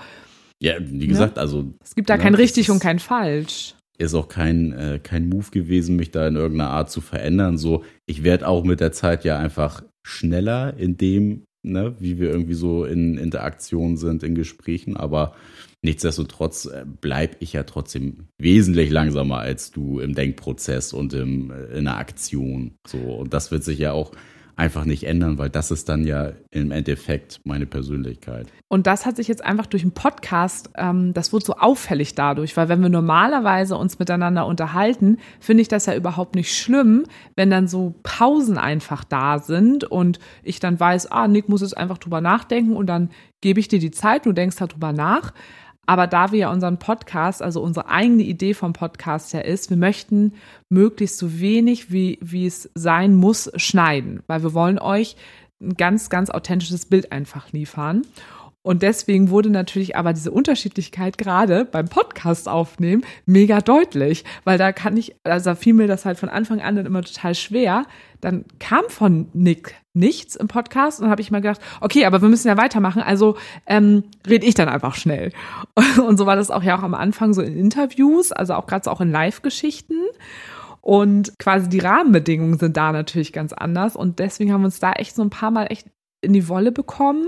ja, 0.61 0.73
wie 0.79 1.07
gesagt, 1.07 1.37
also 1.37 1.73
es 1.83 1.95
gibt 1.95 2.09
da 2.09 2.15
Ja, 2.15 2.21
kein 2.21 2.33
das 2.33 2.41
richtig 2.41 2.67
ist- 2.67 2.69
und 2.73 2.79
kein 2.81 2.99
falsch. 2.99 3.75
ist 3.97 4.13
auch 4.13 4.27
kein, 4.29 4.71
äh, 4.73 4.99
kein 5.01 5.27
Move 5.29 5.51
gewesen, 5.51 5.95
mich 5.97 6.11
da 6.11 6.27
in 6.27 6.35
irgendeiner 6.35 6.69
Art 6.71 6.89
zu 6.91 7.01
verändern. 7.01 7.57
So, 7.57 7.83
ich 8.05 8.23
werde 8.23 8.47
auch 8.47 8.63
mit 8.63 8.79
der 8.79 8.91
Zeit 8.93 9.23
ja 9.25 9.37
einfach 9.37 9.83
schneller 10.05 10.73
in 10.77 10.95
dem, 10.97 11.43
ne, 11.65 11.95
wie 11.99 12.19
wir 12.19 12.29
irgendwie 12.29 12.53
so 12.53 12.85
in 12.85 13.17
Interaktion 13.17 13.97
sind, 13.97 14.23
in 14.23 14.35
Gesprächen, 14.35 14.95
aber 14.97 15.33
nichtsdestotrotz 15.81 16.65
äh, 16.65 16.85
bleib 16.99 17.37
ich 17.39 17.53
ja 17.53 17.63
trotzdem 17.63 18.27
wesentlich 18.37 18.89
langsamer 18.89 19.39
als 19.39 19.71
du 19.71 19.99
im 19.99 20.13
Denkprozess 20.13 20.93
und 20.93 21.13
im, 21.13 21.51
äh, 21.51 21.77
in 21.77 21.85
der 21.85 21.97
Aktion. 21.97 22.75
So, 22.87 22.97
und 22.97 23.33
das 23.33 23.51
wird 23.51 23.63
sich 23.63 23.79
ja 23.79 23.91
auch 23.93 24.11
einfach 24.59 24.83
nicht 24.83 25.05
ändern, 25.05 25.37
weil 25.37 25.49
das 25.49 25.71
ist 25.71 25.87
dann 25.87 26.05
ja 26.05 26.33
im 26.51 26.71
Endeffekt 26.71 27.39
meine 27.45 27.65
Persönlichkeit. 27.65 28.47
Und 28.67 28.87
das 28.87 29.05
hat 29.05 29.15
sich 29.15 29.29
jetzt 29.29 29.43
einfach 29.43 29.65
durch 29.65 29.83
den 29.83 29.93
Podcast, 29.93 30.69
ähm, 30.75 31.13
das 31.13 31.31
wurde 31.31 31.45
so 31.45 31.53
auffällig 31.53 32.13
dadurch, 32.13 32.57
weil 32.57 32.67
wenn 32.67 32.81
wir 32.81 32.89
normalerweise 32.89 33.77
uns 33.77 33.99
miteinander 33.99 34.45
unterhalten, 34.45 35.17
finde 35.39 35.61
ich 35.61 35.69
das 35.69 35.85
ja 35.85 35.95
überhaupt 35.95 36.35
nicht 36.35 36.53
schlimm, 36.53 37.05
wenn 37.37 37.49
dann 37.49 37.69
so 37.69 37.95
Pausen 38.03 38.57
einfach 38.57 39.05
da 39.05 39.39
sind 39.39 39.85
und 39.85 40.19
ich 40.43 40.59
dann 40.59 40.77
weiß, 40.77 41.09
ah, 41.09 41.29
Nick 41.29 41.47
muss 41.47 41.61
jetzt 41.61 41.77
einfach 41.77 41.97
drüber 41.97 42.19
nachdenken 42.19 42.75
und 42.75 42.87
dann 42.87 43.11
gebe 43.39 43.61
ich 43.61 43.69
dir 43.69 43.79
die 43.79 43.91
Zeit, 43.91 44.25
du 44.25 44.33
denkst 44.33 44.57
darüber 44.57 44.91
nach. 44.91 45.31
Aber 45.89 46.05
da 46.05 46.31
wir 46.31 46.37
ja 46.37 46.51
unseren 46.51 46.77
Podcast, 46.77 47.41
also 47.41 47.63
unsere 47.63 47.89
eigene 47.89 48.21
Idee 48.21 48.53
vom 48.53 48.73
Podcast 48.73 49.33
ja 49.33 49.39
ist, 49.39 49.71
wir 49.71 49.77
möchten 49.77 50.33
möglichst 50.69 51.17
so 51.17 51.39
wenig, 51.39 51.91
wie, 51.91 52.19
wie 52.21 52.45
es 52.45 52.69
sein 52.75 53.15
muss, 53.15 53.51
schneiden, 53.55 54.21
weil 54.27 54.43
wir 54.43 54.53
wollen 54.53 54.77
euch 54.77 55.15
ein 55.59 55.73
ganz, 55.73 56.11
ganz 56.11 56.29
authentisches 56.29 56.85
Bild 56.85 57.11
einfach 57.11 57.51
liefern. 57.53 58.03
Und 58.61 58.83
deswegen 58.83 59.31
wurde 59.31 59.49
natürlich 59.49 59.95
aber 59.95 60.13
diese 60.13 60.29
Unterschiedlichkeit 60.29 61.17
gerade 61.17 61.65
beim 61.65 61.87
Podcast 61.87 62.47
aufnehmen 62.47 63.03
mega 63.25 63.59
deutlich, 63.59 64.25
weil 64.43 64.59
da 64.59 64.71
kann 64.71 64.95
ich, 64.95 65.15
also 65.23 65.55
fiel 65.55 65.73
mir 65.73 65.87
das 65.87 66.05
halt 66.05 66.19
von 66.19 66.29
Anfang 66.29 66.61
an 66.61 66.75
dann 66.75 66.85
immer 66.85 67.01
total 67.01 67.33
schwer. 67.33 67.87
Dann 68.21 68.45
kam 68.59 68.83
von 68.89 69.29
Nick 69.33 69.73
nichts 69.99 70.35
im 70.35 70.47
Podcast 70.47 71.01
und 71.01 71.09
habe 71.09 71.21
ich 71.21 71.29
mal 71.29 71.41
gedacht, 71.41 71.61
okay, 71.81 72.05
aber 72.05 72.21
wir 72.21 72.29
müssen 72.29 72.47
ja 72.47 72.57
weitermachen, 72.57 73.01
also 73.01 73.37
ähm, 73.67 74.03
rede 74.27 74.45
ich 74.45 74.55
dann 74.55 74.69
einfach 74.69 74.95
schnell. 74.95 75.31
Und 76.07 76.17
so 76.17 76.25
war 76.25 76.35
das 76.35 76.49
auch 76.49 76.63
ja 76.63 76.77
auch 76.77 76.83
am 76.83 76.93
Anfang 76.93 77.33
so 77.33 77.41
in 77.41 77.55
Interviews, 77.55 78.31
also 78.31 78.53
auch 78.53 78.65
gerade 78.65 78.85
so 78.85 78.91
auch 78.91 79.01
in 79.01 79.11
Live-Geschichten. 79.11 79.95
Und 80.81 81.37
quasi 81.37 81.69
die 81.69 81.79
Rahmenbedingungen 81.79 82.57
sind 82.57 82.77
da 82.77 82.91
natürlich 82.91 83.33
ganz 83.33 83.53
anders. 83.53 83.95
Und 83.95 84.19
deswegen 84.19 84.53
haben 84.53 84.61
wir 84.61 84.65
uns 84.65 84.79
da 84.79 84.93
echt 84.93 85.15
so 85.15 85.21
ein 85.21 85.29
paar 85.29 85.51
Mal 85.51 85.65
echt 85.65 85.87
in 86.21 86.33
die 86.33 86.47
Wolle 86.47 86.71
bekommen. 86.71 87.27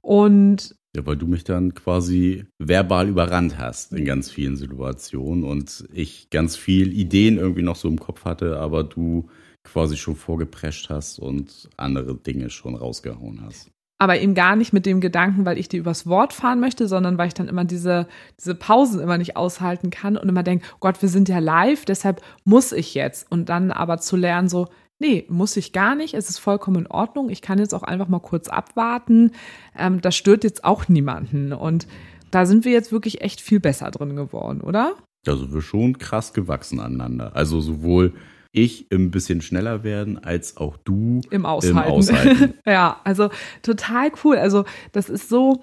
Und 0.00 0.74
Ja, 0.96 1.06
weil 1.06 1.16
du 1.16 1.26
mich 1.26 1.44
dann 1.44 1.74
quasi 1.74 2.46
verbal 2.58 3.08
überrannt 3.08 3.58
hast 3.58 3.92
in 3.92 4.04
ganz 4.04 4.30
vielen 4.30 4.56
Situationen 4.56 5.44
und 5.44 5.86
ich 5.92 6.30
ganz 6.30 6.56
viel 6.56 6.92
Ideen 6.92 7.36
irgendwie 7.36 7.62
noch 7.62 7.76
so 7.76 7.88
im 7.88 8.00
Kopf 8.00 8.24
hatte, 8.24 8.58
aber 8.58 8.84
du 8.84 9.28
quasi 9.72 9.96
schon 9.96 10.16
vorgeprescht 10.16 10.90
hast 10.90 11.18
und 11.18 11.68
andere 11.76 12.14
Dinge 12.14 12.50
schon 12.50 12.74
rausgehauen 12.74 13.40
hast. 13.44 13.70
aber 14.00 14.20
eben 14.20 14.34
gar 14.34 14.54
nicht 14.54 14.72
mit 14.72 14.86
dem 14.86 15.00
Gedanken, 15.00 15.44
weil 15.44 15.58
ich 15.58 15.68
dir 15.68 15.80
übers 15.80 16.06
Wort 16.06 16.32
fahren 16.32 16.60
möchte, 16.60 16.86
sondern 16.86 17.18
weil 17.18 17.28
ich 17.28 17.34
dann 17.34 17.48
immer 17.48 17.64
diese, 17.64 18.06
diese 18.38 18.54
Pausen 18.54 19.00
immer 19.00 19.18
nicht 19.18 19.36
aushalten 19.36 19.90
kann 19.90 20.16
und 20.16 20.28
immer 20.28 20.44
denke, 20.44 20.64
Gott, 20.78 21.02
wir 21.02 21.08
sind 21.08 21.28
ja 21.28 21.40
live, 21.40 21.84
deshalb 21.84 22.22
muss 22.44 22.70
ich 22.72 22.94
jetzt. 22.94 23.30
Und 23.30 23.48
dann 23.48 23.72
aber 23.72 23.98
zu 23.98 24.16
lernen, 24.16 24.48
so, 24.48 24.68
nee, 25.00 25.24
muss 25.28 25.56
ich 25.56 25.72
gar 25.72 25.96
nicht, 25.96 26.14
es 26.14 26.28
ist 26.28 26.38
vollkommen 26.38 26.84
in 26.84 26.86
Ordnung, 26.86 27.28
ich 27.28 27.42
kann 27.42 27.58
jetzt 27.58 27.74
auch 27.74 27.82
einfach 27.82 28.08
mal 28.08 28.20
kurz 28.20 28.48
abwarten, 28.48 29.32
ähm, 29.76 30.00
das 30.00 30.14
stört 30.14 30.44
jetzt 30.44 30.64
auch 30.64 30.88
niemanden. 30.88 31.52
Und 31.52 31.88
da 32.30 32.46
sind 32.46 32.64
wir 32.64 32.72
jetzt 32.72 32.92
wirklich 32.92 33.20
echt 33.20 33.40
viel 33.40 33.58
besser 33.58 33.90
drin 33.90 34.14
geworden, 34.14 34.60
oder? 34.60 34.94
Also 35.26 35.52
wir 35.52 35.60
schon 35.60 35.98
krass 35.98 36.32
gewachsen 36.32 36.78
aneinander. 36.78 37.34
Also 37.34 37.60
sowohl 37.60 38.14
ich 38.52 38.86
ein 38.92 39.10
bisschen 39.10 39.40
schneller 39.40 39.84
werden, 39.84 40.22
als 40.22 40.56
auch 40.56 40.76
du 40.78 41.20
im 41.30 41.46
Aushalten. 41.46 41.78
Im 41.78 41.84
Aushalten. 41.84 42.54
ja, 42.66 43.00
also 43.04 43.30
total 43.62 44.10
cool. 44.24 44.36
Also 44.36 44.64
das 44.92 45.08
ist 45.08 45.28
so, 45.28 45.60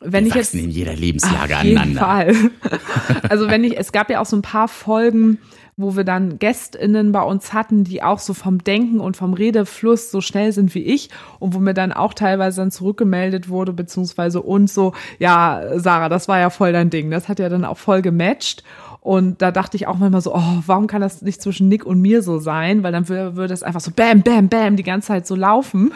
wenn 0.00 0.24
wir 0.24 0.30
ich 0.30 0.34
jetzt 0.34 0.54
in 0.54 0.70
jeder 0.70 0.94
Lebenslage 0.94 1.56
auf 1.56 1.64
jeden 1.64 1.78
aneinander. 1.78 2.00
Fall. 2.00 2.50
also 3.28 3.48
wenn 3.48 3.64
ich, 3.64 3.78
es 3.78 3.92
gab 3.92 4.10
ja 4.10 4.20
auch 4.20 4.26
so 4.26 4.36
ein 4.36 4.42
paar 4.42 4.68
Folgen, 4.68 5.38
wo 5.76 5.96
wir 5.96 6.04
dann 6.04 6.38
GästInnen 6.38 7.12
bei 7.12 7.22
uns 7.22 7.52
hatten, 7.52 7.84
die 7.84 8.02
auch 8.02 8.18
so 8.18 8.34
vom 8.34 8.62
Denken 8.62 9.00
und 9.00 9.16
vom 9.16 9.32
Redefluss 9.32 10.10
so 10.10 10.20
schnell 10.20 10.52
sind 10.52 10.74
wie 10.74 10.82
ich 10.82 11.08
und 11.38 11.54
wo 11.54 11.60
mir 11.60 11.74
dann 11.74 11.92
auch 11.92 12.14
teilweise 12.14 12.60
dann 12.60 12.70
zurückgemeldet 12.70 13.48
wurde, 13.48 13.72
beziehungsweise 13.72 14.42
uns 14.42 14.74
so, 14.74 14.92
ja, 15.18 15.62
Sarah, 15.76 16.08
das 16.08 16.28
war 16.28 16.38
ja 16.38 16.50
voll 16.50 16.72
dein 16.72 16.90
Ding. 16.90 17.10
Das 17.10 17.28
hat 17.28 17.38
ja 17.38 17.48
dann 17.48 17.64
auch 17.64 17.78
voll 17.78 18.02
gematcht. 18.02 18.62
Und 19.02 19.42
da 19.42 19.50
dachte 19.50 19.76
ich 19.76 19.88
auch 19.88 19.98
manchmal 19.98 20.20
so, 20.20 20.32
oh, 20.32 20.62
warum 20.64 20.86
kann 20.86 21.00
das 21.00 21.22
nicht 21.22 21.42
zwischen 21.42 21.68
Nick 21.68 21.84
und 21.84 22.00
mir 22.00 22.22
so 22.22 22.38
sein? 22.38 22.84
Weil 22.84 22.92
dann 22.92 23.08
würde, 23.08 23.52
es 23.52 23.64
einfach 23.64 23.80
so 23.80 23.90
bam, 23.90 24.22
bam, 24.22 24.48
bam 24.48 24.76
die 24.76 24.84
ganze 24.84 25.08
Zeit 25.08 25.26
so 25.26 25.34
laufen. 25.34 25.90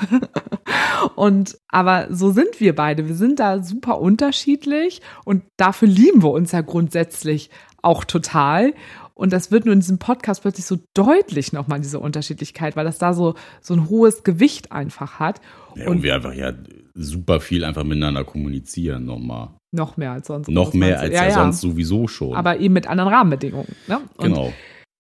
und 1.15 1.57
aber 1.69 2.09
so 2.11 2.33
sind 2.33 2.59
wir 2.59 2.75
beide. 2.75 3.07
Wir 3.07 3.15
sind 3.15 3.39
da 3.39 3.63
super 3.63 4.01
unterschiedlich 4.01 5.03
und 5.25 5.45
dafür 5.57 5.87
lieben 5.87 6.25
wir 6.25 6.33
uns 6.33 6.51
ja 6.51 6.63
grundsätzlich 6.63 7.51
auch 7.81 8.03
total. 8.03 8.75
Und 9.15 9.33
das 9.33 9.53
wird 9.53 9.67
nur 9.67 9.73
in 9.73 9.81
diesem 9.81 9.99
Podcast 9.99 10.43
plötzlich 10.43 10.67
so 10.67 10.77
deutlich 10.93 11.53
nochmal, 11.53 11.79
diese 11.79 12.01
Unterschiedlichkeit, 12.01 12.75
weil 12.75 12.87
das 12.87 12.99
da 12.99 13.15
so, 13.15 13.37
so 13.61 13.75
ein 13.75 13.89
hohes 13.89 14.25
Gewicht 14.25 14.73
einfach 14.73 15.21
hat. 15.21 15.41
Ja, 15.77 15.87
und, 15.87 15.99
und 15.99 16.03
wir 16.03 16.17
einfach 16.17 16.35
ja 16.35 16.53
super 16.97 17.41
viel 17.41 17.65
einfach 17.65 17.85
miteinander 17.85 18.25
kommunizieren 18.25 19.05
nochmal. 19.05 19.51
Noch 19.73 19.97
mehr 19.97 20.13
als 20.13 20.27
sonst. 20.29 20.49
Noch 20.49 20.73
mehr 20.73 20.99
als 21.01 21.13
ja, 21.13 21.25
ja, 21.27 21.35
sonst 21.35 21.61
sowieso 21.61 22.09
schon. 22.09 22.35
Aber 22.35 22.59
eben 22.59 22.75
mit 22.75 22.87
anderen 22.87 23.13
Rahmenbedingungen. 23.13 23.75
Ne? 23.87 24.01
Genau. 24.19 24.53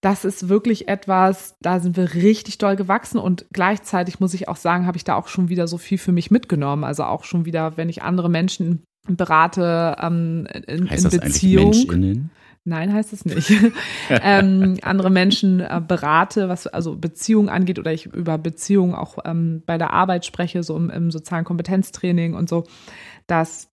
Das 0.02 0.24
ist 0.24 0.48
wirklich 0.48 0.88
etwas, 0.88 1.56
da 1.62 1.80
sind 1.80 1.96
wir 1.96 2.14
richtig 2.14 2.58
doll 2.58 2.76
gewachsen 2.76 3.18
und 3.18 3.46
gleichzeitig 3.52 4.20
muss 4.20 4.34
ich 4.34 4.48
auch 4.48 4.56
sagen, 4.56 4.86
habe 4.86 4.98
ich 4.98 5.04
da 5.04 5.16
auch 5.16 5.28
schon 5.28 5.48
wieder 5.48 5.66
so 5.66 5.78
viel 5.78 5.98
für 5.98 6.12
mich 6.12 6.30
mitgenommen. 6.30 6.84
Also 6.84 7.04
auch 7.04 7.24
schon 7.24 7.44
wieder, 7.44 7.76
wenn 7.76 7.88
ich 7.88 8.02
andere 8.02 8.28
Menschen 8.28 8.82
berate 9.08 9.96
ähm, 10.00 10.46
in, 10.66 10.90
heißt 10.90 11.04
in 11.06 11.10
das 11.10 11.20
Beziehung. 11.20 11.70
Menschinnen? 11.70 12.30
Nein, 12.68 12.92
heißt 12.92 13.12
es 13.12 13.24
nicht. 13.24 13.52
ähm, 14.10 14.76
andere 14.82 15.08
Menschen 15.08 15.60
äh, 15.60 15.80
berate, 15.86 16.48
was 16.48 16.66
also 16.66 16.96
Beziehungen 16.96 17.48
angeht, 17.48 17.78
oder 17.78 17.92
ich 17.92 18.06
über 18.06 18.38
Beziehungen 18.38 18.96
auch 18.96 19.18
ähm, 19.24 19.62
bei 19.66 19.78
der 19.78 19.92
Arbeit 19.92 20.26
spreche, 20.26 20.64
so 20.64 20.76
im, 20.76 20.90
im 20.90 21.12
sozialen 21.12 21.44
Kompetenztraining 21.44 22.34
und 22.34 22.48
so, 22.48 22.64
dass 23.28 23.70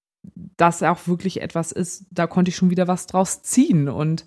das 0.58 0.84
auch 0.84 1.08
wirklich 1.08 1.42
etwas 1.42 1.72
ist, 1.72 2.06
da 2.12 2.28
konnte 2.28 2.50
ich 2.50 2.56
schon 2.56 2.70
wieder 2.70 2.88
was 2.88 3.08
draus 3.08 3.42
ziehen 3.42 3.90
und 3.90 4.26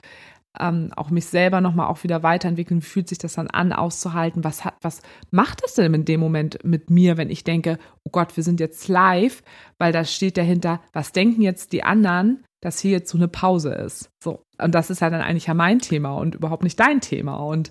ähm, 0.58 0.90
auch 0.96 1.10
mich 1.10 1.26
selber 1.26 1.60
nochmal 1.60 1.86
auch 1.86 2.02
wieder 2.02 2.24
weiterentwickeln. 2.24 2.82
Wie 2.82 2.86
fühlt 2.86 3.08
sich 3.08 3.18
das 3.18 3.34
dann 3.34 3.46
an, 3.46 3.72
auszuhalten? 3.72 4.42
Was 4.42 4.64
hat, 4.64 4.74
was 4.82 5.00
macht 5.30 5.62
das 5.62 5.74
denn 5.74 5.94
in 5.94 6.04
dem 6.04 6.18
Moment 6.18 6.58
mit 6.64 6.90
mir, 6.90 7.16
wenn 7.16 7.30
ich 7.30 7.44
denke, 7.44 7.78
oh 8.04 8.10
Gott, 8.10 8.36
wir 8.36 8.42
sind 8.42 8.58
jetzt 8.58 8.88
live, 8.88 9.44
weil 9.78 9.92
da 9.92 10.04
steht 10.04 10.36
dahinter, 10.36 10.80
was 10.92 11.12
denken 11.12 11.42
jetzt 11.42 11.72
die 11.72 11.84
anderen, 11.84 12.44
dass 12.60 12.80
hier 12.80 12.92
jetzt 12.92 13.10
so 13.10 13.18
eine 13.18 13.28
Pause 13.28 13.74
ist. 13.74 14.10
So. 14.22 14.42
Und 14.58 14.74
das 14.74 14.90
ist 14.90 15.00
ja 15.00 15.10
dann 15.10 15.20
eigentlich 15.20 15.46
ja 15.46 15.54
mein 15.54 15.78
Thema 15.78 16.14
und 16.14 16.34
überhaupt 16.34 16.62
nicht 16.62 16.78
dein 16.78 17.00
Thema. 17.00 17.36
Und 17.36 17.70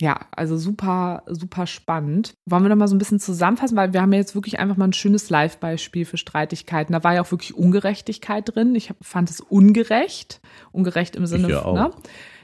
ja, 0.00 0.18
also 0.34 0.56
super, 0.56 1.22
super 1.26 1.66
spannend. 1.66 2.34
Wollen 2.46 2.64
wir 2.64 2.70
noch 2.70 2.76
mal 2.76 2.88
so 2.88 2.94
ein 2.94 2.98
bisschen 2.98 3.20
zusammenfassen, 3.20 3.76
weil 3.76 3.92
wir 3.92 4.02
haben 4.02 4.12
ja 4.12 4.18
jetzt 4.18 4.34
wirklich 4.34 4.58
einfach 4.58 4.76
mal 4.76 4.86
ein 4.86 4.92
schönes 4.92 5.30
Live-Beispiel 5.30 6.04
für 6.04 6.16
Streitigkeiten. 6.16 6.92
Da 6.92 7.04
war 7.04 7.14
ja 7.14 7.22
auch 7.22 7.30
wirklich 7.30 7.54
Ungerechtigkeit 7.54 8.54
drin. 8.54 8.74
Ich 8.74 8.92
fand 9.00 9.30
es 9.30 9.40
ungerecht. 9.40 10.40
Ungerecht 10.72 11.14
im 11.14 11.26
Sinne, 11.26 11.64
auch. 11.64 11.74
Ne? 11.74 11.90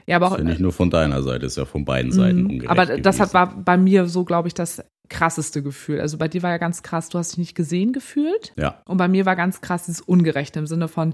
Ja, 0.05 0.15
aber 0.15 0.27
auch, 0.27 0.31
ist 0.33 0.39
ja 0.39 0.43
nicht 0.43 0.59
nur 0.59 0.71
von 0.71 0.89
deiner 0.89 1.21
Seite, 1.21 1.45
ist 1.45 1.57
ja 1.57 1.65
von 1.65 1.85
beiden 1.85 2.11
Seiten 2.11 2.43
mh, 2.43 2.49
ungerecht. 2.49 2.71
Aber 2.71 2.85
das 2.97 3.19
hat, 3.19 3.33
war 3.33 3.55
bei 3.55 3.77
mir 3.77 4.07
so, 4.07 4.23
glaube 4.23 4.47
ich, 4.47 4.53
das 4.53 4.83
krasseste 5.09 5.63
Gefühl. 5.63 6.01
Also 6.01 6.17
bei 6.17 6.27
dir 6.27 6.43
war 6.43 6.51
ja 6.51 6.57
ganz 6.57 6.83
krass, 6.83 7.09
du 7.09 7.17
hast 7.17 7.31
dich 7.31 7.37
nicht 7.39 7.55
gesehen 7.55 7.93
gefühlt. 7.93 8.53
Ja. 8.57 8.81
Und 8.85 8.97
bei 8.97 9.07
mir 9.07 9.25
war 9.25 9.35
ganz 9.35 9.61
krass 9.61 9.85
das 9.87 10.01
Ungerechte 10.01 10.59
im 10.59 10.67
Sinne 10.67 10.87
von, 10.87 11.13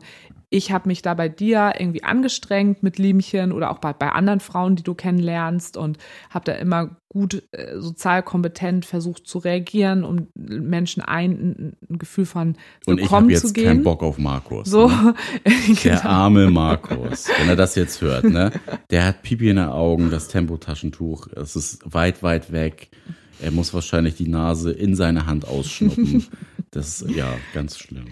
ich 0.50 0.72
habe 0.72 0.88
mich 0.88 1.02
da 1.02 1.14
bei 1.14 1.28
dir 1.28 1.74
irgendwie 1.78 2.04
angestrengt 2.04 2.84
mit 2.84 2.98
Liemchen 2.98 3.52
oder 3.52 3.72
auch 3.72 3.80
bei, 3.80 3.94
bei 3.94 4.10
anderen 4.10 4.40
Frauen, 4.40 4.76
die 4.76 4.84
du 4.84 4.94
kennenlernst 4.94 5.76
und 5.76 5.98
habe 6.30 6.46
da 6.46 6.54
immer 6.54 6.98
gut 7.10 7.44
äh, 7.52 7.80
sozial 7.80 8.24
kompetent 8.24 8.86
versucht 8.86 9.28
zu 9.28 9.40
reagieren, 9.40 10.04
um 10.04 10.28
Menschen 10.36 11.02
ein, 11.02 11.76
ein 11.90 11.98
Gefühl 11.98 12.26
von 12.26 12.58
Willkommen 12.86 13.26
und 13.26 13.30
ich 13.30 13.36
jetzt 13.36 13.48
zu 13.48 13.54
geben. 13.54 13.68
keinen 13.68 13.84
Bock 13.84 14.04
auf 14.04 14.18
Markus. 14.18 14.70
So, 14.70 14.92
Ne? 15.06 15.16
Der 15.84 15.98
genau. 15.98 16.10
arme 16.10 16.50
Markus, 16.50 17.28
wenn 17.38 17.50
er 17.50 17.56
das 17.56 17.76
jetzt 17.76 18.02
hört, 18.02 18.26
ne? 18.26 18.52
Der 18.90 19.06
hat 19.06 19.22
Pipi 19.22 19.50
in 19.50 19.58
den 19.58 19.68
Augen, 19.68 20.10
das 20.10 20.28
Tempotaschentuch, 20.28 21.28
es 21.36 21.56
ist 21.56 21.82
weit, 21.86 22.24
weit 22.24 22.52
weg. 22.52 22.90
Er 23.42 23.52
muss 23.52 23.74
wahrscheinlich 23.74 24.16
die 24.16 24.28
Nase 24.28 24.72
in 24.72 24.96
seine 24.96 25.26
Hand 25.26 25.48
ausschnuppen. 25.48 26.26
Das 26.72 27.02
ist 27.02 27.16
ja 27.16 27.28
ganz 27.54 27.78
schlimm. 27.78 28.06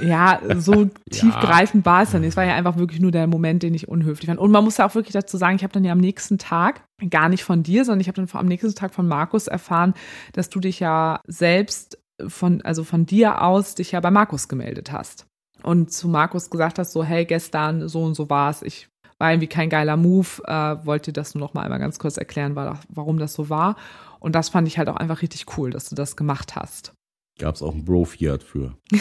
Ja, 0.00 0.40
so 0.54 0.84
tiefgreifend 1.10 1.84
war 1.84 2.02
es 2.02 2.12
dann 2.12 2.20
nicht. 2.20 2.30
Es 2.30 2.36
war 2.36 2.44
ja 2.44 2.54
einfach 2.54 2.76
wirklich 2.76 3.00
nur 3.00 3.10
der 3.10 3.26
Moment, 3.26 3.64
den 3.64 3.74
ich 3.74 3.88
unhöflich 3.88 4.28
fand. 4.28 4.38
Und 4.38 4.52
man 4.52 4.62
muss 4.62 4.76
ja 4.76 4.86
auch 4.86 4.94
wirklich 4.94 5.12
dazu 5.14 5.36
sagen, 5.36 5.56
ich 5.56 5.64
habe 5.64 5.72
dann 5.72 5.82
ja 5.82 5.90
am 5.90 5.98
nächsten 5.98 6.38
Tag, 6.38 6.84
gar 7.10 7.28
nicht 7.28 7.42
von 7.42 7.64
dir, 7.64 7.84
sondern 7.84 8.00
ich 8.00 8.06
habe 8.06 8.14
dann 8.14 8.28
am 8.32 8.46
nächsten 8.46 8.72
Tag 8.76 8.94
von 8.94 9.08
Markus 9.08 9.48
erfahren, 9.48 9.92
dass 10.34 10.50
du 10.50 10.60
dich 10.60 10.78
ja 10.78 11.20
selbst 11.26 11.98
von, 12.28 12.62
also 12.62 12.84
von 12.84 13.06
dir 13.06 13.42
aus, 13.42 13.74
dich 13.74 13.90
ja 13.90 13.98
bei 13.98 14.12
Markus 14.12 14.46
gemeldet 14.46 14.92
hast. 14.92 15.26
Und 15.64 15.90
zu 15.90 16.06
Markus 16.06 16.48
gesagt 16.48 16.78
hast, 16.78 16.92
so, 16.92 17.02
hey, 17.02 17.24
gestern 17.24 17.88
so 17.88 18.04
und 18.04 18.14
so 18.14 18.30
war 18.30 18.50
es, 18.50 18.62
ich 18.62 18.88
war 19.18 19.32
irgendwie 19.32 19.48
kein 19.48 19.70
geiler 19.70 19.96
Move, 19.96 20.42
äh, 20.44 20.76
wollte 20.86 21.12
das 21.12 21.34
nur 21.34 21.40
noch 21.40 21.54
mal 21.54 21.62
einmal 21.62 21.78
ganz 21.78 21.98
kurz 21.98 22.18
erklären, 22.18 22.54
warum 22.88 23.18
das 23.18 23.34
so 23.34 23.48
war. 23.48 23.76
Und 24.20 24.34
das 24.34 24.48
fand 24.48 24.68
ich 24.68 24.78
halt 24.78 24.88
auch 24.88 24.96
einfach 24.96 25.22
richtig 25.22 25.46
cool, 25.56 25.70
dass 25.70 25.88
du 25.88 25.94
das 25.94 26.16
gemacht 26.16 26.56
hast. 26.56 26.94
Gab 27.38 27.54
es 27.54 27.62
auch 27.62 27.74
einen 27.74 27.84
Bro-Fiat 27.84 28.42
für. 28.42 28.78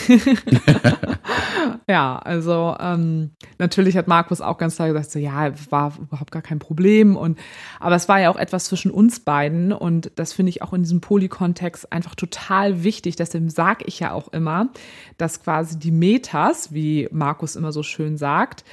ja, 1.89 2.17
also 2.17 2.75
ähm, 2.81 3.31
natürlich 3.59 3.95
hat 3.95 4.09
Markus 4.09 4.41
auch 4.41 4.57
ganz 4.57 4.75
klar 4.75 4.89
gesagt, 4.89 5.09
so 5.09 5.19
ja, 5.19 5.53
war 5.69 5.93
überhaupt 5.97 6.31
gar 6.31 6.41
kein 6.41 6.59
Problem. 6.59 7.15
Und 7.15 7.39
aber 7.79 7.95
es 7.95 8.09
war 8.09 8.19
ja 8.19 8.29
auch 8.29 8.35
etwas 8.35 8.65
zwischen 8.65 8.91
uns 8.91 9.21
beiden 9.21 9.71
und 9.71 10.11
das 10.17 10.33
finde 10.33 10.49
ich 10.49 10.61
auch 10.61 10.73
in 10.73 10.83
diesem 10.83 10.99
Polykontext 10.99 11.93
einfach 11.93 12.13
total 12.15 12.83
wichtig. 12.83 13.15
Deswegen 13.15 13.49
sage 13.49 13.85
ich 13.87 14.01
ja 14.01 14.11
auch 14.11 14.27
immer, 14.33 14.69
dass 15.17 15.41
quasi 15.41 15.79
die 15.79 15.91
Metas, 15.91 16.73
wie 16.73 17.07
Markus 17.13 17.55
immer 17.55 17.71
so 17.71 17.83
schön 17.83 18.17
sagt, 18.17 18.65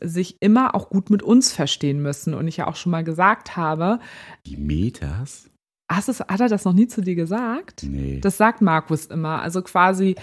sich 0.00 0.36
immer 0.38 0.76
auch 0.76 0.90
gut 0.90 1.10
mit 1.10 1.24
uns 1.24 1.50
verstehen 1.50 2.00
müssen. 2.00 2.34
Und 2.34 2.46
ich 2.46 2.58
ja 2.58 2.68
auch 2.68 2.76
schon 2.76 2.92
mal 2.92 3.02
gesagt 3.02 3.56
habe. 3.56 3.98
Die 4.46 4.56
Metas? 4.56 5.50
Hast 5.90 6.08
es, 6.08 6.20
hat 6.20 6.40
er 6.40 6.48
das 6.48 6.64
noch 6.64 6.74
nie 6.74 6.86
zu 6.86 7.00
dir 7.00 7.14
gesagt? 7.14 7.84
Nee. 7.88 8.20
Das 8.20 8.36
sagt 8.36 8.60
Markus 8.60 9.06
immer. 9.06 9.40
Also 9.40 9.62
quasi 9.62 10.16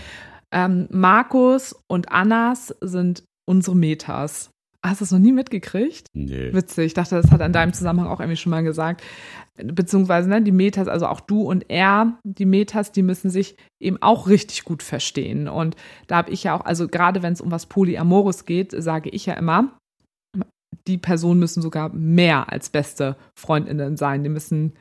ähm, 0.52 0.88
Markus 0.92 1.76
und 1.88 2.12
Annas 2.12 2.76
sind 2.82 3.24
unsere 3.46 3.76
Metas. 3.76 4.52
Hast 4.86 5.02
du 5.02 5.06
es 5.06 5.12
noch 5.12 5.20
nie 5.20 5.32
mitgekriegt? 5.32 6.10
Nee. 6.14 6.54
Witzig. 6.54 6.86
Ich 6.86 6.94
dachte, 6.94 7.16
das 7.16 7.32
hat 7.32 7.42
in 7.42 7.52
deinem 7.52 7.74
Zusammenhang 7.74 8.08
auch 8.08 8.20
irgendwie 8.20 8.38
schon 8.38 8.52
mal 8.52 8.64
gesagt. 8.64 9.02
Beziehungsweise 9.56 10.30
ne, 10.30 10.44
die 10.44 10.52
Metas, 10.52 10.88
also 10.88 11.08
auch 11.08 11.22
du 11.22 11.42
und 11.42 11.66
er, 11.70 12.20
die 12.24 12.46
Metas, 12.46 12.92
die 12.92 13.02
müssen 13.02 13.32
sich 13.32 13.58
eben 13.80 14.00
auch 14.02 14.28
richtig 14.28 14.64
gut 14.64 14.84
verstehen. 14.84 15.48
Und 15.48 15.76
da 16.06 16.18
habe 16.18 16.30
ich 16.30 16.44
ja 16.44 16.56
auch, 16.56 16.64
also 16.64 16.88
gerade 16.88 17.24
wenn 17.24 17.34
es 17.34 17.42
um 17.42 17.50
was 17.50 17.66
Polyamores 17.66 18.46
geht, 18.46 18.76
sage 18.78 19.10
ich 19.10 19.26
ja 19.26 19.34
immer, 19.34 19.76
die 20.88 21.00
Personen 21.00 21.40
müssen 21.40 21.64
sogar 21.64 21.90
mehr 21.90 22.52
als 22.52 22.70
beste 22.70 23.16
Freundinnen 23.36 23.98
sein. 23.98 24.24
Die 24.24 24.30
müssen 24.30 24.74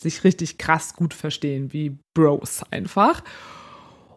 sich 0.00 0.24
richtig 0.24 0.58
krass 0.58 0.94
gut 0.94 1.14
verstehen, 1.14 1.72
wie 1.72 1.98
Bros 2.14 2.62
einfach. 2.70 3.22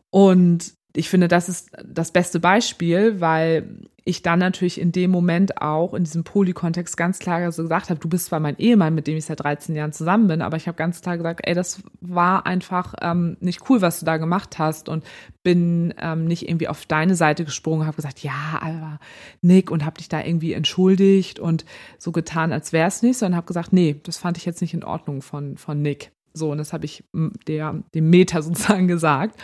Und 0.09 0.73
ich 0.97 1.09
finde, 1.09 1.27
das 1.27 1.47
ist 1.47 1.69
das 1.85 2.11
beste 2.11 2.39
Beispiel, 2.39 3.21
weil 3.21 3.69
ich 4.03 4.23
dann 4.23 4.39
natürlich 4.39 4.79
in 4.79 4.91
dem 4.91 5.11
Moment 5.11 5.61
auch 5.61 5.93
in 5.93 6.05
diesem 6.05 6.23
Poly-Kontext 6.23 6.97
ganz 6.97 7.19
klar 7.19 7.41
gesagt 7.41 7.89
habe, 7.89 7.99
du 7.99 8.07
bist 8.07 8.27
zwar 8.27 8.39
mein 8.39 8.57
Ehemann, 8.57 8.95
mit 8.95 9.05
dem 9.05 9.17
ich 9.17 9.25
seit 9.25 9.41
13 9.43 9.75
Jahren 9.75 9.91
zusammen 9.91 10.27
bin, 10.27 10.41
aber 10.41 10.57
ich 10.57 10.67
habe 10.67 10.77
ganz 10.77 11.01
klar 11.01 11.17
gesagt, 11.17 11.41
ey, 11.43 11.53
das 11.53 11.83
war 12.01 12.47
einfach 12.47 12.95
ähm, 13.01 13.37
nicht 13.41 13.69
cool, 13.69 13.81
was 13.81 13.99
du 13.99 14.05
da 14.05 14.17
gemacht 14.17 14.57
hast 14.59 14.89
und 14.89 15.03
bin 15.43 15.93
ähm, 15.99 16.25
nicht 16.25 16.47
irgendwie 16.47 16.69
auf 16.69 16.85
deine 16.85 17.15
Seite 17.15 17.45
gesprungen, 17.45 17.85
habe 17.85 17.97
gesagt, 17.97 18.19
ja, 18.19 18.59
aber 18.61 18.99
Nick 19.41 19.69
und 19.69 19.85
habe 19.85 19.97
dich 19.97 20.09
da 20.09 20.23
irgendwie 20.23 20.53
entschuldigt 20.53 21.39
und 21.39 21.65
so 21.99 22.11
getan, 22.11 22.53
als 22.53 22.73
wäre 22.73 22.87
es 22.87 23.03
nicht, 23.03 23.17
sondern 23.17 23.35
habe 23.35 23.47
gesagt, 23.47 23.71
nee, 23.71 23.99
das 24.03 24.17
fand 24.17 24.37
ich 24.37 24.45
jetzt 24.45 24.61
nicht 24.61 24.73
in 24.73 24.85
Ordnung 24.85 25.21
von, 25.21 25.57
von 25.57 25.81
Nick. 25.81 26.11
So, 26.33 26.51
und 26.51 26.59
das 26.59 26.71
habe 26.71 26.85
ich 26.85 27.03
der, 27.47 27.83
dem 27.93 28.09
Meta 28.09 28.41
sozusagen 28.41 28.87
gesagt. 28.87 29.37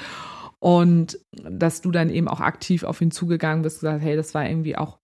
Und 0.64 1.20
dass 1.34 1.82
du 1.82 1.92
dann 1.92 2.10
eben 2.10 2.30
auch 2.30 2.40
aktiv 2.40 2.86
auf 2.86 3.02
ihn 3.02 3.12
zugegangen 3.12 3.64
bist, 3.64 3.82
gesagt, 3.82 4.02
hey, 4.02 4.16
das 4.16 4.34
war 4.34 4.48
irgendwie 4.48 4.78
auch, 4.78 4.98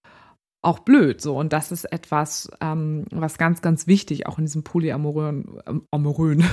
auch 0.64 0.80
blöd. 0.80 1.20
So. 1.20 1.38
Und 1.38 1.52
das 1.52 1.74
ist 1.74 1.84
etwas, 1.84 2.50
ähm, 2.62 3.04
was 3.12 3.38
ganz, 3.38 3.62
ganz 3.62 3.86
wichtig 3.86 4.26
auch 4.26 4.38
in 4.38 4.46
diesem 4.46 4.64
polyamorösen 4.64 5.60
ähm, 5.68 5.86
amorösen, 5.92 6.46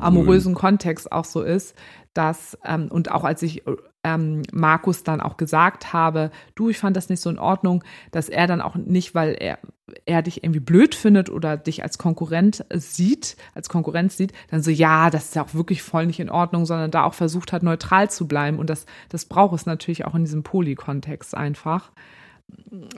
amorösen 0.00 0.54
Kontext 0.54 1.12
auch 1.12 1.26
so 1.26 1.42
ist, 1.42 1.74
dass, 2.14 2.56
ähm, 2.64 2.88
und 2.90 3.10
auch 3.10 3.24
als 3.24 3.42
ich 3.42 3.64
ähm, 4.04 4.42
Markus 4.52 5.02
dann 5.02 5.20
auch 5.20 5.36
gesagt 5.36 5.92
habe, 5.92 6.30
du, 6.54 6.68
ich 6.68 6.78
fand 6.78 6.96
das 6.96 7.08
nicht 7.08 7.20
so 7.20 7.30
in 7.30 7.38
Ordnung, 7.38 7.82
dass 8.12 8.28
er 8.28 8.46
dann 8.46 8.60
auch 8.60 8.76
nicht, 8.76 9.14
weil 9.14 9.34
er, 9.34 9.58
er 10.04 10.22
dich 10.22 10.44
irgendwie 10.44 10.60
blöd 10.60 10.94
findet 10.94 11.30
oder 11.30 11.56
dich 11.56 11.82
als 11.82 11.98
Konkurrent 11.98 12.64
sieht, 12.72 13.36
als 13.54 13.68
Konkurrenz 13.68 14.16
sieht, 14.16 14.32
dann 14.50 14.62
so, 14.62 14.70
ja, 14.70 15.10
das 15.10 15.24
ist 15.24 15.34
ja 15.34 15.44
auch 15.44 15.54
wirklich 15.54 15.82
voll 15.82 16.06
nicht 16.06 16.20
in 16.20 16.30
Ordnung, 16.30 16.66
sondern 16.66 16.90
da 16.90 17.04
auch 17.04 17.14
versucht 17.14 17.52
hat, 17.52 17.62
neutral 17.62 18.10
zu 18.10 18.28
bleiben. 18.28 18.58
Und 18.58 18.70
das, 18.70 18.86
das 19.08 19.24
braucht 19.24 19.54
es 19.54 19.66
natürlich 19.66 20.04
auch 20.04 20.14
in 20.14 20.24
diesem 20.24 20.42
Poly-Kontext 20.42 21.34
einfach. 21.34 21.90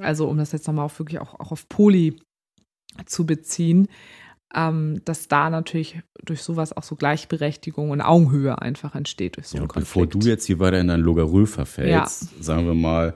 Also, 0.01 0.29
um 0.29 0.39
das 0.39 0.53
jetzt 0.53 0.67
nochmal 0.67 0.87
auf 0.87 0.99
wirklich 0.99 1.21
auch, 1.21 1.39
auch 1.39 1.53
auf 1.53 1.69
Poly 1.69 2.21
zu 3.07 3.27
beziehen 3.27 3.89
ähm, 4.55 5.01
dass 5.05 5.29
da 5.29 5.51
natürlich 5.51 6.01
durch 6.25 6.43
sowas 6.43 6.73
auch 6.77 6.83
so 6.83 6.97
Gleichberechtigung 6.97 7.91
und 7.91 8.01
Augenhöhe 8.01 8.61
einfach 8.63 8.95
entsteht 8.95 9.37
durch 9.37 9.49
so 9.49 9.57
Ja, 9.57 9.63
einen 9.63 9.71
und 9.71 9.75
bevor 9.81 10.03
Konflikt. 10.05 10.25
du 10.25 10.29
jetzt 10.29 10.45
hier 10.47 10.59
weiter 10.59 10.81
in 10.81 10.89
dein 10.89 11.01
Logarö 11.01 11.47
verfällst, 11.47 12.23
Ja. 12.23 12.43
sagen 12.43 12.67
wir 12.67 12.75
mal, 12.75 13.15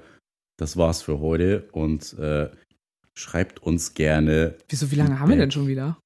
das 0.59 0.77
war's 0.77 1.03
für 1.03 1.21
heute 1.21 1.69
und 1.73 2.13
äh, 2.19 2.51
schreibt 3.15 3.63
uns 3.63 3.95
gerne. 3.95 4.57
Wieso, 4.69 4.91
wie 4.91 4.97
lange 4.97 5.19
haben 5.21 5.29
wir 5.31 5.37
denn 5.37 5.51
schon 5.51 5.67
wieder? 5.69 5.99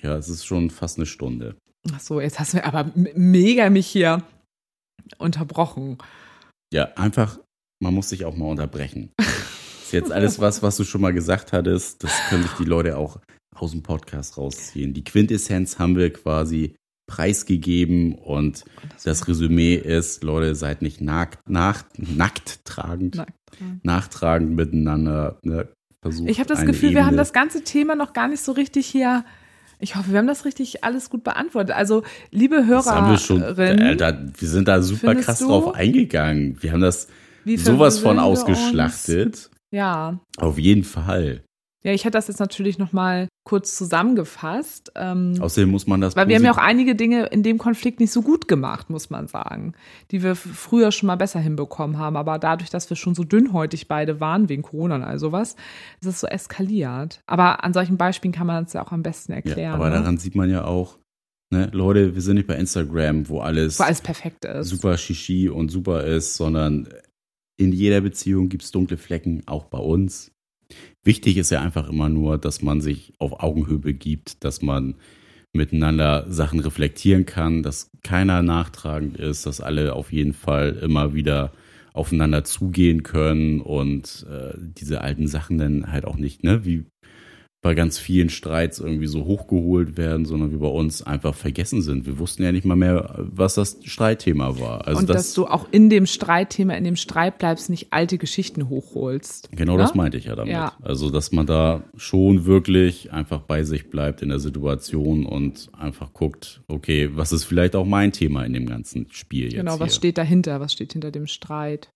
Ja, 0.00 0.16
es 0.16 0.28
ist 0.28 0.44
schon 0.46 0.70
fast 0.70 0.98
eine 0.98 1.06
Stunde. 1.06 1.56
Ach 1.92 2.00
so, 2.00 2.20
jetzt 2.20 2.38
hast 2.38 2.54
du 2.54 2.64
aber 2.64 2.90
mega 2.94 3.68
mich 3.70 3.86
hier 3.86 4.22
unterbrochen. 5.18 5.98
Ja, 6.72 6.84
einfach, 6.96 7.38
man 7.82 7.94
muss 7.94 8.08
sich 8.10 8.24
auch 8.24 8.36
mal 8.36 8.46
unterbrechen. 8.46 9.10
ist 9.82 9.92
jetzt 9.92 10.12
alles 10.12 10.38
was, 10.38 10.62
was 10.62 10.76
du 10.76 10.84
schon 10.84 11.00
mal 11.00 11.12
gesagt 11.12 11.52
hattest. 11.52 12.04
Das 12.04 12.12
können 12.28 12.42
sich 12.44 12.52
die 12.52 12.64
Leute 12.64 12.96
auch 12.96 13.18
aus 13.62 13.72
dem 13.72 13.82
Podcast 13.82 14.36
rausziehen. 14.38 14.92
Die 14.94 15.04
Quintessenz 15.04 15.78
haben 15.78 15.96
wir 15.96 16.12
quasi 16.12 16.74
preisgegeben 17.06 18.14
und 18.14 18.64
das 19.04 19.26
Resümee 19.28 19.74
ist, 19.74 20.22
Leute, 20.22 20.54
seid 20.54 20.80
nicht 20.80 21.00
nackt, 21.00 21.38
nach, 21.48 21.82
nackt 21.96 22.64
tragend, 22.64 23.16
Nackt 23.16 23.32
tragend. 23.46 23.84
nachtragend 23.84 24.50
miteinander. 24.56 25.38
Ne? 25.42 25.68
Versucht 26.02 26.30
Ich 26.30 26.38
habe 26.38 26.48
das 26.48 26.64
Gefühl, 26.64 26.90
wir 26.90 27.00
haben 27.02 27.08
Ebene- 27.14 27.16
das 27.18 27.32
ganze 27.32 27.62
Thema 27.64 27.94
noch 27.96 28.12
gar 28.12 28.28
nicht 28.28 28.40
so 28.42 28.52
richtig 28.52 28.86
hier. 28.86 29.24
Ich 29.80 29.96
hoffe, 29.96 30.12
wir 30.12 30.18
haben 30.18 30.26
das 30.26 30.44
richtig 30.44 30.84
alles 30.84 31.10
gut 31.10 31.24
beantwortet. 31.24 31.74
Also, 31.74 32.02
liebe 32.30 32.56
Das 32.56 32.86
haben 32.86 33.10
wir 34.38 34.48
sind 34.48 34.68
da 34.68 34.80
super 34.82 35.14
krass 35.14 35.40
du? 35.40 35.46
drauf 35.48 35.74
eingegangen. 35.74 36.56
Wir 36.62 36.72
haben 36.72 36.80
das 36.82 37.08
sowas 37.56 37.98
von 37.98 38.18
ausgeschlachtet. 38.18 39.50
Ja, 39.72 40.20
Auf 40.38 40.58
jeden 40.58 40.84
Fall. 40.84 41.42
Ja, 41.82 41.92
ich 41.92 42.04
hätte 42.04 42.18
das 42.18 42.28
jetzt 42.28 42.40
natürlich 42.40 42.78
noch 42.78 42.92
mal 42.92 43.28
kurz 43.44 43.74
zusammengefasst. 43.74 44.92
Ähm, 44.96 45.34
Außerdem 45.40 45.70
muss 45.70 45.86
man 45.86 46.02
das 46.02 46.14
Weil 46.14 46.28
wir 46.28 46.36
haben 46.36 46.44
ja 46.44 46.52
auch 46.52 46.58
einige 46.58 46.94
Dinge 46.94 47.26
in 47.26 47.42
dem 47.42 47.56
Konflikt 47.56 48.00
nicht 48.00 48.12
so 48.12 48.20
gut 48.20 48.48
gemacht, 48.48 48.90
muss 48.90 49.08
man 49.08 49.28
sagen, 49.28 49.72
die 50.10 50.22
wir 50.22 50.36
früher 50.36 50.92
schon 50.92 51.06
mal 51.06 51.16
besser 51.16 51.40
hinbekommen 51.40 51.98
haben. 51.98 52.16
Aber 52.16 52.38
dadurch, 52.38 52.68
dass 52.68 52.90
wir 52.90 52.96
schon 52.96 53.14
so 53.14 53.24
dünnhäutig 53.24 53.88
beide 53.88 54.20
waren, 54.20 54.50
wegen 54.50 54.62
Corona 54.62 54.96
und 54.96 55.04
all 55.04 55.18
sowas, 55.18 55.56
ist 56.02 56.06
es 56.06 56.20
so 56.20 56.26
eskaliert. 56.26 57.22
Aber 57.26 57.64
an 57.64 57.72
solchen 57.72 57.96
Beispielen 57.96 58.32
kann 58.32 58.46
man 58.46 58.64
es 58.64 58.74
ja 58.74 58.84
auch 58.84 58.92
am 58.92 59.02
besten 59.02 59.32
erklären. 59.32 59.58
Ja, 59.58 59.74
aber 59.74 59.88
ne? 59.88 59.96
daran 59.96 60.18
sieht 60.18 60.34
man 60.34 60.50
ja 60.50 60.64
auch, 60.64 60.98
ne, 61.50 61.70
Leute, 61.72 62.14
wir 62.14 62.20
sind 62.20 62.36
nicht 62.36 62.46
bei 62.46 62.56
Instagram, 62.56 63.28
wo 63.30 63.40
alles, 63.40 63.78
Wo 63.78 63.84
alles 63.84 64.02
perfekt 64.02 64.44
ist. 64.44 64.68
super 64.68 64.98
Shishi 64.98 65.48
und 65.48 65.70
super 65.70 66.04
ist, 66.04 66.34
sondern 66.36 66.88
in 67.56 67.72
jeder 67.72 68.02
Beziehung 68.02 68.50
gibt 68.50 68.64
es 68.64 68.70
dunkle 68.70 68.98
Flecken, 68.98 69.42
auch 69.46 69.64
bei 69.64 69.78
uns. 69.78 70.30
Wichtig 71.02 71.36
ist 71.38 71.50
ja 71.50 71.60
einfach 71.62 71.88
immer 71.88 72.08
nur, 72.08 72.38
dass 72.38 72.62
man 72.62 72.80
sich 72.80 73.14
auf 73.18 73.40
Augenhöhe 73.40 73.78
begibt, 73.78 74.44
dass 74.44 74.60
man 74.60 74.96
miteinander 75.52 76.26
Sachen 76.28 76.60
reflektieren 76.60 77.26
kann, 77.26 77.62
dass 77.62 77.90
keiner 78.02 78.42
nachtragend 78.42 79.16
ist, 79.16 79.46
dass 79.46 79.60
alle 79.60 79.94
auf 79.94 80.12
jeden 80.12 80.32
Fall 80.32 80.78
immer 80.82 81.14
wieder 81.14 81.52
aufeinander 81.92 82.44
zugehen 82.44 83.02
können 83.02 83.60
und 83.60 84.26
äh, 84.30 84.54
diese 84.56 85.00
alten 85.00 85.26
Sachen 85.26 85.58
dann 85.58 85.90
halt 85.90 86.04
auch 86.04 86.16
nicht, 86.16 86.44
ne, 86.44 86.64
wie 86.64 86.84
bei 87.62 87.74
ganz 87.74 87.98
vielen 87.98 88.30
Streits 88.30 88.78
irgendwie 88.78 89.06
so 89.06 89.26
hochgeholt 89.26 89.98
werden, 89.98 90.24
sondern 90.24 90.50
wie 90.50 90.56
bei 90.56 90.68
uns 90.68 91.02
einfach 91.02 91.34
vergessen 91.34 91.82
sind. 91.82 92.06
Wir 92.06 92.18
wussten 92.18 92.42
ja 92.42 92.52
nicht 92.52 92.64
mal 92.64 92.76
mehr, 92.76 93.14
was 93.18 93.54
das 93.54 93.78
Streitthema 93.84 94.58
war. 94.58 94.86
Also 94.86 95.00
und 95.00 95.10
das, 95.10 95.16
dass 95.16 95.34
du 95.34 95.46
auch 95.46 95.66
in 95.70 95.90
dem 95.90 96.06
Streitthema, 96.06 96.72
in 96.74 96.84
dem 96.84 96.96
Streit 96.96 97.36
bleibst, 97.36 97.68
nicht 97.68 97.92
alte 97.92 98.16
Geschichten 98.16 98.70
hochholst. 98.70 99.50
Genau 99.52 99.76
ne? 99.76 99.82
das 99.82 99.94
meinte 99.94 100.16
ich 100.16 100.24
ja 100.24 100.36
damit. 100.36 100.52
Ja. 100.52 100.72
Also, 100.80 101.10
dass 101.10 101.32
man 101.32 101.44
da 101.46 101.82
schon 101.96 102.46
wirklich 102.46 103.12
einfach 103.12 103.40
bei 103.42 103.62
sich 103.62 103.90
bleibt 103.90 104.22
in 104.22 104.30
der 104.30 104.38
Situation 104.38 105.26
und 105.26 105.68
einfach 105.78 106.14
guckt, 106.14 106.62
okay, 106.66 107.10
was 107.12 107.32
ist 107.32 107.44
vielleicht 107.44 107.76
auch 107.76 107.84
mein 107.84 108.12
Thema 108.12 108.44
in 108.44 108.54
dem 108.54 108.66
ganzen 108.66 109.06
Spiel 109.10 109.44
jetzt 109.44 109.56
Genau, 109.56 109.78
was 109.78 109.92
hier? 109.92 109.98
steht 109.98 110.18
dahinter? 110.18 110.60
Was 110.60 110.72
steht 110.72 110.94
hinter 110.94 111.10
dem 111.10 111.26
Streit? 111.26 111.90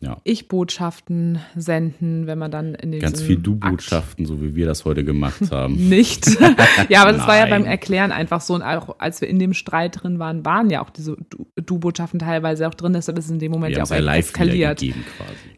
Ja. 0.00 0.20
Ich-Botschaften 0.22 1.40
senden, 1.56 2.26
wenn 2.28 2.38
man 2.38 2.50
dann 2.52 2.74
in 2.76 2.92
den 2.92 3.00
Ganz 3.00 3.20
viel 3.20 3.36
Du-Botschaften, 3.36 4.26
so 4.26 4.40
wie 4.40 4.54
wir 4.54 4.64
das 4.66 4.84
heute 4.84 5.02
gemacht 5.04 5.50
haben. 5.50 5.74
Nicht. 5.88 6.26
ja, 6.88 7.02
aber 7.02 7.12
das 7.12 7.26
war 7.26 7.36
ja 7.36 7.46
beim 7.46 7.64
Erklären 7.64 8.12
einfach 8.12 8.40
so. 8.40 8.54
Und 8.54 8.62
auch 8.62 8.96
als 9.00 9.20
wir 9.20 9.28
in 9.28 9.38
dem 9.40 9.54
Streit 9.54 10.02
drin 10.02 10.18
waren, 10.20 10.44
waren 10.44 10.70
ja 10.70 10.82
auch 10.82 10.90
diese 10.90 11.16
Du- 11.30 11.46
Du-Botschaften 11.56 12.20
teilweise 12.20 12.68
auch 12.68 12.74
drin. 12.74 12.92
Deshalb 12.92 13.18
ist 13.18 13.24
es 13.24 13.30
in 13.32 13.40
dem 13.40 13.50
Moment 13.50 13.72
wir 13.74 13.78
ja 13.78 13.84
auch 13.84 13.90
live 14.04 14.26
eskaliert. 14.26 14.78
quasi. 14.78 14.92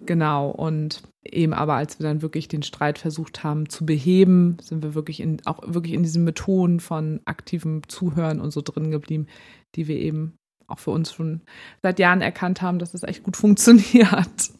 Genau. 0.07 0.49
Und 0.51 1.03
eben 1.23 1.53
aber, 1.53 1.75
als 1.75 1.99
wir 1.99 2.05
dann 2.05 2.23
wirklich 2.23 2.49
den 2.49 2.63
Streit 2.63 2.99
versucht 2.99 3.45
haben 3.45 3.69
zu 3.69 3.85
beheben, 3.85 4.57
sind 4.63 4.83
wir 4.83 4.95
wirklich 4.95 5.21
in, 5.21 5.37
auch 5.45 5.61
wirklich 5.67 5.93
in 5.93 6.03
diesen 6.03 6.25
Methoden 6.25 6.81
von 6.81 7.21
aktivem 7.27 7.83
Zuhören 7.89 8.41
und 8.41 8.53
so 8.53 8.63
drin 8.63 8.91
geblieben, 8.91 9.27
die 9.75 9.87
wir 9.87 9.97
eben 9.97 10.39
auch 10.71 10.79
für 10.79 10.91
uns 10.91 11.13
schon 11.13 11.41
seit 11.83 11.99
Jahren 11.99 12.21
erkannt 12.21 12.63
haben, 12.63 12.79
dass 12.79 12.95
es 12.95 13.03
echt 13.03 13.23
gut 13.23 13.37
funktioniert. 13.37 14.51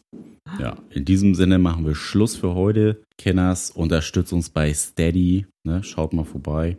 Ja, 0.59 0.77
in 0.89 1.05
diesem 1.05 1.35
Sinne 1.35 1.59
machen 1.59 1.85
wir 1.85 1.95
Schluss 1.95 2.35
für 2.35 2.55
heute. 2.55 3.01
Kenners, 3.17 3.71
unterstützt 3.71 4.33
uns 4.33 4.49
bei 4.49 4.73
Steady. 4.73 5.45
Ne? 5.63 5.83
Schaut 5.83 6.13
mal 6.13 6.25
vorbei. 6.25 6.77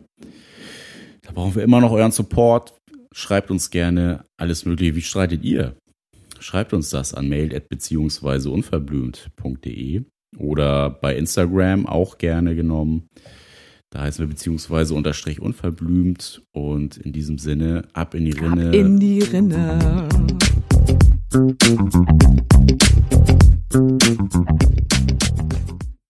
Da 1.21 1.31
brauchen 1.31 1.55
wir 1.55 1.63
immer 1.63 1.81
noch 1.81 1.91
euren 1.91 2.11
Support. 2.11 2.75
Schreibt 3.13 3.49
uns 3.49 3.69
gerne 3.69 4.25
alles 4.37 4.65
Mögliche. 4.65 4.95
Wie 4.95 5.01
streitet 5.01 5.43
ihr? 5.43 5.75
Schreibt 6.39 6.73
uns 6.73 6.89
das 6.89 7.13
an 7.13 7.29
mail 7.29 7.61
beziehungsweise 7.69 8.51
unverblümt.de 8.51 10.03
oder 10.37 10.89
bei 10.89 11.15
Instagram 11.15 11.85
auch 11.85 12.17
gerne 12.17 12.55
genommen. 12.55 13.07
Da 13.93 14.01
heißen 14.01 14.25
wir 14.25 14.27
beziehungsweise 14.27 14.95
unterstrich 14.95 15.39
unverblümt. 15.39 16.41
Und 16.51 16.97
in 16.97 17.13
diesem 17.13 17.37
Sinne, 17.37 17.83
ab 17.93 18.15
in 18.15 18.25
die 18.25 18.31
Rinne. 18.31 18.69
Ab 18.69 18.73
in 18.73 18.99
die 18.99 19.19
Rinne. 19.19 20.09